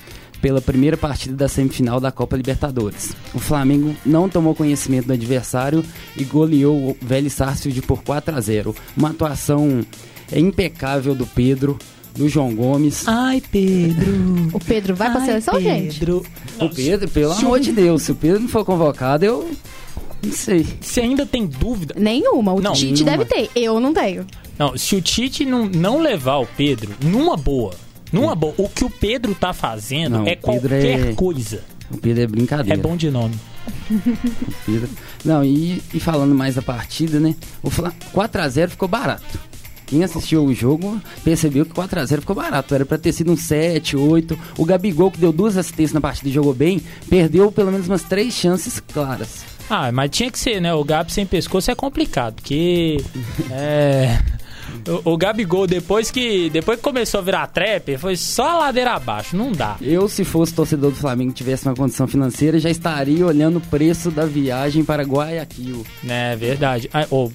pela 0.42 0.60
primeira 0.60 0.96
partida 0.96 1.36
da 1.36 1.48
semifinal 1.48 2.00
da 2.00 2.10
Copa 2.10 2.36
Libertadores. 2.36 3.14
O 3.32 3.38
Flamengo 3.38 3.94
não 4.04 4.28
tomou 4.28 4.54
conhecimento 4.54 5.06
do 5.06 5.12
adversário 5.12 5.84
e 6.16 6.24
goleou 6.24 6.90
o 6.90 6.96
Vélez 7.00 7.34
Sarsfield 7.34 7.80
por 7.82 8.02
4 8.02 8.34
a 8.34 8.40
0. 8.40 8.74
Uma 8.96 9.10
atuação 9.10 9.86
impecável 10.34 11.14
do 11.14 11.26
Pedro, 11.26 11.78
do 12.16 12.28
João 12.28 12.54
Gomes. 12.54 13.06
Ai, 13.06 13.42
Pedro. 13.50 14.48
O 14.52 14.60
Pedro 14.60 14.94
vai 14.94 15.08
Ai, 15.08 15.14
pra 15.14 15.24
seleção, 15.24 15.54
Pedro. 15.54 15.68
gente? 15.68 16.04
O 16.60 16.70
Pedro, 16.70 17.08
pelo 17.08 17.32
amor 17.32 17.60
de 17.60 17.72
Deus, 17.72 18.02
se 18.02 18.12
o 18.12 18.14
Pedro 18.14 18.40
não 18.40 18.48
for 18.48 18.64
convocado, 18.64 19.24
eu 19.24 19.50
não 20.22 20.32
sei. 20.32 20.66
Você 20.80 21.00
ainda 21.00 21.26
tem 21.26 21.46
dúvida? 21.46 21.94
Nenhuma. 21.98 22.52
O 22.52 22.60
não, 22.60 22.72
Tite 22.72 23.04
nenhuma. 23.04 23.24
deve 23.24 23.24
ter. 23.24 23.50
Eu 23.54 23.80
não 23.80 23.92
tenho. 23.92 24.26
Não, 24.58 24.76
se 24.76 24.94
o 24.94 25.02
Tite 25.02 25.44
não, 25.44 25.66
não 25.66 26.00
levar 26.00 26.38
o 26.38 26.46
Pedro, 26.46 26.90
numa 27.02 27.36
boa, 27.36 27.74
numa 28.12 28.34
boa, 28.34 28.54
o 28.56 28.68
que 28.68 28.84
o 28.84 28.90
Pedro 28.90 29.34
tá 29.34 29.52
fazendo 29.52 30.18
não, 30.18 30.26
é 30.26 30.36
qualquer 30.36 31.10
é... 31.10 31.12
coisa. 31.14 31.62
O 31.90 31.98
Pedro 31.98 32.22
é 32.22 32.26
brincadeira. 32.26 32.78
É 32.78 32.82
bom 32.82 32.96
de 32.96 33.10
nome. 33.10 33.34
Pedro... 34.64 34.88
Não, 35.24 35.44
e, 35.44 35.82
e 35.92 36.00
falando 36.00 36.34
mais 36.34 36.54
da 36.54 36.62
partida, 36.62 37.18
né? 37.18 37.34
O 37.62 37.70
4x0 37.70 38.68
ficou 38.68 38.88
barato. 38.88 39.38
Quem 39.86 40.02
assistiu 40.02 40.44
o 40.44 40.54
jogo 40.54 41.00
percebeu 41.22 41.64
que 41.64 41.72
4x0 41.72 42.20
ficou 42.20 42.36
barato. 42.36 42.74
Era 42.74 42.86
pra 42.86 42.98
ter 42.98 43.12
sido 43.12 43.32
um 43.32 43.36
7, 43.36 43.96
8. 43.96 44.38
O 44.58 44.64
Gabigol, 44.64 45.10
que 45.10 45.18
deu 45.18 45.32
duas 45.32 45.56
assistências 45.56 45.92
na 45.92 46.00
partida 46.00 46.28
e 46.28 46.32
jogou 46.32 46.54
bem, 46.54 46.80
perdeu 47.08 47.50
pelo 47.52 47.70
menos 47.70 47.86
umas 47.88 48.02
três 48.02 48.34
chances 48.34 48.80
claras. 48.80 49.44
Ah, 49.68 49.90
mas 49.90 50.10
tinha 50.10 50.30
que 50.30 50.38
ser, 50.38 50.60
né? 50.60 50.74
O 50.74 50.84
Gabi 50.84 51.12
sem 51.12 51.24
pescoço 51.24 51.70
é 51.70 51.74
complicado, 51.74 52.34
porque. 52.34 52.98
é. 53.50 54.18
O, 55.04 55.12
o, 55.12 55.16
Gabigol, 55.16 55.66
depois 55.66 56.10
que, 56.10 56.50
depois 56.50 56.78
que 56.78 56.82
começou 56.82 57.20
a 57.20 57.22
virar 57.22 57.46
trap, 57.46 57.96
foi 57.96 58.16
só 58.16 58.50
a 58.50 58.58
ladeira 58.58 58.92
abaixo, 58.92 59.36
não 59.36 59.52
dá. 59.52 59.76
Eu, 59.80 60.08
se 60.08 60.24
fosse 60.24 60.52
torcedor 60.52 60.90
do 60.90 60.96
Flamengo 60.96 61.30
e 61.30 61.34
tivesse 61.34 61.66
uma 61.66 61.74
condição 61.74 62.06
financeira, 62.06 62.58
já 62.58 62.68
estaria 62.68 63.24
olhando 63.24 63.58
o 63.58 63.60
preço 63.60 64.10
da 64.10 64.26
viagem 64.26 64.84
para 64.84 65.02
Guayaquil. 65.02 65.84
É 66.06 66.36
verdade. 66.36 66.90
Ah, 66.92 67.06
oh, 67.10 67.30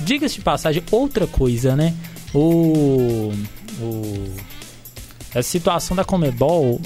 Diga-se 0.00 0.36
de 0.36 0.40
passagem, 0.40 0.82
outra 0.90 1.26
coisa, 1.26 1.76
né? 1.76 1.94
O. 2.34 3.32
o 3.80 4.34
a 5.34 5.42
situação 5.42 5.96
da 5.96 6.04
Comebol, 6.04 6.78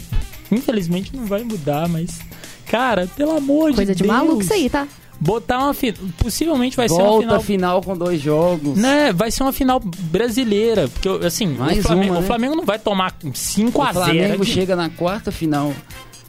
infelizmente 0.50 1.14
não 1.14 1.26
vai 1.26 1.42
mudar, 1.42 1.88
mas. 1.88 2.20
Cara, 2.66 3.06
pelo 3.16 3.36
amor 3.36 3.74
coisa 3.74 3.94
de 3.94 4.02
Deus. 4.02 4.10
Coisa 4.10 4.22
de 4.22 4.26
maluco 4.26 4.42
isso 4.42 4.52
aí, 4.52 4.68
tá? 4.68 4.86
botar 5.20 5.58
uma 5.58 5.74
final. 5.74 6.00
Possivelmente 6.18 6.76
vai 6.76 6.88
Volta 6.88 7.02
ser 7.02 7.08
uma 7.08 7.18
final. 7.20 7.42
final 7.42 7.82
com 7.82 7.96
dois 7.96 8.20
jogos. 8.20 8.76
Né? 8.78 9.12
Vai 9.12 9.30
ser 9.30 9.42
uma 9.42 9.52
final 9.52 9.80
brasileira. 9.80 10.88
Porque, 10.88 11.26
assim, 11.26 11.46
Mais 11.46 11.78
o, 11.78 11.82
Flamengo, 11.82 12.12
uma, 12.12 12.20
né? 12.20 12.24
o 12.24 12.26
Flamengo 12.26 12.56
não 12.56 12.64
vai 12.64 12.78
tomar 12.78 13.14
5 13.32 13.82
a 13.82 13.92
0 13.92 13.98
O 13.98 14.04
Flamengo 14.04 14.44
chega 14.44 14.76
na 14.76 14.88
quarta 14.90 15.32
final 15.32 15.72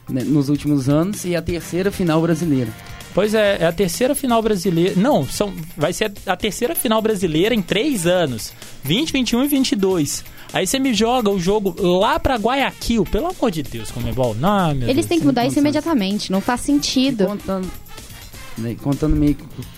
né, 0.08 0.22
nos 0.24 0.48
últimos 0.48 0.88
anos 0.88 1.24
e 1.24 1.36
a 1.36 1.42
terceira 1.42 1.90
final 1.90 2.20
brasileira. 2.20 2.72
Pois 3.14 3.34
é, 3.34 3.58
é 3.60 3.66
a 3.66 3.72
terceira 3.72 4.14
final 4.14 4.40
brasileira. 4.42 4.94
Não, 4.96 5.26
são, 5.26 5.52
vai 5.76 5.92
ser 5.92 6.12
a 6.26 6.36
terceira 6.36 6.74
final 6.74 7.00
brasileira 7.02 7.54
em 7.54 7.62
três 7.62 8.06
anos: 8.06 8.52
20, 8.84 9.12
21 9.12 9.44
e 9.44 9.48
22. 9.48 10.24
Aí 10.52 10.66
você 10.66 10.78
me 10.78 10.94
joga 10.94 11.28
o 11.30 11.38
jogo 11.38 11.74
lá 11.78 12.18
pra 12.18 12.36
Guayaquil, 12.36 13.04
pelo 13.04 13.26
amor 13.26 13.50
de 13.50 13.62
Deus, 13.62 13.90
Comebol. 13.90 14.34
Não, 14.34 14.74
meu 14.74 14.88
Eles 14.88 14.96
Deus, 14.96 15.06
têm 15.06 15.20
que 15.20 15.26
mudar 15.26 15.46
isso 15.46 15.58
imediatamente, 15.58 16.32
não 16.32 16.40
faz 16.40 16.62
sentido. 16.62 17.24
E 17.24 17.26
contando, 17.26 17.70
né, 18.56 18.76
contando 18.82 19.16
meio 19.16 19.36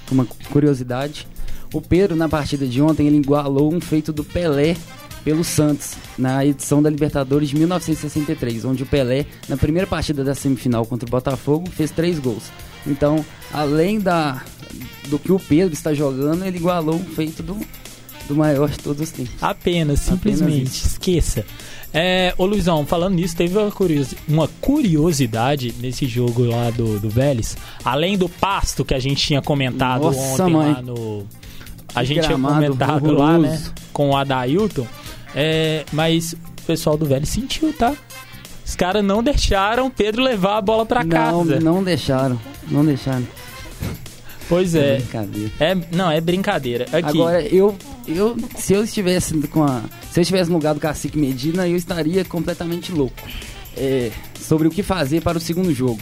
com 0.09 0.15
uma 0.15 0.27
curiosidade, 0.53 1.27
o 1.75 1.81
Pedro 1.81 2.15
na 2.17 2.29
partida 2.29 2.67
de 2.67 2.81
ontem 2.81 3.07
ele 3.07 3.17
igualou 3.17 3.73
um 3.73 3.81
feito 3.81 4.13
do 4.13 4.23
Pelé 4.23 4.77
pelo 5.25 5.45
Santos 5.45 5.95
na 6.19 6.45
edição 6.45 6.83
da 6.83 6.91
Libertadores 6.91 7.49
de 7.49 7.57
1963, 7.57 8.65
onde 8.65 8.83
o 8.83 8.87
Pelé, 8.87 9.27
na 9.49 9.57
primeira 9.57 9.87
partida 9.87 10.25
da 10.25 10.35
semifinal 10.35 10.85
contra 10.87 11.07
o 11.07 11.11
Botafogo, 11.11 11.69
fez 11.71 11.91
três 11.91 12.19
gols. 12.19 12.45
Então, 12.87 13.25
além 13.53 14.01
da, 14.01 14.43
do 15.09 15.19
que 15.19 15.33
o 15.33 15.39
Pedro 15.39 15.73
está 15.73 15.93
jogando, 15.93 16.45
ele 16.45 16.57
igualou 16.57 16.95
um 16.95 17.05
feito 17.05 17.43
do, 17.43 17.57
do 18.27 18.35
maior 18.35 18.69
de 18.71 18.79
todos 18.79 19.03
os 19.03 19.11
tempos. 19.11 19.33
Apenas, 19.41 20.01
simplesmente. 20.01 20.53
Apenas 20.53 20.85
Esqueça. 20.87 21.45
É, 21.93 22.33
ô 22.39 22.47
Luizão, 22.47 22.87
falando 22.87 23.15
nisso, 23.15 23.37
teve 23.37 23.59
uma, 23.59 23.71
curiosi 23.71 24.17
uma 24.29 24.49
curiosidade 24.61 25.75
nesse 25.81 26.07
jogo 26.07 26.45
lá 26.45 26.71
do, 26.71 27.01
do 27.01 27.11
Vélez. 27.11 27.57
Além 27.85 28.17
do 28.17 28.29
pasto 28.29 28.85
que 28.85 28.95
a 28.95 28.99
gente 29.01 29.25
tinha 29.25 29.43
comentado 29.43 30.05
Nossa, 30.05 30.45
ontem 30.45 30.53
mãe. 30.53 30.73
lá 30.73 30.83
no. 30.83 31.27
A 31.93 32.05
gente 32.05 32.25
tinha 32.25 32.39
comentado 32.39 33.07
horroroso. 33.07 33.19
lá, 33.19 33.39
né? 33.39 33.63
Com 33.93 34.11
o 34.11 34.17
Adailton. 34.17 34.87
É, 35.35 35.85
mas 35.93 36.33
o 36.33 36.63
pessoal 36.67 36.97
do 36.97 37.07
Vélez 37.07 37.29
sentiu, 37.29 37.73
tá? 37.73 37.95
Os 38.65 38.77
caras 38.77 39.05
não 39.05 39.23
deixaram 39.23 39.91
Pedro 39.91 40.23
levar 40.23 40.59
a 40.59 40.61
bola 40.61 40.87
para 40.87 41.05
casa. 41.05 41.59
Não 41.59 41.83
deixaram, 41.83 42.41
não 42.69 42.85
deixaram. 42.85 43.27
Pois 44.49 44.75
é. 44.75 44.95
É 44.95 44.99
brincadeira. 44.99 45.53
É, 45.61 45.75
não, 45.93 46.11
é 46.11 46.21
brincadeira. 46.21 46.85
Aqui. 46.87 47.09
Agora, 47.09 47.41
eu, 47.43 47.77
eu, 48.07 48.37
se 48.57 48.73
eu 48.73 48.83
estivesse 48.83 49.37
com 49.47 49.63
a. 49.63 49.83
Se 50.11 50.19
eu 50.19 50.23
estivesse 50.23 50.51
no 50.51 50.57
lugar 50.57 50.75
do 50.75 50.81
Cacique 50.81 51.17
Medina, 51.17 51.69
eu 51.69 51.77
estaria 51.77 52.25
completamente 52.25 52.91
louco. 52.91 53.15
É, 53.77 54.11
sobre 54.41 54.67
o 54.67 54.71
que 54.71 54.83
fazer 54.83 55.21
para 55.21 55.39
o 55.39 55.41
segundo 55.41 55.73
jogo. 55.73 56.01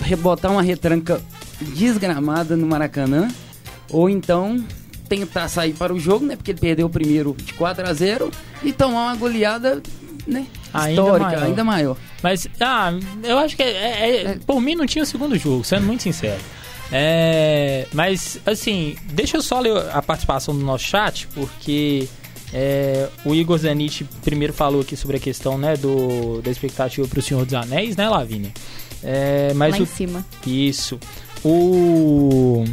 Rebotar 0.00 0.52
uma 0.52 0.62
retranca 0.62 1.20
desgramada 1.60 2.56
no 2.56 2.68
Maracanã. 2.68 3.28
Ou 3.90 4.08
então 4.08 4.64
tentar 5.16 5.46
sair 5.48 5.74
para 5.74 5.92
o 5.92 6.00
jogo, 6.00 6.24
né? 6.24 6.36
Porque 6.36 6.52
ele 6.52 6.60
perdeu 6.60 6.86
o 6.86 6.90
primeiro 6.90 7.36
de 7.38 7.52
4 7.52 7.86
a 7.86 7.92
0 7.92 8.30
e 8.62 8.72
tomar 8.72 9.08
uma 9.08 9.16
goleada 9.16 9.82
né? 10.26 10.46
Ainda 10.72 11.02
histórica, 11.02 11.30
maior. 11.30 11.44
ainda 11.44 11.64
maior. 11.64 11.96
Mas, 12.22 12.48
ah, 12.60 12.92
eu 13.22 13.38
acho 13.38 13.56
que 13.56 13.62
é, 13.62 13.66
é, 13.66 14.22
é, 14.22 14.38
por 14.46 14.60
mim 14.60 14.74
não 14.74 14.86
tinha 14.86 15.02
o 15.02 15.06
segundo 15.06 15.36
jogo, 15.36 15.64
sendo 15.64 15.84
muito 15.84 16.02
sincero. 16.02 16.40
É, 16.90 17.86
mas, 17.92 18.40
assim, 18.46 18.96
deixa 19.12 19.36
eu 19.36 19.42
só 19.42 19.60
ler 19.60 19.76
a 19.92 20.00
participação 20.00 20.56
do 20.56 20.64
nosso 20.64 20.84
chat, 20.84 21.26
porque 21.34 22.08
é, 22.54 23.08
o 23.24 23.34
Igor 23.34 23.58
Zanich 23.58 24.04
primeiro 24.24 24.52
falou 24.52 24.80
aqui 24.80 24.96
sobre 24.96 25.16
a 25.16 25.20
questão 25.20 25.58
né, 25.58 25.76
do, 25.76 26.40
da 26.40 26.50
expectativa 26.50 27.06
para 27.06 27.18
o 27.18 27.22
Senhor 27.22 27.44
dos 27.44 27.54
Anéis, 27.54 27.96
né, 27.96 28.08
Lavínia? 28.08 28.52
É, 29.02 29.52
mas 29.54 29.72
Lá 29.72 29.80
o, 29.80 29.82
em 29.82 29.86
cima. 29.86 30.24
Isso. 30.46 30.98
O 31.44 32.64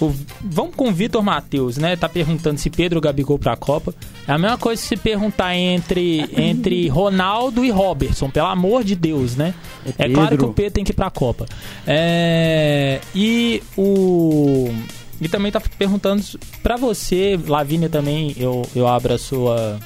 o, 0.00 0.14
vamos 0.40 0.74
com 0.74 0.88
o 0.88 0.92
Vitor 0.92 1.22
Matheus, 1.22 1.76
né? 1.76 1.94
Tá 1.94 2.08
perguntando 2.08 2.58
se 2.58 2.70
Pedro 2.70 3.00
Gabigol 3.00 3.38
pra 3.38 3.56
Copa. 3.56 3.94
É 4.26 4.32
a 4.32 4.38
mesma 4.38 4.56
coisa 4.56 4.80
se 4.80 4.96
perguntar 4.96 5.54
entre, 5.54 6.24
entre 6.36 6.88
Ronaldo 6.90 7.64
e 7.64 7.70
Robertson, 7.70 8.30
pelo 8.30 8.46
amor 8.46 8.82
de 8.82 8.96
Deus, 8.96 9.36
né? 9.36 9.54
É, 9.98 10.06
é 10.06 10.08
claro 10.08 10.38
que 10.38 10.44
o 10.44 10.52
Pedro 10.52 10.72
tem 10.72 10.84
que 10.84 10.92
ir 10.92 10.94
pra 10.94 11.10
Copa. 11.10 11.46
É, 11.86 13.00
e 13.14 13.62
o. 13.76 14.72
E 15.20 15.28
também 15.28 15.52
tá 15.52 15.60
perguntando 15.60 16.24
para 16.62 16.76
você, 16.76 17.38
Lavínia 17.46 17.90
também, 17.90 18.34
eu, 18.38 18.66
eu 18.74 18.88
abro 18.88 19.12
a 19.12 19.18
sua. 19.18 19.78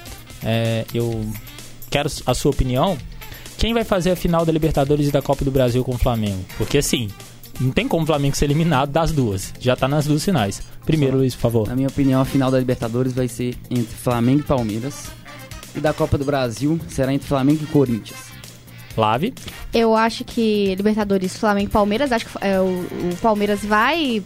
É, 0.45 0.85
eu 0.95 1.27
quero 1.91 2.09
a 2.25 2.35
sua 2.35 2.53
opinião. 2.53 2.97
Quem 3.59 3.75
vai 3.75 3.83
fazer 3.83 4.11
a 4.11 4.17
final 4.17 4.45
da 4.45 4.53
Libertadores 4.53 5.09
e 5.09 5.11
da 5.11 5.23
Copa 5.23 5.45
do 5.45 5.51
Brasil 5.51 5.83
com 5.83 5.93
o 5.93 5.99
Flamengo? 5.99 6.45
Porque 6.57 6.79
assim, 6.79 7.09
não 7.61 7.71
tem 7.71 7.87
como 7.87 8.03
o 8.03 8.07
Flamengo 8.07 8.37
ser 8.37 8.47
eliminado 8.47 8.91
das 8.91 9.13
duas. 9.13 9.53
Já 9.61 9.77
tá 9.77 9.87
nas 9.87 10.07
duas 10.07 10.25
finais. 10.25 10.63
Primeiro, 10.85 11.15
Só, 11.15 11.19
Luiz, 11.19 11.35
por 11.35 11.41
favor. 11.41 11.69
Na 11.69 11.77
minha 11.77 11.89
opinião, 11.89 12.21
a 12.21 12.25
final 12.25 12.51
da 12.51 12.59
Libertadores 12.59 13.13
vai 13.13 13.29
ser 13.29 13.57
entre 13.71 13.95
Flamengo 13.95 14.41
e 14.41 14.45
Palmeiras. 14.45 15.07
E 15.75 15.81
da 15.81 15.93
Copa 15.93 16.17
do 16.17 16.25
Brasil 16.25 16.79
será 16.89 17.13
entre 17.13 17.27
Flamengo 17.27 17.65
e 17.65 17.67
Corinthians. 17.67 18.35
Lave? 18.97 19.35
Eu 19.73 19.95
acho 19.95 20.25
que 20.25 20.75
Libertadores, 20.75 21.37
Flamengo 21.37 21.69
e 21.69 21.73
Palmeiras. 21.73 22.13
Acho 22.13 22.27
que 22.27 22.33
é, 22.41 22.61
o, 22.61 22.65
o, 22.65 23.17
Palmeiras 23.21 23.65
vai 23.65 24.23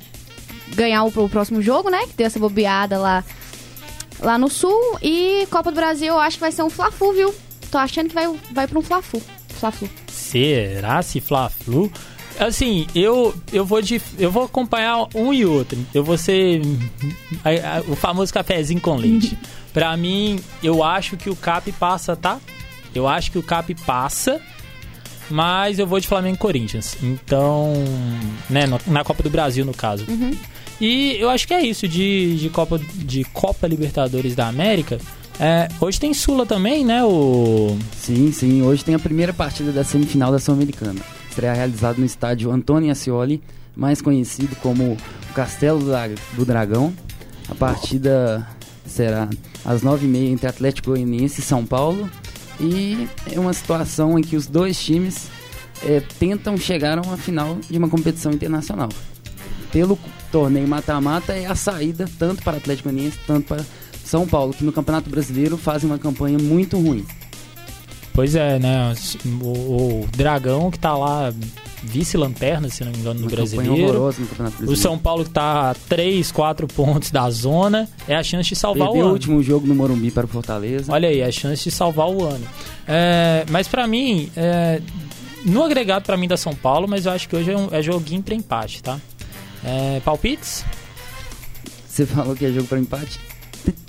ganhar 0.75 1.05
o, 1.05 1.09
o, 1.09 1.29
próximo 1.29 1.63
jogo, 1.63 1.91
né? 1.91 2.07
Que 2.07 2.15
deu 2.15 2.27
essa 2.27 2.39
bobeada 2.39 2.99
lá, 2.99 3.25
lá 4.21 4.37
no 4.37 4.49
Sul. 4.49 4.99
E 5.03 5.47
Copa 5.51 5.71
do 5.71 5.77
Brasil, 5.77 6.09
eu 6.09 6.21
acho 6.21 6.37
que 6.37 6.43
vai 6.43 6.53
ser 6.53 6.63
um 6.63 6.71
Fla-Flu, 6.71 7.13
viu? 7.13 7.35
Tô 7.71 7.79
achando 7.79 8.09
que 8.09 8.15
vai, 8.15 8.29
vai 8.53 8.67
pra 8.67 8.79
um 8.79 8.83
Fla-Flu. 8.83 9.23
Fla-Flu. 9.49 9.89
Será 10.09 11.03
se 11.03 11.21
Fla-Flu? 11.21 11.91
Assim, 12.39 12.87
eu, 12.95 13.35
eu, 13.53 13.65
vou 13.65 13.83
de, 13.83 14.01
eu 14.19 14.31
vou 14.31 14.45
acompanhar 14.45 15.09
um 15.15 15.33
e 15.33 15.45
outro. 15.45 15.79
Eu 15.93 16.05
vou 16.05 16.17
ser 16.17 16.63
a, 17.45 17.79
a, 17.79 17.81
o 17.89 17.97
famoso 17.97 18.33
cafezinho 18.33 18.81
com 18.81 18.97
leite. 18.97 19.37
pra 19.75 19.97
mim, 19.97 20.39
eu 20.63 20.83
acho 20.83 21.17
que 21.17 21.29
o 21.29 21.37
Cap 21.37 21.71
passa, 21.73 22.15
tá? 22.15 22.39
Eu 22.95 23.09
acho 23.09 23.31
que 23.33 23.39
o 23.39 23.43
Cap 23.43 23.75
passa, 23.87 24.41
mas 25.29 25.79
eu 25.79 25.87
vou 25.87 26.01
de 26.01 26.07
Flamengo 26.07 26.37
e 26.37 26.39
Corinthians. 26.39 26.97
Então, 27.03 27.73
né, 28.49 28.65
na 28.87 29.05
Copa 29.05 29.23
do 29.23 29.31
Brasil, 29.31 29.65
no 29.65 29.75
caso. 29.75 30.07
Uhum. 30.09 30.37
E 30.81 31.17
eu 31.19 31.29
acho 31.29 31.47
que 31.47 31.55
é 31.55 31.61
isso 31.61 31.89
de, 31.89 32.37
de, 32.37 32.51
Copa, 32.51 32.79
de 32.79 33.25
Copa 33.25 33.67
Libertadores 33.67 34.35
da 34.35 34.47
América. 34.47 34.99
É, 35.41 35.69
hoje 35.81 35.99
tem 36.01 36.15
Sula 36.15 36.47
também, 36.47 36.85
né? 36.85 37.05
O... 37.05 37.77
Sim, 37.97 38.33
sim. 38.33 38.63
Hoje 38.63 38.85
tem 38.85 38.95
a 38.95 38.99
primeira 38.99 39.33
partida 39.33 39.73
da 39.73 39.85
semifinal 39.85 40.31
da 40.31 40.39
Sul-Americana. 40.39 41.01
Será 41.39 41.53
realizado 41.53 41.99
no 42.01 42.05
estádio 42.05 42.51
Antônio 42.51 42.91
Ascioli, 42.91 43.41
mais 43.77 44.03
conhecido 44.03 44.57
como 44.57 44.97
Castelo 45.37 45.81
do 46.35 46.45
Dragão. 46.45 46.93
A 47.49 47.55
partida 47.55 48.45
será 48.85 49.29
às 49.65 49.83
9h30 49.83 50.33
entre 50.33 50.49
Atlético 50.49 50.91
Goianiense 50.91 51.39
e 51.39 51.45
São 51.45 51.65
Paulo. 51.65 52.11
E 52.59 53.09
é 53.31 53.39
uma 53.39 53.53
situação 53.53 54.19
em 54.19 54.23
que 54.23 54.35
os 54.35 54.49
dois 54.49 54.83
times 54.83 55.29
é, 55.85 56.03
tentam 56.19 56.57
chegar 56.57 56.99
a 56.99 57.03
uma 57.03 57.17
final 57.17 57.57
de 57.71 57.79
uma 57.79 57.89
competição 57.89 58.33
internacional. 58.33 58.89
Pelo 59.71 59.97
torneio 60.33 60.67
mata-mata 60.67 61.35
é 61.35 61.47
a 61.47 61.55
saída 61.55 62.09
tanto 62.19 62.43
para 62.43 62.57
Atlético 62.57 62.89
Goianiense, 62.89 63.21
tanto 63.29 63.47
para 63.47 63.65
São 64.05 64.27
Paulo, 64.27 64.53
que 64.53 64.65
no 64.65 64.73
Campeonato 64.73 65.09
Brasileiro 65.09 65.57
fazem 65.57 65.89
uma 65.89 66.01
campanha 66.01 66.37
muito 66.37 66.77
ruim. 66.77 67.07
Pois 68.19 68.35
é, 68.35 68.59
né? 68.59 68.93
O, 69.41 70.03
o 70.03 70.09
Dragão 70.11 70.73
que 70.73 70.79
tá 70.81 70.93
lá 70.93 71.33
vice-lanterna, 71.85 72.69
se 72.69 72.83
não 72.83 72.91
me 72.91 72.99
engano, 72.99 73.21
no 73.21 73.29
brasileiro. 73.29 73.93
No 73.93 74.11
brasileiro. 74.11 74.73
O 74.73 74.77
São 74.77 74.99
Paulo 74.99 75.25
que 75.25 75.31
tá 75.31 75.71
a 75.71 75.75
3, 75.75 76.33
4 76.33 76.67
pontos 76.67 77.13
da 77.13 77.31
zona. 77.31 77.89
É 78.09 78.17
a 78.17 78.23
chance 78.25 78.49
de 78.49 78.57
salvar 78.57 78.89
Perdeu 78.89 79.03
o 79.03 79.05
ano. 79.05 79.11
o 79.11 79.13
último 79.13 79.41
jogo 79.41 79.69
no 79.69 79.75
Morumbi 79.77 80.11
para 80.11 80.25
o 80.25 80.29
Fortaleza. 80.29 80.93
Olha 80.93 81.09
aí, 81.09 81.21
é 81.21 81.27
a 81.27 81.31
chance 81.31 81.63
de 81.63 81.71
salvar 81.71 82.09
o 82.09 82.25
ano. 82.25 82.45
É, 82.89 83.47
mas 83.51 83.69
para 83.69 83.87
mim, 83.87 84.29
é, 84.37 84.83
no 85.45 85.63
agregado 85.63 86.03
para 86.05 86.17
mim 86.17 86.27
da 86.27 86.37
São 86.37 86.57
Paulo, 86.57 86.89
mas 86.89 87.07
eu 87.07 87.13
acho 87.13 87.29
que 87.29 87.37
hoje 87.37 87.53
é, 87.53 87.57
um, 87.57 87.69
é 87.71 87.81
joguinho 87.81 88.21
para 88.21 88.35
empate, 88.35 88.83
tá? 88.83 88.99
É, 89.65 90.01
palpites? 90.05 90.65
Você 91.87 92.05
falou 92.05 92.35
que 92.35 92.47
é 92.47 92.51
jogo 92.51 92.67
para 92.67 92.81
empate? 92.81 93.28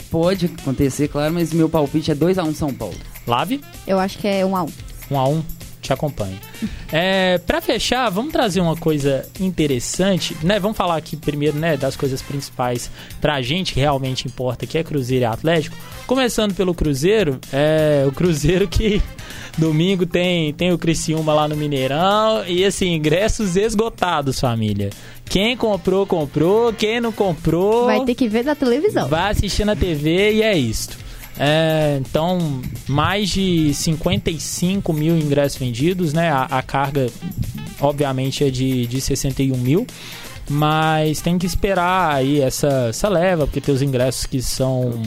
Pode 0.09 0.47
acontecer, 0.47 1.07
claro, 1.07 1.33
mas 1.33 1.53
meu 1.53 1.69
palpite 1.69 2.11
é 2.11 2.15
2x1 2.15 2.47
um 2.47 2.53
São 2.53 2.73
Paulo. 2.73 2.95
Lave? 3.27 3.61
Eu 3.85 3.99
acho 3.99 4.17
que 4.17 4.27
é 4.27 4.45
1 4.45 4.49
um 4.49 4.55
a 4.55 4.63
1 4.63 4.65
1 4.65 4.71
um 5.11 5.19
a 5.19 5.27
1 5.27 5.43
te 5.81 5.93
acompanho. 5.93 6.37
É, 6.91 7.37
para 7.37 7.61
fechar, 7.61 8.09
vamos 8.09 8.31
trazer 8.31 8.59
uma 8.59 8.75
coisa 8.75 9.23
interessante, 9.39 10.35
né? 10.41 10.59
Vamos 10.59 10.75
falar 10.75 10.97
aqui 10.97 11.15
primeiro, 11.15 11.55
né, 11.55 11.77
das 11.77 11.95
coisas 11.95 12.19
principais 12.19 12.89
pra 13.21 13.43
gente 13.43 13.75
que 13.75 13.79
realmente 13.79 14.27
importa, 14.27 14.65
que 14.65 14.75
é 14.75 14.83
Cruzeiro 14.83 15.21
e 15.21 15.25
Atlético. 15.25 15.77
Começando 16.07 16.55
pelo 16.55 16.73
Cruzeiro, 16.73 17.39
é 17.53 18.05
o 18.07 18.11
Cruzeiro 18.11 18.67
que 18.67 18.99
domingo 19.55 20.07
tem 20.07 20.51
tem 20.51 20.73
o 20.73 20.79
Criciúma 20.79 21.31
lá 21.31 21.47
no 21.47 21.55
Mineirão 21.55 22.43
e 22.47 22.65
assim, 22.65 22.95
ingressos 22.95 23.55
esgotados, 23.55 24.39
família. 24.39 24.89
Quem 25.29 25.55
comprou, 25.55 26.07
comprou. 26.07 26.73
Quem 26.73 26.99
não 26.99 27.11
comprou. 27.11 27.85
Vai 27.85 28.03
ter 28.03 28.15
que 28.15 28.27
ver 28.27 28.43
na 28.43 28.55
televisão. 28.55 29.07
Vai 29.07 29.31
assistir 29.31 29.63
na 29.63 29.75
TV 29.75 30.33
e 30.33 30.41
é 30.41 30.57
isso. 30.57 30.97
É, 31.37 31.97
então, 32.01 32.61
mais 32.87 33.29
de 33.29 33.73
55 33.73 34.91
mil 34.91 35.17
ingressos 35.17 35.57
vendidos, 35.57 36.11
né? 36.11 36.31
A, 36.31 36.43
a 36.45 36.61
carga, 36.61 37.07
obviamente, 37.79 38.43
é 38.43 38.49
de, 38.49 38.87
de 38.87 38.99
61 38.99 39.55
mil. 39.55 39.85
Mas 40.49 41.21
tem 41.21 41.37
que 41.37 41.45
esperar 41.45 42.15
aí 42.15 42.41
essa, 42.41 42.87
essa 42.89 43.07
leva, 43.07 43.45
porque 43.45 43.61
tem 43.61 43.73
os 43.73 43.83
ingressos 43.83 44.25
que 44.25 44.41
são. 44.41 44.99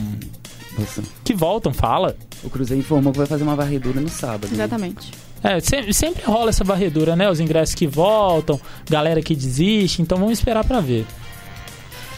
Nossa. 0.79 1.03
Que 1.23 1.33
voltam, 1.33 1.73
fala. 1.73 2.15
O 2.43 2.49
Cruzeiro 2.49 2.79
informou 2.79 3.11
que 3.11 3.19
vai 3.19 3.27
fazer 3.27 3.43
uma 3.43 3.55
varredura 3.55 3.99
no 3.99 4.09
sábado. 4.09 4.47
Exatamente. 4.51 5.11
Né? 5.11 5.32
É, 5.43 5.59
sempre, 5.59 5.93
sempre 5.93 6.23
rola 6.23 6.49
essa 6.49 6.63
varredura, 6.63 7.15
né? 7.15 7.29
Os 7.29 7.39
ingressos 7.39 7.75
que 7.75 7.85
voltam, 7.85 8.59
galera 8.89 9.21
que 9.21 9.35
desiste, 9.35 10.01
então 10.01 10.17
vamos 10.17 10.39
esperar 10.39 10.63
para 10.63 10.79
ver. 10.79 11.05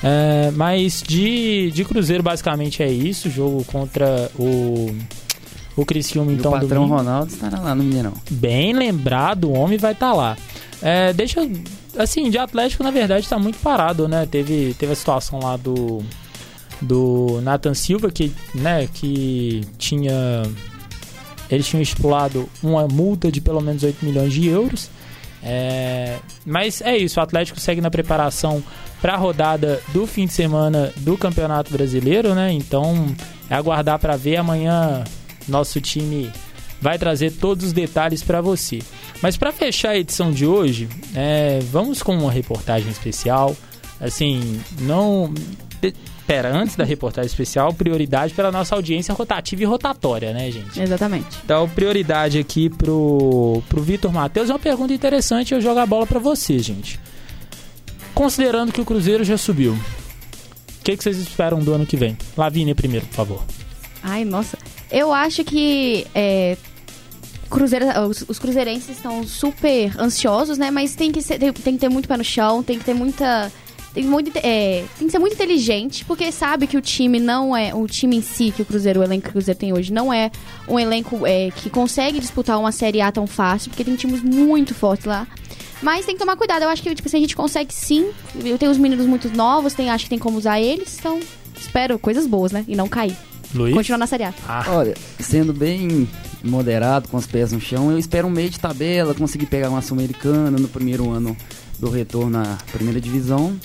É, 0.04 0.52
mas 0.52 1.02
de, 1.02 1.72
de 1.72 1.84
Cruzeiro, 1.84 2.22
basicamente 2.22 2.84
é 2.84 2.92
isso. 2.92 3.30
Jogo 3.30 3.64
contra 3.66 4.30
o. 4.38 4.96
O 5.76 5.86
Criciúma, 5.86 6.32
então. 6.32 6.52
o 6.52 6.54
patrão 6.54 6.84
domingo. 6.84 6.96
Ronaldo 6.96 7.34
estará 7.34 7.60
lá 7.60 7.76
no 7.76 7.84
Mineirão. 7.84 8.14
Bem 8.32 8.72
lembrado, 8.72 9.50
o 9.50 9.54
homem 9.54 9.78
vai 9.78 9.92
estar 9.92 10.12
tá 10.12 10.14
lá. 10.14 10.38
É, 10.82 11.12
deixa. 11.12 11.42
Assim, 11.98 12.30
de 12.30 12.38
Atlético, 12.38 12.84
na 12.84 12.92
verdade, 12.92 13.26
está 13.26 13.40
muito 13.40 13.58
parado, 13.60 14.08
né? 14.08 14.26
Teve, 14.30 14.74
teve 14.78 14.94
a 14.94 14.96
situação 14.96 15.40
lá 15.40 15.58
do. 15.58 16.04
Do 16.82 17.40
Nathan 17.42 17.74
Silva, 17.74 18.12
que, 18.12 18.32
né, 18.54 18.88
que 18.94 19.62
tinha. 19.78 20.44
Eles 21.50 21.68
tinham 21.68 21.82
estipulado 21.82 22.50
uma 22.62 22.88
multa 22.88 23.32
de 23.32 23.40
pelo 23.40 23.62
menos 23.62 23.84
8 23.84 24.06
milhões 24.06 24.34
de 24.34 24.48
euros. 24.48 24.90
É, 25.44 26.18
mas 26.46 26.82
é 26.82 26.98
isso, 26.98 27.20
o 27.20 27.24
Atlético 27.24 27.60
segue 27.60 27.80
na 27.80 27.92
preparação 27.92 28.64
para 29.00 29.14
a 29.14 29.18
rodada 29.18 29.80
do 29.94 30.08
fim 30.08 30.26
de 30.26 30.34
semana 30.34 30.92
do 30.98 31.16
Campeonato 31.16 31.72
Brasileiro, 31.72 32.34
né? 32.34 32.52
Então 32.52 33.16
é 33.48 33.54
aguardar 33.54 34.00
para 34.00 34.18
ver 34.18 34.38
amanhã 34.38 35.04
nosso 35.48 35.80
time 35.80 36.32
vai 36.82 36.98
trazer 36.98 37.32
todos 37.32 37.66
os 37.66 37.74
detalhes 37.74 38.22
para 38.22 38.42
você. 38.42 38.80
Mas 39.22 39.38
para 39.38 39.52
fechar 39.52 39.90
a 39.92 39.98
edição 39.98 40.32
de 40.32 40.46
hoje, 40.46 40.88
é, 41.16 41.60
vamos 41.72 42.04
com 42.04 42.16
uma 42.16 42.32
reportagem 42.32 42.92
especial. 42.92 43.56
Assim, 44.00 44.62
não 44.82 45.34
Pera, 46.26 46.52
antes 46.52 46.76
da 46.76 46.84
reportagem 46.84 47.28
especial, 47.28 47.74
prioridade 47.74 48.34
para 48.34 48.52
nossa 48.52 48.76
audiência 48.76 49.14
rotativa 49.14 49.62
e 49.62 49.66
rotatória, 49.66 50.34
né, 50.34 50.50
gente? 50.50 50.82
Exatamente. 50.82 51.38
Então, 51.44 51.70
prioridade 51.70 52.40
aqui 52.40 52.70
pro, 52.70 53.62
pro 53.70 53.82
Vitor 53.82 54.12
Matheus. 54.12 54.50
É 54.50 54.54
uma 54.54 54.60
pergunta 54.60 54.94
interessante, 54.94 55.54
eu 55.54 55.62
jogo 55.62 55.80
a 55.80 55.86
bola 55.86 56.08
para 56.08 56.20
você, 56.20 56.58
gente. 56.60 57.00
Considerando 58.14 58.72
que 58.72 58.82
o 58.82 58.86
Cruzeiro 58.86 59.24
já 59.24 59.38
subiu, 59.38 59.74
o 59.74 60.84
que, 60.84 60.96
que 60.96 61.04
vocês 61.04 61.18
esperam 61.18 61.60
do 61.60 61.74
ano 61.74 61.86
que 61.86 61.98
vem? 61.98 62.18
Lavínia 62.38 62.74
primeiro, 62.74 63.06
por 63.08 63.16
favor. 63.16 63.44
Ai, 64.02 64.24
nossa. 64.24 64.58
Eu 64.90 65.12
acho 65.12 65.44
que 65.44 66.08
é, 66.14 66.58
Cruzeiro, 67.50 67.86
os, 68.08 68.26
os, 68.28 68.40
cruzeirenses 68.40 68.90
estão 68.90 69.26
super 69.26 70.00
ansiosos, 70.00 70.58
né? 70.58 70.72
Mas 70.72 70.96
tem 70.96 71.12
que, 71.12 71.22
ser, 71.22 71.38
tem, 71.38 71.54
tem, 71.54 71.74
que 71.74 71.80
ter 71.80 71.90
muito 71.90 72.08
pé 72.08 72.18
no 72.18 72.24
chão, 72.24 72.64
tem 72.64 72.80
que 72.80 72.86
ter 72.86 72.94
muita 72.94 73.52
tem, 73.96 74.04
muito, 74.04 74.30
é, 74.44 74.84
tem 75.00 75.08
que 75.08 75.12
ser 75.12 75.20
muito 75.20 75.36
inteligente, 75.36 76.04
porque 76.04 76.30
sabe 76.30 76.68
que 76.68 76.76
o 76.76 76.82
time 76.82 77.18
não 77.18 77.56
é. 77.56 77.74
O 77.74 77.88
time 77.88 78.18
em 78.18 78.22
si, 78.22 78.52
que 78.52 78.62
o 78.62 78.66
Cruzeiro, 78.66 79.00
o 79.00 79.04
elenco 79.04 79.24
que 79.24 79.30
o 79.30 79.32
Cruzeiro 79.32 79.58
tem 79.58 79.72
hoje, 79.72 79.94
não 79.94 80.14
é 80.14 80.30
um 80.68 80.78
elenco 80.78 81.26
é, 81.26 81.50
que 81.52 81.70
consegue 81.70 82.20
disputar 82.20 82.60
uma 82.60 82.74
Série 82.74 83.00
A 83.00 83.10
tão 83.10 83.26
fácil, 83.26 83.70
porque 83.70 83.86
tem 83.86 83.96
times 83.96 84.22
muito 84.22 84.76
fortes 84.76 85.06
lá. 85.06 85.26
Mas 85.82 86.06
tem 86.06 86.14
que 86.14 86.20
tomar 86.20 86.36
cuidado. 86.36 86.64
Eu 86.64 86.70
acho 86.70 86.84
que 86.84 86.94
tipo, 86.94 87.08
assim, 87.08 87.18
a 87.18 87.22
gente 87.22 87.38
consegue 87.38 87.74
sim. 87.74 88.12
Eu 88.44 88.58
tenho 88.58 88.70
os 88.70 88.78
meninos 88.78 89.06
muito 89.06 89.30
novos, 89.30 89.74
tem, 89.74 89.90
acho 89.90 90.04
que 90.04 90.10
tem 90.10 90.20
como 90.20 90.38
usar 90.38 90.60
eles. 90.60 90.98
Então, 91.00 91.22
espero 91.58 91.98
coisas 91.98 92.28
boas, 92.28 92.52
né? 92.52 92.66
E 92.68 92.76
não 92.76 92.90
cair. 92.90 93.16
Luiz? 93.54 93.74
Continuar 93.74 94.00
na 94.00 94.08
Série 94.08 94.26
A. 94.26 94.34
Ah. 94.46 94.66
Olha, 94.68 94.94
sendo 95.22 95.54
bem 95.54 96.06
moderado, 96.44 97.08
com 97.08 97.16
os 97.16 97.26
pés 97.26 97.54
no 97.54 97.62
chão, 97.62 97.92
eu 97.92 97.98
espero 97.98 98.28
um 98.28 98.32
meio 98.32 98.50
de 98.50 98.60
tabela, 98.60 99.14
conseguir 99.14 99.46
pegar 99.46 99.70
uma 99.70 99.82
Sul-Americana 99.82 100.52
no 100.52 100.68
primeiro 100.68 101.10
ano 101.12 101.36
do 101.80 101.90
retorno 101.90 102.40
à 102.40 102.58
primeira 102.74 103.00
divisão 103.00 103.58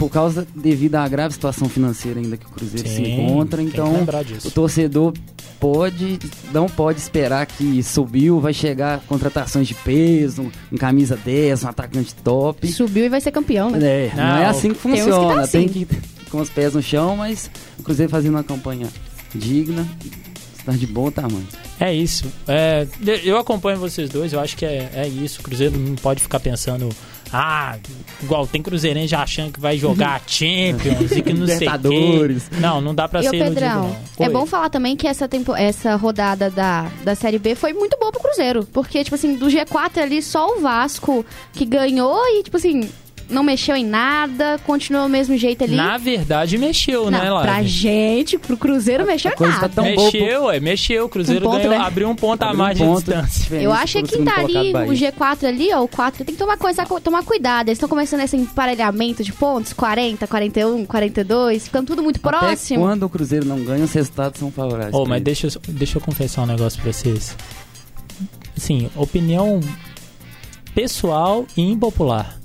por 0.00 0.08
causa 0.08 0.46
devido 0.56 0.94
à 0.94 1.06
grave 1.06 1.34
situação 1.34 1.68
financeira 1.68 2.18
ainda 2.18 2.34
que 2.34 2.46
o 2.46 2.48
Cruzeiro 2.48 2.88
Sim, 2.88 2.94
se 2.94 3.02
encontra, 3.02 3.60
então 3.60 3.92
o 4.42 4.50
torcedor 4.50 5.12
pode 5.60 6.18
não 6.54 6.66
pode 6.70 6.98
esperar 6.98 7.44
que 7.44 7.82
subiu, 7.82 8.40
vai 8.40 8.54
chegar 8.54 9.00
contratações 9.00 9.68
de 9.68 9.74
peso, 9.74 10.50
um 10.72 10.78
camisa 10.78 11.18
10, 11.22 11.64
um 11.64 11.68
atacante 11.68 12.14
top. 12.14 12.66
Subiu 12.72 13.04
e 13.04 13.08
vai 13.10 13.20
ser 13.20 13.30
campeão, 13.30 13.68
né? 13.68 14.06
É, 14.06 14.12
não, 14.16 14.24
não 14.24 14.36
é 14.38 14.46
assim 14.46 14.72
que 14.72 14.78
funciona. 14.78 15.06
Tem, 15.12 15.28
que, 15.28 15.34
tá 15.34 15.40
assim. 15.42 15.68
tem 15.68 15.68
que 15.68 16.30
com 16.30 16.40
os 16.40 16.48
pés 16.48 16.72
no 16.72 16.82
chão, 16.82 17.16
mas 17.16 17.50
o 17.78 17.82
Cruzeiro 17.82 18.10
fazendo 18.10 18.36
uma 18.36 18.44
campanha 18.44 18.88
digna, 19.34 19.86
está 20.58 20.72
de 20.72 20.86
bom 20.86 21.10
tamanho. 21.10 21.46
É 21.78 21.92
isso. 21.92 22.24
É, 22.48 22.86
eu 23.22 23.36
acompanho 23.36 23.78
vocês 23.78 24.08
dois, 24.08 24.32
eu 24.32 24.40
acho 24.40 24.56
que 24.56 24.64
é, 24.64 24.90
é 24.94 25.06
isso. 25.06 25.40
O 25.40 25.42
Cruzeiro 25.42 25.78
não 25.78 25.94
pode 25.96 26.22
ficar 26.22 26.40
pensando 26.40 26.88
ah, 27.32 27.78
igual 28.22 28.46
tem 28.46 28.60
Cruzeirense 28.60 29.08
já 29.08 29.22
achando 29.22 29.52
que 29.52 29.60
vai 29.60 29.78
jogar 29.78 30.20
Champions 30.26 31.12
e 31.12 31.22
que 31.22 31.32
não 31.32 31.46
sei 31.46 31.68
o 31.68 32.60
Não, 32.60 32.80
não 32.80 32.94
dá 32.94 33.08
pra 33.08 33.20
e 33.20 33.24
ser 33.24 33.38
Pedrão, 33.38 33.84
iludido, 33.84 34.00
É 34.18 34.28
bom 34.28 34.46
falar 34.46 34.68
também 34.68 34.96
que 34.96 35.06
essa, 35.06 35.28
tempo, 35.28 35.54
essa 35.54 35.94
rodada 35.94 36.50
da, 36.50 36.90
da 37.04 37.14
Série 37.14 37.38
B 37.38 37.54
foi 37.54 37.72
muito 37.72 37.96
boa 37.98 38.10
pro 38.10 38.20
Cruzeiro. 38.20 38.66
Porque, 38.72 39.02
tipo 39.04 39.14
assim, 39.14 39.36
do 39.36 39.46
G4 39.46 40.02
ali, 40.02 40.22
só 40.22 40.56
o 40.56 40.60
Vasco 40.60 41.24
que 41.52 41.64
ganhou 41.64 42.20
e, 42.38 42.42
tipo 42.42 42.56
assim, 42.56 42.88
não 43.30 43.42
mexeu 43.42 43.76
em 43.76 43.84
nada, 43.84 44.58
continuou 44.66 45.04
do 45.04 45.10
mesmo 45.10 45.36
jeito 45.36 45.64
ali. 45.64 45.76
Na 45.76 45.96
verdade, 45.96 46.58
mexeu, 46.58 47.10
né, 47.10 47.18
não, 47.18 47.24
né, 47.24 47.30
Lari? 47.30 47.46
Pra 47.48 47.62
gente, 47.62 48.38
pro 48.38 48.56
Cruzeiro, 48.56 49.06
mexeu 49.06 49.30
tá 49.32 49.46
nada. 49.46 49.68
Tá 49.68 49.82
mexeu, 49.82 50.50
é, 50.50 50.60
mexeu. 50.60 51.06
O 51.06 51.08
Cruzeiro 51.08 51.46
um 51.46 51.50
ponto, 51.50 51.62
ganhou, 51.62 51.78
né? 51.78 51.84
abriu 51.84 52.08
um 52.08 52.14
ponto 52.14 52.42
abriu 52.42 52.60
a 52.60 52.64
mais 52.64 52.80
um 52.80 52.94
de 52.94 52.96
distância. 52.96 53.56
Eu 53.56 53.72
acho 53.72 54.02
que 54.02 54.22
tá 54.22 54.40
ali, 54.40 54.72
o 54.72 54.92
G4 54.92 55.44
ali, 55.44 55.72
ó, 55.72 55.82
o 55.82 55.88
4, 55.88 56.24
tem 56.24 56.34
que 56.34 56.38
tomar, 56.38 56.56
coisa, 56.56 56.84
tomar 57.02 57.24
cuidado. 57.24 57.68
Eles 57.68 57.76
estão 57.76 57.88
começando 57.88 58.20
esse 58.20 58.36
emparelhamento 58.36 59.22
de 59.22 59.32
pontos, 59.32 59.72
40, 59.72 60.26
41, 60.26 60.84
42, 60.86 61.64
ficando 61.64 61.86
tudo 61.86 62.02
muito 62.02 62.16
Até 62.16 62.38
próximo. 62.38 62.80
quando 62.80 63.04
o 63.04 63.08
Cruzeiro 63.08 63.46
não 63.46 63.62
ganha, 63.62 63.84
os 63.84 63.92
resultados 63.92 64.40
são 64.40 64.50
favoráveis. 64.50 64.94
Oh, 64.94 65.06
mas 65.06 65.22
deixa, 65.22 65.48
deixa 65.68 65.98
eu 65.98 66.02
confessar 66.02 66.42
um 66.42 66.46
negócio 66.46 66.80
pra 66.82 66.92
vocês. 66.92 67.36
Assim, 68.56 68.90
opinião 68.96 69.60
pessoal 70.74 71.46
e 71.56 71.62
impopular 71.62 72.39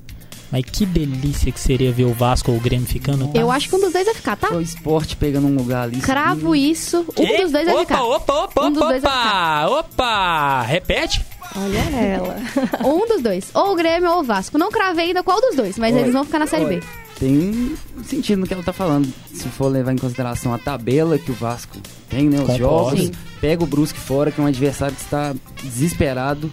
Mas 0.51 0.63
que 0.63 0.86
delícia 0.86 1.51
que 1.51 1.60
seria 1.60 1.91
ver 1.91 2.05
o 2.05 2.13
Vasco 2.13 2.51
ou 2.51 2.58
o 2.58 2.62
Grêmio 2.62 2.88
ficando. 2.88 3.29
Eu 3.34 3.51
acho 3.51 3.67
que 3.67 3.75
um 3.75 3.79
dos 3.79 3.91
dois 3.91 4.05
vai 4.05 4.13
ficar, 4.13 4.36
tá? 4.36 4.53
O 4.53 4.62
esporte 4.62 5.15
pegando 5.15 5.47
um 5.47 5.55
lugar 5.55 5.84
ali. 5.84 5.99
Cravo 5.99 6.55
isso. 6.55 7.05
Um 7.17 7.25
que? 7.25 7.41
dos 7.41 7.51
dois 7.51 7.65
vai 7.65 7.73
opa, 7.73 7.81
ficar. 7.81 8.03
Opa, 8.03 8.34
opa, 8.34 8.65
um 8.65 8.71
dos 8.71 8.81
opa, 8.81 8.89
dois 8.89 9.01
vai 9.01 9.12
ficar. 9.12 9.69
Opa! 9.69 10.62
Repete. 10.63 11.25
Olha 11.55 11.79
ela. 11.97 12.38
um 12.84 13.08
dos 13.08 13.21
dois. 13.21 13.49
Ou 13.53 13.71
o 13.71 13.75
Grêmio 13.75 14.12
ou 14.12 14.19
o 14.19 14.23
Vasco. 14.23 14.58
Não 14.58 14.69
cravei 14.69 15.08
ainda 15.08 15.23
qual 15.23 15.39
dos 15.41 15.55
dois, 15.55 15.77
mas 15.77 15.93
Oi. 15.95 16.01
eles 16.01 16.13
vão 16.13 16.25
ficar 16.25 16.39
na 16.39 16.47
Série 16.47 16.65
Oi. 16.65 16.79
B. 16.79 16.84
Tem 17.17 17.77
sentido 18.03 18.39
no 18.39 18.47
que 18.47 18.53
ela 18.53 18.63
tá 18.63 18.73
falando. 18.73 19.12
Se 19.34 19.47
for 19.47 19.67
levar 19.67 19.93
em 19.93 19.97
consideração 19.97 20.53
a 20.53 20.58
tabela 20.58 21.17
que 21.17 21.31
o 21.31 21.34
Vasco 21.34 21.77
tem, 22.10 22.29
né? 22.29 22.38
Os 22.38 22.41
Concordo. 22.41 22.60
jogos. 22.60 22.99
Sim. 22.99 23.12
Pega 23.39 23.63
o 23.63 23.67
Brusque 23.67 23.99
fora, 23.99 24.31
que 24.31 24.39
é 24.39 24.43
um 24.43 24.47
adversário 24.47 24.95
que 24.95 25.01
está 25.01 25.34
desesperado 25.63 26.51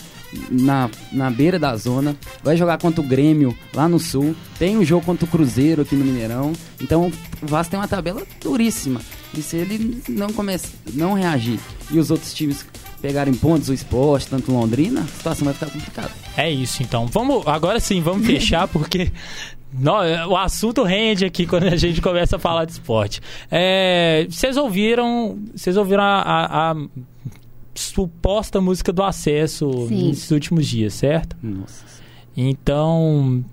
na, 0.51 0.91
na 1.13 1.31
beira 1.31 1.59
da 1.59 1.77
zona. 1.77 2.17
Vai 2.43 2.57
jogar 2.57 2.79
contra 2.79 3.01
o 3.01 3.07
Grêmio 3.07 3.57
lá 3.75 3.89
no 3.89 3.99
Sul. 3.99 4.35
Tem 4.59 4.77
um 4.77 4.85
jogo 4.85 5.05
contra 5.05 5.25
o 5.25 5.29
Cruzeiro 5.29 5.83
aqui 5.83 5.95
no 5.95 6.05
Mineirão. 6.05 6.53
Então 6.81 7.13
o 7.43 7.47
Vasco 7.47 7.71
tem 7.71 7.81
uma 7.81 7.89
tabela 7.89 8.23
duríssima. 8.41 9.01
E 9.37 9.43
se 9.43 9.57
ele 9.57 10.03
não 10.09 10.33
começa, 10.33 10.69
não 10.93 11.15
reagir 11.15 11.59
e 11.91 11.99
os 11.99 12.11
outros 12.11 12.35
times 12.35 12.67
pegarem 13.01 13.35
pontos, 13.35 13.69
o 13.69 13.75
esporte, 13.75 14.29
tanto 14.29 14.53
Londrina, 14.53 15.01
a 15.01 15.07
situação 15.07 15.45
vai 15.45 15.55
ficar 15.55 15.67
complicada. 15.67 16.11
É 16.37 16.49
isso, 16.51 16.83
então. 16.83 17.07
Vamos, 17.07 17.47
agora 17.47 17.81
sim, 17.81 18.01
vamos 18.01 18.25
fechar, 18.25 18.69
porque 18.69 19.11
não, 19.73 19.97
o 20.29 20.37
assunto 20.37 20.83
rende 20.85 21.25
aqui 21.25 21.47
quando 21.47 21.65
a 21.65 21.77
gente 21.77 22.01
começa 22.01 22.37
a 22.37 22.39
falar 22.39 22.65
de 22.65 22.73
esporte. 22.73 23.21
É, 23.51 24.27
vocês 24.31 24.57
ouviram, 24.57 25.39
vocês 25.55 25.77
ouviram 25.77 26.03
a, 26.03 26.21
a, 26.21 26.71
a 26.73 26.77
suposta 27.75 28.61
música 28.61 28.93
do 28.93 29.03
acesso 29.03 29.71
Sim. 29.89 30.09
nesses 30.09 30.31
últimos 30.31 30.67
dias, 30.67 30.95
certo? 30.95 31.37
Nossa. 31.43 31.85
Então, 32.37 33.45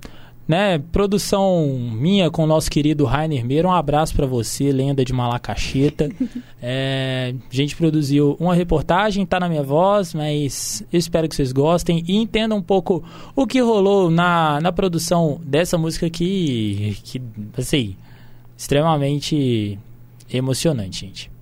né, 0.48 0.80
produção 0.92 1.68
minha 1.94 2.32
com 2.32 2.44
o 2.44 2.48
nosso 2.48 2.72
querido 2.72 3.06
Rainer 3.06 3.46
Meira, 3.46 3.68
um 3.68 3.72
abraço 3.72 4.16
para 4.16 4.26
você, 4.26 4.72
lenda 4.72 5.06
de 5.06 5.14
Malacacheta. 5.14 6.10
é, 6.60 7.36
a 7.52 7.56
gente 7.56 7.76
produziu 7.76 8.36
uma 8.40 8.56
reportagem, 8.56 9.26
tá 9.28 9.40
na 9.40 9.48
minha 9.48 9.62
voz, 9.62 10.14
mas 10.14 10.84
eu 10.92 10.98
espero 10.98 11.30
que 11.30 11.36
vocês 11.36 11.52
gostem 11.52 12.04
e 12.08 12.16
entendam 12.16 12.58
um 12.58 12.64
pouco 12.64 13.04
o 13.36 13.46
que 13.46 13.60
rolou 13.60 14.10
na, 14.10 14.60
na 14.60 14.72
produção 14.72 15.40
dessa 15.46 15.78
música 15.78 16.08
aqui, 16.08 16.98
que, 17.04 17.22
assim, 17.56 17.96
extremamente 18.58 19.78
emocionante, 20.34 21.02
gente. 21.02 21.39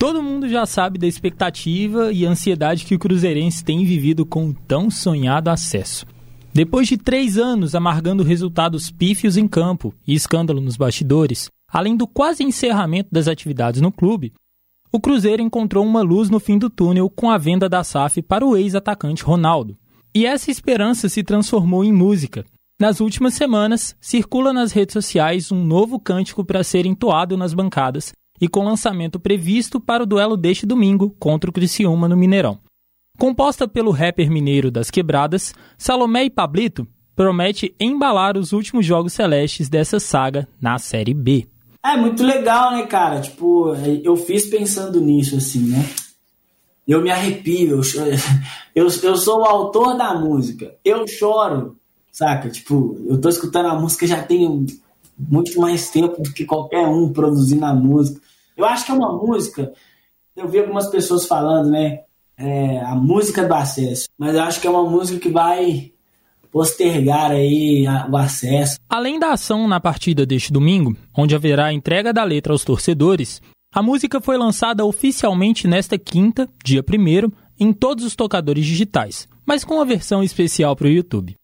Todo 0.00 0.22
mundo 0.22 0.48
já 0.48 0.64
sabe 0.64 0.98
da 0.98 1.06
expectativa 1.06 2.10
e 2.10 2.24
ansiedade 2.24 2.86
que 2.86 2.94
o 2.94 2.98
Cruzeirense 2.98 3.62
tem 3.62 3.84
vivido 3.84 4.24
com 4.24 4.48
o 4.48 4.54
tão 4.54 4.90
sonhado 4.90 5.50
acesso. 5.50 6.06
Depois 6.54 6.88
de 6.88 6.96
três 6.96 7.36
anos 7.36 7.74
amargando 7.74 8.22
resultados 8.22 8.90
pífios 8.90 9.36
em 9.36 9.46
campo 9.46 9.92
e 10.06 10.14
escândalo 10.14 10.58
nos 10.58 10.78
bastidores, 10.78 11.50
além 11.70 11.98
do 11.98 12.06
quase 12.06 12.42
encerramento 12.42 13.10
das 13.12 13.28
atividades 13.28 13.82
no 13.82 13.92
clube, 13.92 14.32
o 14.90 14.98
Cruzeiro 14.98 15.42
encontrou 15.42 15.84
uma 15.84 16.00
luz 16.00 16.30
no 16.30 16.40
fim 16.40 16.56
do 16.56 16.70
túnel 16.70 17.10
com 17.10 17.30
a 17.30 17.36
venda 17.36 17.68
da 17.68 17.84
SAF 17.84 18.22
para 18.22 18.44
o 18.44 18.56
ex-atacante 18.56 19.22
Ronaldo. 19.22 19.76
E 20.14 20.24
essa 20.24 20.50
esperança 20.50 21.10
se 21.10 21.22
transformou 21.22 21.84
em 21.84 21.92
música. 21.92 22.46
Nas 22.80 23.00
últimas 23.02 23.34
semanas, 23.34 23.94
circula 24.00 24.50
nas 24.50 24.72
redes 24.72 24.94
sociais 24.94 25.52
um 25.52 25.62
novo 25.62 26.00
cântico 26.00 26.42
para 26.42 26.64
ser 26.64 26.86
entoado 26.86 27.36
nas 27.36 27.52
bancadas 27.52 28.14
e 28.40 28.48
com 28.48 28.64
lançamento 28.64 29.20
previsto 29.20 29.78
para 29.80 30.02
o 30.02 30.06
duelo 30.06 30.36
deste 30.36 30.64
domingo 30.64 31.14
contra 31.18 31.50
o 31.50 31.52
Criciúma 31.52 32.08
no 32.08 32.16
Mineirão. 32.16 32.58
Composta 33.18 33.68
pelo 33.68 33.90
rapper 33.90 34.30
mineiro 34.30 34.70
das 34.70 34.90
Quebradas, 34.90 35.52
Salomé 35.76 36.24
e 36.24 36.30
Pablito 36.30 36.86
promete 37.14 37.74
embalar 37.78 38.38
os 38.38 38.52
últimos 38.52 38.86
jogos 38.86 39.12
celestes 39.12 39.68
dessa 39.68 40.00
saga 40.00 40.48
na 40.58 40.78
Série 40.78 41.12
B. 41.12 41.46
É 41.84 41.96
muito 41.96 42.22
legal, 42.22 42.72
né, 42.72 42.86
cara? 42.86 43.20
Tipo, 43.20 43.74
eu 44.02 44.16
fiz 44.16 44.46
pensando 44.46 45.00
nisso, 45.00 45.36
assim, 45.36 45.68
né? 45.68 45.84
Eu 46.88 47.02
me 47.02 47.10
arrepio, 47.10 47.78
eu, 47.78 47.80
eu, 48.74 48.88
eu 49.02 49.16
sou 49.16 49.40
o 49.40 49.44
autor 49.44 49.98
da 49.98 50.14
música, 50.14 50.74
eu 50.82 51.06
choro, 51.06 51.76
saca? 52.10 52.48
Tipo, 52.48 52.98
eu 53.06 53.20
tô 53.20 53.28
escutando 53.28 53.66
a 53.66 53.78
música 53.78 54.06
já 54.06 54.22
tem 54.22 54.66
muito 55.18 55.60
mais 55.60 55.90
tempo 55.90 56.22
do 56.22 56.32
que 56.32 56.46
qualquer 56.46 56.86
um 56.86 57.12
produzindo 57.12 57.64
a 57.66 57.74
música. 57.74 58.20
Eu 58.60 58.66
acho 58.66 58.84
que 58.84 58.92
é 58.92 58.94
uma 58.94 59.16
música. 59.16 59.72
Eu 60.36 60.46
vi 60.46 60.58
algumas 60.58 60.88
pessoas 60.88 61.26
falando, 61.26 61.70
né? 61.70 62.00
É, 62.36 62.80
a 62.80 62.94
música 62.94 63.46
do 63.46 63.54
acesso. 63.54 64.06
Mas 64.18 64.34
eu 64.34 64.42
acho 64.42 64.60
que 64.60 64.66
é 64.66 64.70
uma 64.70 64.88
música 64.88 65.18
que 65.18 65.30
vai 65.30 65.92
postergar 66.52 67.30
aí 67.30 67.86
o 68.10 68.16
acesso. 68.16 68.78
Além 68.88 69.18
da 69.18 69.32
ação 69.32 69.66
na 69.66 69.80
partida 69.80 70.26
deste 70.26 70.52
domingo, 70.52 70.94
onde 71.16 71.34
haverá 71.34 71.66
a 71.66 71.72
entrega 71.72 72.12
da 72.12 72.22
letra 72.22 72.52
aos 72.52 72.62
torcedores, 72.62 73.40
a 73.72 73.82
música 73.82 74.20
foi 74.20 74.36
lançada 74.36 74.84
oficialmente 74.84 75.66
nesta 75.66 75.96
quinta, 75.96 76.46
dia 76.62 76.82
1 76.82 77.30
em 77.58 77.72
todos 77.72 78.04
os 78.04 78.14
tocadores 78.14 78.66
digitais, 78.66 79.26
mas 79.46 79.64
com 79.64 79.76
uma 79.76 79.84
versão 79.84 80.22
especial 80.22 80.76
para 80.76 80.86
o 80.86 80.90
YouTube. 80.90 81.34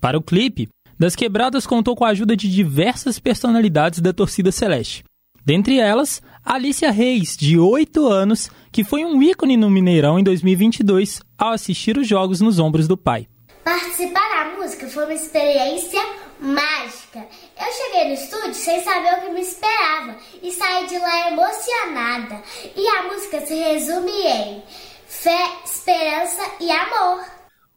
Para 0.00 0.18
o 0.18 0.22
clipe, 0.22 0.68
Das 0.98 1.14
Quebradas 1.14 1.66
contou 1.66 1.94
com 1.94 2.04
a 2.04 2.08
ajuda 2.08 2.36
de 2.36 2.50
diversas 2.50 3.18
personalidades 3.18 4.00
da 4.00 4.12
torcida 4.12 4.50
celeste, 4.50 5.04
Dentre 5.46 5.78
elas, 5.78 6.20
Alicia 6.44 6.90
Reis, 6.90 7.36
de 7.36 7.56
8 7.56 8.04
anos, 8.08 8.50
que 8.72 8.82
foi 8.82 9.04
um 9.04 9.22
ícone 9.22 9.56
no 9.56 9.70
Mineirão 9.70 10.18
em 10.18 10.24
2022 10.24 11.20
ao 11.38 11.52
assistir 11.52 11.96
os 11.96 12.08
jogos 12.08 12.40
nos 12.40 12.58
ombros 12.58 12.88
do 12.88 12.96
pai. 12.96 13.28
Participar 13.62 14.28
da 14.28 14.58
música 14.58 14.88
foi 14.88 15.04
uma 15.04 15.14
experiência 15.14 16.00
mágica. 16.40 17.24
Eu 17.60 17.72
cheguei 17.72 18.08
no 18.08 18.14
estúdio 18.14 18.54
sem 18.54 18.82
saber 18.82 19.18
o 19.18 19.20
que 19.20 19.30
me 19.34 19.40
esperava 19.40 20.16
e 20.42 20.50
saí 20.50 20.88
de 20.88 20.98
lá 20.98 21.30
emocionada. 21.30 22.42
E 22.74 22.84
a 22.88 23.02
música 23.04 23.46
se 23.46 23.54
resume 23.54 24.10
em 24.10 24.62
fé, 25.06 25.48
esperança 25.64 26.42
e 26.58 26.72
amor. 26.72 27.24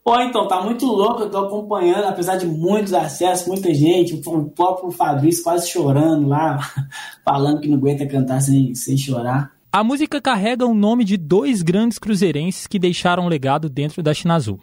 Pô, 0.03 0.19
então, 0.21 0.47
tá 0.47 0.61
muito 0.61 0.85
louco, 0.85 1.23
eu 1.23 1.29
tô 1.29 1.37
acompanhando, 1.37 2.05
apesar 2.05 2.37
de 2.37 2.47
muitos 2.47 2.93
acessos, 2.93 3.47
muita 3.47 3.73
gente, 3.73 4.15
o 4.15 4.49
próprio 4.49 4.91
Fabrício 4.91 5.43
quase 5.43 5.69
chorando 5.69 6.27
lá, 6.27 6.59
falando 7.23 7.61
que 7.61 7.67
não 7.67 7.77
aguenta 7.77 8.07
cantar 8.07 8.41
sem, 8.41 8.73
sem 8.73 8.97
chorar. 8.97 9.51
A 9.71 9.83
música 9.83 10.19
carrega 10.19 10.65
o 10.65 10.73
nome 10.73 11.03
de 11.03 11.15
dois 11.15 11.61
grandes 11.61 11.99
cruzeirenses 11.99 12.65
que 12.65 12.79
deixaram 12.79 13.27
legado 13.27 13.69
dentro 13.69 14.01
da 14.01 14.13
China 14.13 14.35
Azul. 14.35 14.59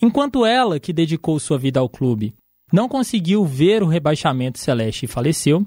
Enquanto 0.00 0.46
ela, 0.46 0.78
que 0.78 0.92
dedicou 0.92 1.40
sua 1.40 1.58
vida 1.58 1.80
ao 1.80 1.88
clube, 1.88 2.34
não 2.72 2.88
conseguiu 2.88 3.44
ver 3.44 3.82
o 3.82 3.88
rebaixamento 3.88 4.58
celeste 4.58 5.06
e 5.06 5.08
faleceu, 5.08 5.66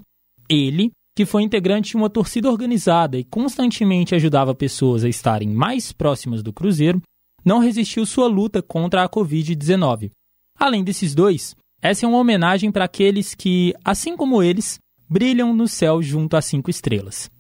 ele, 0.50 0.92
que 1.16 1.26
foi 1.26 1.44
integrante 1.44 1.92
de 1.92 1.98
uma 1.98 2.10
torcida 2.10 2.50
organizada 2.50 3.18
e 3.18 3.24
constantemente 3.24 4.16
ajudava 4.16 4.56
pessoas 4.56 5.04
a 5.04 5.10
estarem 5.10 5.50
mais 5.50 5.92
próximas 5.92 6.42
do 6.42 6.54
Cruzeiro, 6.54 7.02
não 7.48 7.60
resistiu 7.60 8.06
sua 8.06 8.28
luta 8.28 8.62
contra 8.62 9.06
a 9.06 9.10
Covid-19. 9.10 10.12
Além 10.60 10.84
desses 10.84 11.16
dois, 11.16 11.56
essa 11.82 12.06
é 12.06 12.10
uma 12.10 12.18
homenagem 12.18 12.70
para 12.74 12.84
aqueles 12.84 13.34
que, 13.34 13.74
assim 13.86 14.18
como 14.18 14.44
eles, 14.44 14.80
brilham 15.10 15.56
no 15.56 15.66
céu 15.66 16.02
junto 16.02 16.36
às 16.36 16.44
cinco 16.44 16.70
estrelas. 16.70 17.32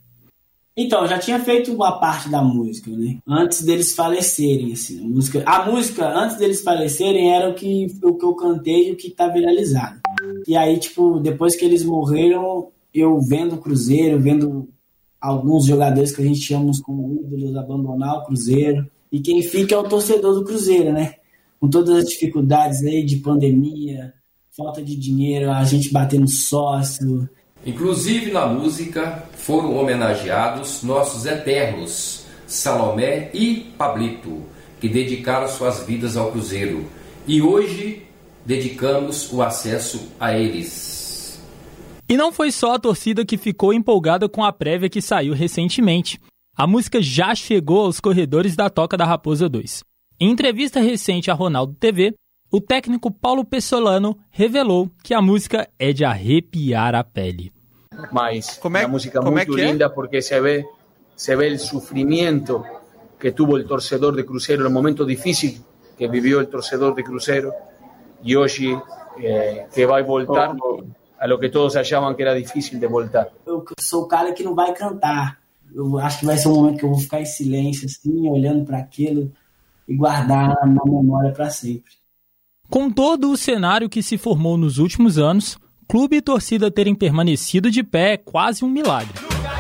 Então, 0.77 1.05
já 1.07 1.19
tinha 1.19 1.39
feito 1.39 1.73
uma 1.73 1.99
parte 1.99 2.29
da 2.29 2.41
música, 2.41 2.89
né? 2.91 3.17
Antes 3.27 3.63
deles 3.63 3.93
falecerem, 3.93 4.71
assim. 4.71 5.03
A 5.03 5.07
música, 5.09 5.43
a 5.45 5.69
música 5.69 6.07
antes 6.07 6.37
deles 6.37 6.61
falecerem, 6.61 7.33
era 7.33 7.49
o 7.49 7.53
que, 7.53 7.87
o 8.01 8.13
que 8.13 8.23
eu 8.23 8.33
cantei 8.35 8.89
e 8.89 8.91
o 8.93 8.95
que 8.95 9.09
tá 9.09 9.27
viralizado. 9.27 9.99
E 10.47 10.55
aí, 10.55 10.79
tipo, 10.79 11.19
depois 11.19 11.53
que 11.57 11.65
eles 11.65 11.83
morreram, 11.83 12.69
eu 12.93 13.19
vendo 13.19 13.55
o 13.55 13.57
Cruzeiro, 13.57 14.21
vendo 14.21 14.69
alguns 15.19 15.65
jogadores 15.65 16.15
que 16.15 16.21
a 16.21 16.25
gente 16.25 16.39
chama 16.39 16.71
como 16.83 17.25
ídolos 17.25 17.57
abandonar 17.57 18.19
o 18.19 18.25
Cruzeiro. 18.25 18.89
E 19.17 19.19
quem 19.19 19.41
fica 19.41 19.73
é 19.73 19.77
o 19.79 19.89
torcedor 19.89 20.35
do 20.35 20.45
Cruzeiro, 20.45 20.93
né? 20.93 21.15
Com 21.59 21.67
todas 21.67 21.97
as 21.97 22.05
dificuldades 22.05 22.83
aí 22.83 23.03
de 23.03 23.15
pandemia, 23.15 24.13
falta 24.55 24.79
de 24.79 24.95
dinheiro, 24.95 25.49
a 25.49 25.63
gente 25.63 25.91
batendo 25.91 26.27
sócio. 26.27 27.27
Inclusive 27.65 28.29
na 28.29 28.45
música 28.45 29.23
foram 29.33 29.75
homenageados 29.75 30.83
nossos 30.83 31.25
eternos 31.25 32.27
Salomé 32.45 33.31
e 33.33 33.65
Pablito, 33.75 34.43
que 34.79 34.87
dedicaram 34.87 35.47
suas 35.47 35.83
vidas 35.83 36.15
ao 36.15 36.31
Cruzeiro. 36.31 36.85
E 37.25 37.41
hoje 37.41 38.03
dedicamos 38.45 39.33
o 39.33 39.41
acesso 39.41 40.11
a 40.19 40.37
eles. 40.37 41.41
E 42.07 42.15
não 42.15 42.31
foi 42.31 42.51
só 42.51 42.75
a 42.75 42.79
torcida 42.79 43.25
que 43.25 43.35
ficou 43.35 43.73
empolgada 43.73 44.29
com 44.29 44.43
a 44.43 44.53
prévia 44.53 44.91
que 44.91 45.01
saiu 45.01 45.33
recentemente. 45.33 46.21
A 46.59 46.65
música 46.65 46.99
já 46.99 47.35
chegou 47.35 47.85
aos 47.85 47.99
corredores 47.99 48.55
da 48.55 48.67
Toca 48.67 48.97
da 48.97 49.05
Raposa 49.05 49.47
2. 49.47 49.83
Em 50.19 50.31
entrevista 50.31 50.79
recente 50.79 51.29
à 51.29 51.33
Ronaldo 51.35 51.75
TV, 51.75 52.15
o 52.51 52.59
técnico 52.59 53.11
Paulo 53.11 53.45
Pessolano 53.45 54.17
revelou 54.31 54.89
que 55.03 55.13
a 55.13 55.21
música 55.21 55.69
é 55.77 55.93
de 55.93 56.03
arrepiar 56.03 56.95
a 56.95 57.03
pele. 57.03 57.53
Mas 58.11 58.57
como 58.57 58.75
é, 58.75 58.85
uma 58.85 58.93
música 58.93 59.21
muito 59.21 59.55
é 59.55 59.65
linda 59.65 59.87
porque 59.87 60.19
se 60.19 60.41
vê 60.41 60.65
se 61.15 61.35
vê 61.35 61.51
o 61.51 61.59
sofrimento 61.59 62.65
que 63.19 63.33
tuvo 63.33 63.53
o 63.57 63.63
torcedor 63.63 64.15
de 64.15 64.23
Cruzeiro 64.23 64.63
no 64.63 64.71
momento 64.71 65.05
difícil 65.05 65.63
que 65.95 66.07
viveu 66.07 66.39
o 66.39 66.47
torcedor 66.47 66.95
de 66.95 67.03
Cruzeiro 67.03 67.53
y 68.23 68.35
hoy 68.35 68.81
eh, 69.19 69.67
que 69.71 69.85
vai 69.85 70.01
voltar 70.01 70.55
a 71.19 71.27
lo 71.27 71.37
que 71.37 71.49
todos 71.49 71.75
achavam 71.75 72.15
que 72.15 72.23
era 72.23 72.33
difícil 72.33 72.79
de 72.79 72.87
voltar. 72.87 73.29
Eu 73.45 73.63
sou 73.79 74.05
o 74.05 74.07
cara 74.07 74.33
que 74.33 74.43
não 74.43 74.55
vai 74.55 74.73
cantar. 74.73 75.46
Eu 75.77 75.99
acho 75.99 76.21
que 76.21 76.25
vai 76.25 76.35
ser 76.35 76.47
um 76.47 76.55
momento 76.55 76.79
que 76.79 76.85
eu 76.85 76.89
vou 76.89 76.97
ficar 76.97 77.21
em 77.21 77.25
silêncio, 77.25 77.85
assim, 77.85 78.27
olhando 78.27 78.65
para 78.65 78.79
aquilo 78.79 79.31
e 79.87 79.95
guardar 79.95 80.55
na 80.65 80.83
memória 80.83 81.31
para 81.31 81.51
sempre. 81.51 81.91
Com 82.67 82.89
todo 82.89 83.29
o 83.29 83.37
cenário 83.37 83.87
que 83.87 84.01
se 84.01 84.17
formou 84.17 84.57
nos 84.57 84.79
últimos 84.79 85.19
anos, 85.19 85.55
clube 85.87 86.15
e 86.15 86.21
torcida 86.21 86.71
terem 86.71 86.95
permanecido 86.95 87.69
de 87.69 87.83
pé 87.83 88.13
é 88.13 88.17
quase 88.17 88.65
um 88.65 88.69
milagre. 88.69 89.13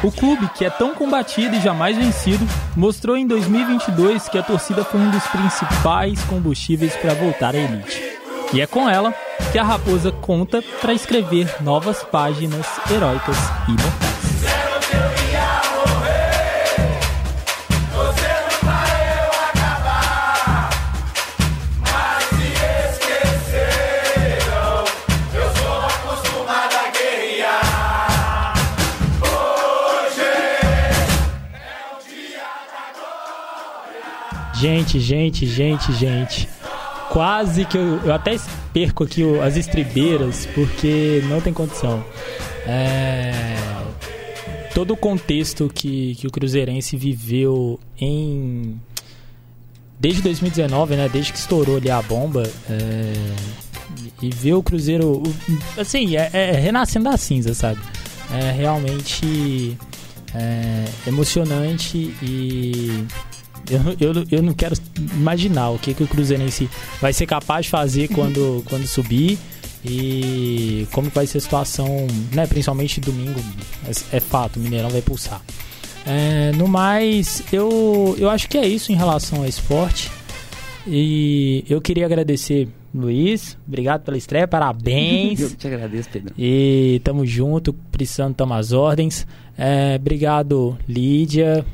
O 0.03 0.11
clube, 0.11 0.49
que 0.57 0.65
é 0.65 0.71
tão 0.71 0.95
combatido 0.95 1.55
e 1.55 1.61
jamais 1.61 1.95
vencido, 1.95 2.43
mostrou 2.75 3.15
em 3.15 3.27
2022 3.27 4.27
que 4.27 4.39
a 4.39 4.43
torcida 4.43 4.83
foi 4.83 4.99
um 4.99 5.11
dos 5.11 5.25
principais 5.27 6.19
combustíveis 6.23 6.95
para 6.95 7.13
voltar 7.13 7.53
à 7.53 7.59
elite. 7.59 8.01
E 8.55 8.59
é 8.59 8.65
com 8.65 8.89
ela 8.89 9.13
que 9.51 9.59
a 9.59 9.63
Raposa 9.63 10.11
conta 10.11 10.63
para 10.81 10.93
escrever 10.93 11.61
novas 11.61 12.03
páginas 12.03 12.65
heróicas 12.91 13.37
e 13.67 13.71
mortais. 13.71 14.16
Gente, 34.59 34.99
gente, 34.99 35.45
gente, 35.45 35.93
gente. 35.93 36.49
Quase 37.09 37.63
que 37.65 37.77
eu, 37.77 37.99
eu 38.03 38.13
até 38.13 38.37
perco 38.73 39.03
aqui 39.03 39.23
as 39.39 39.55
estribeiras 39.55 40.47
porque 40.53 41.21
não 41.29 41.39
tem 41.39 41.53
condição. 41.53 42.03
É, 42.65 43.55
todo 44.73 44.91
o 44.91 44.97
contexto 44.97 45.71
que, 45.73 46.15
que 46.15 46.27
o 46.27 46.31
Cruzeirense 46.31 46.97
viveu 46.97 47.79
em. 47.99 48.79
Desde 49.99 50.21
2019, 50.21 50.95
né? 50.95 51.09
Desde 51.09 51.31
que 51.31 51.39
estourou 51.39 51.77
ali 51.77 51.89
a 51.89 52.01
bomba. 52.01 52.43
É, 52.69 53.13
e 54.21 54.29
ver 54.29 54.53
o 54.53 54.63
Cruzeiro. 54.63 55.21
Assim, 55.77 56.15
é, 56.15 56.29
é 56.33 56.51
renascendo 56.51 57.09
da 57.09 57.17
cinza, 57.17 57.53
sabe? 57.53 57.79
É 58.31 58.51
realmente 58.51 59.77
é, 60.33 60.85
emocionante 61.07 62.13
e 62.21 63.05
eu, 63.69 64.13
eu, 64.13 64.27
eu 64.31 64.43
não 64.43 64.53
quero 64.53 64.75
imaginar 65.13 65.69
o 65.71 65.79
que, 65.79 65.93
que 65.93 66.03
o 66.03 66.07
Cruzeirense 66.07 66.69
vai 67.01 67.13
ser 67.13 67.25
capaz 67.25 67.65
de 67.65 67.71
fazer 67.71 68.07
quando, 68.09 68.63
quando 68.65 68.87
subir 68.87 69.37
e 69.85 70.87
como 70.91 71.09
vai 71.09 71.27
ser 71.27 71.37
a 71.37 71.41
situação, 71.41 72.07
né? 72.33 72.47
Principalmente 72.47 72.99
domingo, 72.99 73.39
é, 73.85 74.17
é 74.17 74.19
fato, 74.19 74.57
o 74.57 74.59
Mineirão 74.59 74.89
vai 74.89 75.01
pulsar. 75.01 75.41
É, 76.05 76.51
no 76.53 76.67
mais, 76.67 77.43
eu, 77.51 78.15
eu 78.17 78.29
acho 78.29 78.47
que 78.47 78.57
é 78.57 78.65
isso 78.65 78.91
em 78.91 78.95
relação 78.95 79.39
ao 79.39 79.45
esporte. 79.45 80.09
E 80.87 81.65
eu 81.69 81.81
queria 81.81 82.05
agradecer, 82.05 82.69
Luiz. 82.95 83.57
Obrigado 83.67 84.03
pela 84.03 84.17
estreia, 84.17 84.47
parabéns. 84.47 85.39
eu 85.41 85.49
te 85.49 85.67
agradeço, 85.67 86.09
Pedro. 86.09 86.33
E 86.37 87.01
tamo 87.03 87.25
junto, 87.25 87.73
precisando 87.73 88.35
tomar 88.35 88.59
as 88.59 88.71
ordens. 88.71 89.27
É, 89.57 89.97
obrigado, 89.99 90.77
Lídia. 90.87 91.65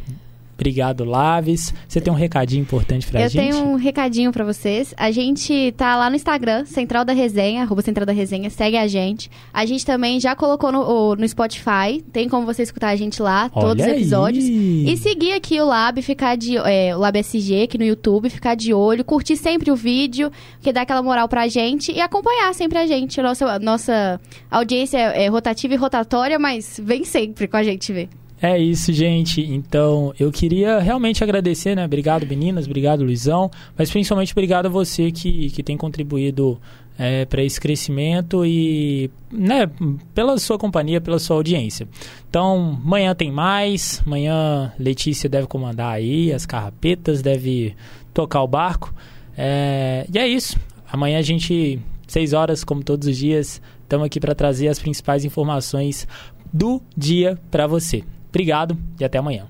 Obrigado, 0.55 1.03
Laves. 1.03 1.73
Você 1.87 1.99
tem 1.99 2.11
um 2.13 2.15
recadinho 2.15 2.61
importante 2.61 3.07
pra 3.07 3.21
eu 3.21 3.29
gente? 3.29 3.47
Eu 3.47 3.53
tenho 3.53 3.67
um 3.71 3.75
recadinho 3.75 4.31
para 4.31 4.45
vocês. 4.45 4.93
A 4.97 5.11
gente 5.11 5.73
tá 5.75 5.95
lá 5.95 6.09
no 6.09 6.15
Instagram, 6.15 6.65
Central 6.65 7.03
da 7.03 7.13
Resenha, 7.13 7.63
arroba 7.63 7.81
Central 7.81 8.05
da 8.05 8.13
Resenha, 8.13 8.49
segue 8.49 8.77
a 8.77 8.87
gente. 8.87 9.29
A 9.53 9.65
gente 9.65 9.85
também 9.85 10.19
já 10.19 10.35
colocou 10.35 10.71
no, 10.71 11.15
no 11.15 11.27
Spotify, 11.27 12.03
tem 12.11 12.29
como 12.29 12.45
você 12.45 12.63
escutar 12.63 12.89
a 12.89 12.95
gente 12.95 13.21
lá, 13.21 13.49
Olha 13.53 13.67
todos 13.67 13.85
os 13.85 13.91
episódios. 13.91 14.45
Aí. 14.45 14.93
E 14.93 14.97
seguir 14.97 15.33
aqui 15.33 15.59
o 15.59 15.65
Lab, 15.65 16.01
ficar 16.01 16.35
de. 16.35 16.57
É, 16.57 16.95
o 16.95 16.99
Lab 16.99 17.17
SG 17.17 17.63
aqui 17.63 17.77
no 17.77 17.83
YouTube, 17.83 18.29
ficar 18.29 18.55
de 18.55 18.73
olho, 18.73 19.03
curtir 19.03 19.35
sempre 19.35 19.71
o 19.71 19.75
vídeo, 19.75 20.31
que 20.61 20.71
dá 20.71 20.81
aquela 20.81 21.01
moral 21.01 21.27
pra 21.27 21.47
gente 21.47 21.91
e 21.91 21.99
acompanhar 21.99 22.53
sempre 22.53 22.77
a 22.77 22.85
gente. 22.85 23.21
Nossa, 23.21 23.57
nossa 23.59 24.21
audiência 24.51 24.97
é 24.97 25.27
rotativa 25.27 25.73
e 25.73 25.77
rotatória, 25.77 26.37
mas 26.37 26.79
vem 26.81 27.03
sempre 27.03 27.47
com 27.47 27.57
a 27.57 27.63
gente 27.63 27.91
ver. 27.91 28.09
É 28.45 28.57
isso, 28.57 28.91
gente. 28.91 29.39
Então, 29.41 30.13
eu 30.19 30.29
queria 30.29 30.77
realmente 30.79 31.23
agradecer, 31.23 31.75
né? 31.75 31.85
Obrigado, 31.85 32.27
meninas. 32.27 32.65
Obrigado, 32.65 33.01
Luizão. 33.01 33.49
Mas 33.77 33.89
principalmente 33.89 34.33
obrigado 34.33 34.65
a 34.65 34.69
você 34.69 35.13
que, 35.13 35.49
que 35.49 35.63
tem 35.63 35.77
contribuído 35.77 36.59
é, 36.99 37.23
para 37.23 37.41
esse 37.41 37.57
crescimento 37.57 38.45
e 38.45 39.09
né, 39.31 39.71
pela 40.13 40.37
sua 40.37 40.57
companhia, 40.57 40.99
pela 40.99 41.19
sua 41.19 41.37
audiência. 41.37 41.87
Então, 42.29 42.81
amanhã 42.83 43.15
tem 43.15 43.31
mais. 43.31 44.03
Amanhã 44.05 44.73
Letícia 44.77 45.29
deve 45.29 45.47
comandar 45.47 45.93
aí 45.93 46.33
as 46.33 46.45
carrapetas, 46.45 47.21
deve 47.21 47.73
tocar 48.13 48.43
o 48.43 48.47
barco. 48.47 48.93
É, 49.37 50.05
e 50.13 50.19
é 50.19 50.27
isso. 50.27 50.59
Amanhã 50.91 51.17
a 51.17 51.21
gente, 51.21 51.79
seis 52.05 52.33
horas, 52.33 52.61
como 52.65 52.83
todos 52.83 53.07
os 53.07 53.15
dias, 53.15 53.61
estamos 53.83 54.05
aqui 54.05 54.19
para 54.19 54.35
trazer 54.35 54.67
as 54.67 54.79
principais 54.79 55.23
informações 55.23 56.05
do 56.51 56.81
dia 56.97 57.39
para 57.49 57.67
você. 57.67 58.03
Obrigado 58.33 58.75
e 58.99 59.05
até 59.05 59.19
amanhã. 59.19 59.45